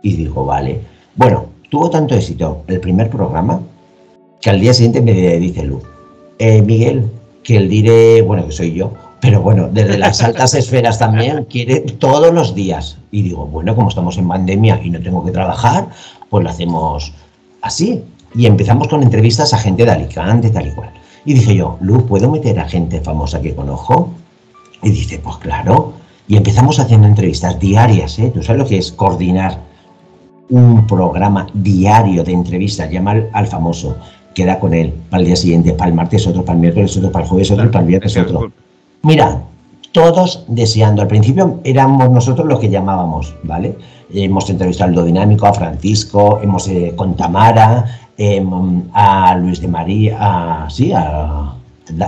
Y 0.03 0.17
digo, 0.17 0.45
vale. 0.45 0.81
Bueno, 1.17 1.47
tuvo 1.71 1.91
tanto 1.91 2.15
éxito 2.15 2.63
el 2.67 2.81
primer 2.81 3.09
programa 3.09 3.61
que 4.41 4.51
al 4.51 4.61
día 4.61 4.75
siguiente 4.75 5.01
me 5.01 5.13
dice 5.39 5.65
Luz, 5.65 5.83
"Eh, 6.39 6.61
Miguel, 6.61 7.11
que 7.43 7.57
el 7.57 7.69
diré, 7.69 8.23
bueno, 8.23 8.47
que 8.47 8.53
soy 8.53 8.73
yo, 8.75 8.93
pero 9.25 9.41
bueno, 9.41 9.71
desde 9.73 9.97
las 9.97 10.23
altas 10.23 10.53
esferas 10.53 10.99
también 10.99 11.47
quiere 11.47 11.81
todos 11.81 12.31
los 12.31 12.55
días. 12.55 12.99
Y 13.11 13.23
digo, 13.23 13.47
bueno, 13.47 13.75
como 13.75 13.89
estamos 13.89 14.19
en 14.19 14.29
pandemia 14.29 14.79
y 14.85 14.91
no 14.91 15.01
tengo 15.01 15.25
que 15.25 15.31
trabajar, 15.31 15.89
pues 16.29 16.45
lo 16.45 16.51
hacemos 16.51 17.11
así. 17.63 18.03
Y 18.35 18.45
empezamos 18.45 18.87
con 18.87 19.03
entrevistas 19.03 19.55
a 19.55 19.59
gente 19.59 19.87
de 19.87 19.93
Alicante, 19.93 20.51
tal 20.51 20.67
y 20.67 20.73
cual. 20.73 20.91
Y 21.25 21.33
dije 21.33 21.57
yo, 21.57 21.79
Luz, 21.81 22.03
¿puedo 22.03 22.31
meter 22.31 22.61
a 22.61 22.69
gente 22.69 23.01
famosa 23.01 23.41
que 23.41 23.55
conozco? 23.55 24.11
Y 24.83 24.91
dice, 24.91 25.19
pues 25.21 25.39
claro. 25.39 25.95
Y 26.29 26.37
empezamos 26.37 26.79
haciendo 26.79 27.07
entrevistas 27.07 27.59
diarias, 27.59 28.19
¿eh? 28.19 28.31
¿Tú 28.31 28.43
sabes 28.43 28.61
lo 28.61 28.69
que 28.69 28.77
es 28.77 28.93
coordinar 28.93 29.59
un 30.51 30.87
programa 30.87 31.47
diario 31.55 32.25
de 32.25 32.33
entrevistas? 32.33 32.91
Llama 32.91 33.13
al, 33.13 33.31
al 33.33 33.47
famoso, 33.47 33.97
queda 34.35 34.61
con 34.61 34.75
él 34.75 34.93
para 35.09 35.23
el 35.23 35.29
día 35.29 35.37
siguiente, 35.37 35.73
para 35.73 35.89
el 35.89 35.95
martes 35.95 36.27
otro, 36.27 36.45
para 36.45 36.57
el 36.57 36.61
miércoles 36.61 36.95
otro, 36.99 37.11
para 37.11 37.25
el 37.25 37.31
jueves 37.31 37.51
otro, 37.51 37.71
para 37.71 37.81
el 37.81 37.89
viernes 37.89 38.17
otro. 38.19 38.53
Mira, 39.05 39.43
todos 39.93 40.45
deseando. 40.49 41.03
Al 41.03 41.09
principio 41.09 41.61
éramos 41.63 42.11
nosotros 42.11 42.49
los 42.49 42.59
que 42.59 42.71
llamábamos, 42.71 43.35
¿vale? 43.43 43.77
Hemos 44.13 44.49
entrevistado 44.49 44.99
al 44.99 45.07
Dinámico, 45.07 45.47
a 45.47 45.53
Francisco, 45.53 46.41
hemos 46.43 46.67
eh, 46.69 46.95
con 46.97 47.15
Tamara, 47.15 47.85
em, 48.17 48.83
a 48.95 49.37
Luis 49.37 49.61
de 49.61 49.69
María, 49.69 50.17
a, 50.19 50.71
sí, 50.71 50.91
a, 50.93 51.53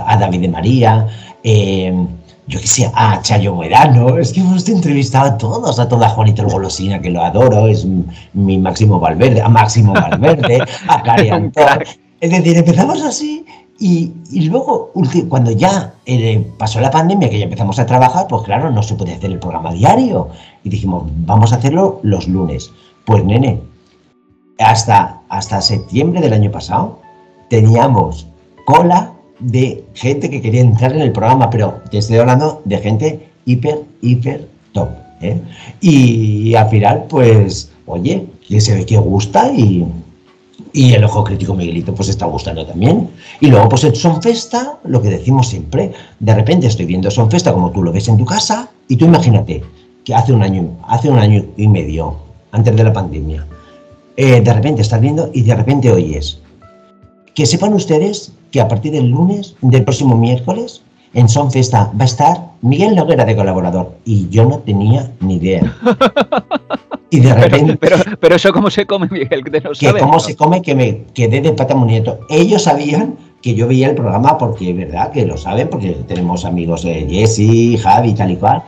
a 0.05 0.17
David 0.17 0.41
de 0.41 0.47
María, 0.47 1.07
em, 1.43 2.07
yo 2.47 2.59
qué 2.59 2.67
sé, 2.67 2.91
a 2.95 3.21
Chayo 3.21 3.55
Verano. 3.57 4.17
Es 4.17 4.33
que 4.33 4.39
hemos 4.39 4.67
entrevistado 4.67 5.27
a 5.27 5.37
todos, 5.37 5.79
a 5.79 5.87
toda 5.87 6.09
Juanito 6.09 6.41
el 6.41 6.49
Golosina, 6.49 6.99
que 6.99 7.11
lo 7.11 7.23
adoro, 7.23 7.67
es 7.67 7.85
mi 8.33 8.57
Máximo 8.57 8.99
Valverde, 8.99 9.41
a 9.41 9.49
Máximo 9.49 9.93
Valverde, 9.93 10.63
a 10.87 11.03
Cari 11.03 11.29
Antón. 11.37 11.83
Es 12.19 12.31
decir, 12.31 12.57
empezamos 12.57 13.01
así 13.03 13.45
y, 13.79 14.11
y 14.31 14.41
luego, 14.49 14.91
cuando 15.29 15.51
ya 15.51 15.93
eh, 16.05 16.45
pasó 16.57 16.79
la 16.79 16.89
pandemia, 16.89 17.29
que 17.29 17.37
ya 17.37 17.45
empezamos 17.45 17.77
a 17.79 17.85
trabajar, 17.85 18.27
pues 18.27 18.43
claro, 18.43 18.71
no 18.71 18.81
se 18.81 18.95
puede 18.95 19.13
hacer 19.13 19.31
el 19.31 19.39
programa 19.39 19.71
diario. 19.71 20.29
Y 20.63 20.69
dijimos, 20.69 21.03
vamos 21.25 21.53
a 21.53 21.57
hacerlo 21.57 21.99
los 22.01 22.27
lunes. 22.27 22.71
Pues 23.05 23.23
nene, 23.23 23.61
hasta, 24.59 25.21
hasta 25.29 25.61
septiembre 25.61 26.21
del 26.21 26.33
año 26.33 26.51
pasado 26.51 26.99
teníamos 27.49 28.27
cola 28.65 29.13
de 29.39 29.85
gente 29.93 30.29
que 30.29 30.41
quería 30.41 30.61
entrar 30.61 30.93
en 30.93 31.01
el 31.01 31.11
programa, 31.11 31.49
pero 31.49 31.79
te 31.91 31.99
estoy 31.99 32.17
hablando 32.17 32.61
de 32.65 32.77
gente 32.79 33.29
hiper, 33.45 33.83
hiper 34.01 34.47
top. 34.71 34.89
¿eh? 35.21 35.39
Y, 35.81 36.55
al 36.55 36.69
final, 36.69 37.05
pues, 37.09 37.71
oye, 37.85 38.27
que 38.47 38.59
se 38.59 38.73
ve 38.73 38.85
que 38.85 38.97
gusta 38.97 39.51
y, 39.53 39.85
y 40.73 40.93
el 40.93 41.03
ojo 41.03 41.23
crítico 41.23 41.53
Miguelito 41.53 41.93
pues 41.93 42.09
está 42.09 42.25
gustando 42.25 42.65
también. 42.65 43.09
Y 43.39 43.47
luego 43.47 43.69
pues 43.69 43.83
en 43.83 43.95
Sonfesta, 43.95 44.79
lo 44.85 45.01
que 45.01 45.09
decimos 45.09 45.47
siempre, 45.47 45.93
de 46.19 46.33
repente 46.33 46.67
estoy 46.67 46.85
viendo 46.85 47.09
Sonfesta 47.11 47.53
como 47.53 47.71
tú 47.71 47.83
lo 47.83 47.91
ves 47.91 48.07
en 48.07 48.17
tu 48.17 48.25
casa 48.25 48.69
y 48.87 48.95
tú 48.95 49.05
imagínate 49.05 49.63
que 50.03 50.15
hace 50.15 50.33
un 50.33 50.41
año, 50.41 50.69
hace 50.87 51.09
un 51.09 51.19
año 51.19 51.45
y 51.57 51.67
medio, 51.67 52.15
antes 52.51 52.75
de 52.75 52.83
la 52.83 52.93
pandemia, 52.93 53.45
eh, 54.15 54.41
de 54.41 54.53
repente 54.53 54.81
estás 54.81 55.01
viendo 55.01 55.29
y 55.33 55.41
de 55.41 55.55
repente 55.55 55.91
oyes. 55.91 56.39
Que 57.33 57.45
sepan 57.45 57.73
ustedes 57.73 58.31
que 58.51 58.61
a 58.61 58.67
partir 58.67 58.93
del 58.93 59.09
lunes, 59.09 59.55
del 59.61 59.83
próximo 59.83 60.17
miércoles, 60.17 60.81
en 61.17 61.27
Son 61.27 61.51
Festa 61.51 61.91
va 61.99 62.03
a 62.03 62.05
estar 62.05 62.51
Miguel 62.61 62.95
Noguera 62.95 63.25
de 63.25 63.35
colaborador. 63.35 63.97
Y 64.05 64.29
yo 64.29 64.45
no 64.45 64.59
tenía 64.59 65.11
ni 65.19 65.35
idea. 65.35 65.75
Y 67.09 67.21
de 67.21 67.33
repente. 67.33 67.77
Pero, 67.77 67.95
pero, 68.19 68.35
eso, 68.35 68.51
¿cómo 68.51 68.69
se 68.69 68.85
come, 68.85 69.07
Miguel? 69.09 69.41
Que, 69.79 69.97
cómo 69.97 70.19
se 70.19 70.35
come, 70.35 70.61
que 70.61 70.75
me 70.75 71.05
quedé 71.13 71.39
de 71.39 71.53
pata 71.53 71.73
muñeto. 71.73 72.19
Ellos 72.29 72.63
sabían 72.63 73.15
que 73.41 73.55
yo 73.55 73.65
veía 73.65 73.87
el 73.87 73.95
programa 73.95 74.37
porque, 74.37 74.73
¿verdad? 74.73 75.13
Que 75.13 75.25
lo 75.25 75.37
saben, 75.37 75.69
porque 75.69 75.91
tenemos 76.05 76.43
amigos 76.43 76.83
de 76.83 77.07
Jesse, 77.09 77.81
Javi, 77.81 78.13
tal 78.13 78.31
y 78.31 78.35
cual, 78.35 78.61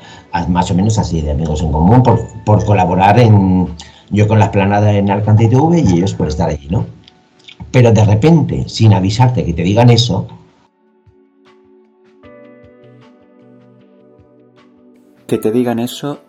más 0.48 0.72
o 0.72 0.74
menos 0.74 0.98
así 0.98 1.20
de 1.20 1.32
amigos 1.32 1.62
en 1.62 1.74
común, 1.74 2.02
por, 2.02 2.22
por 2.46 2.64
colaborar 2.64 3.20
en. 3.20 3.68
Yo 4.10 4.26
con 4.26 4.40
la 4.40 4.46
esplanada 4.46 4.94
en 4.94 5.12
Alcante 5.12 5.50
TV 5.50 5.82
y 5.82 5.98
ellos 5.98 6.14
por 6.14 6.30
estar 6.30 6.48
allí, 6.48 6.70
¿no? 6.70 6.86
Pero 7.72 7.92
de 7.92 8.06
repente, 8.06 8.70
sin 8.70 8.94
avisarte 8.94 9.44
que 9.44 9.54
te 9.54 9.64
digan 9.64 9.90
eso, 9.90 10.28
Que 15.30 15.38
te 15.38 15.52
digan 15.52 15.78
eso 15.78 16.24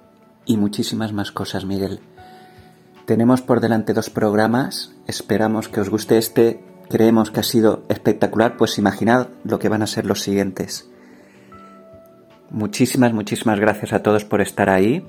y 0.45 0.59
muchísimas 0.59 1.15
más 1.15 1.33
cosas, 1.33 1.65
Miguel. 1.65 2.01
Tenemos 3.07 3.41
por 3.41 3.61
delante 3.61 3.95
dos 3.95 4.11
programas, 4.11 4.95
esperamos 5.07 5.69
que 5.69 5.81
os 5.81 5.89
guste 5.89 6.19
este, 6.19 6.63
creemos 6.91 7.31
que 7.31 7.41
ha 7.41 7.43
sido 7.43 7.83
espectacular, 7.89 8.59
pues 8.59 8.77
imaginad 8.77 9.29
lo 9.43 9.59
que 9.59 9.71
van 9.71 9.81
a 9.81 9.87
ser 9.87 10.05
los 10.05 10.21
siguientes. 10.21 10.91
Muchísimas, 12.51 13.15
muchísimas 13.15 13.59
gracias 13.59 13.95
a 13.95 14.03
todos 14.03 14.27
por 14.27 14.43
estar 14.43 14.69
ahí 14.69 15.07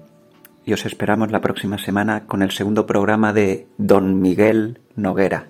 y 0.63 0.71
os 0.71 0.85
esperamos 0.85 1.29
la 1.29 1.41
próxima 1.41 1.77
semana 1.77 2.27
con 2.27 2.43
el 2.43 2.51
segundo 2.51 2.85
programa 2.85 3.33
de 3.33 3.67
Don 3.77 4.21
Miguel 4.21 4.79
Noguera. 4.95 5.49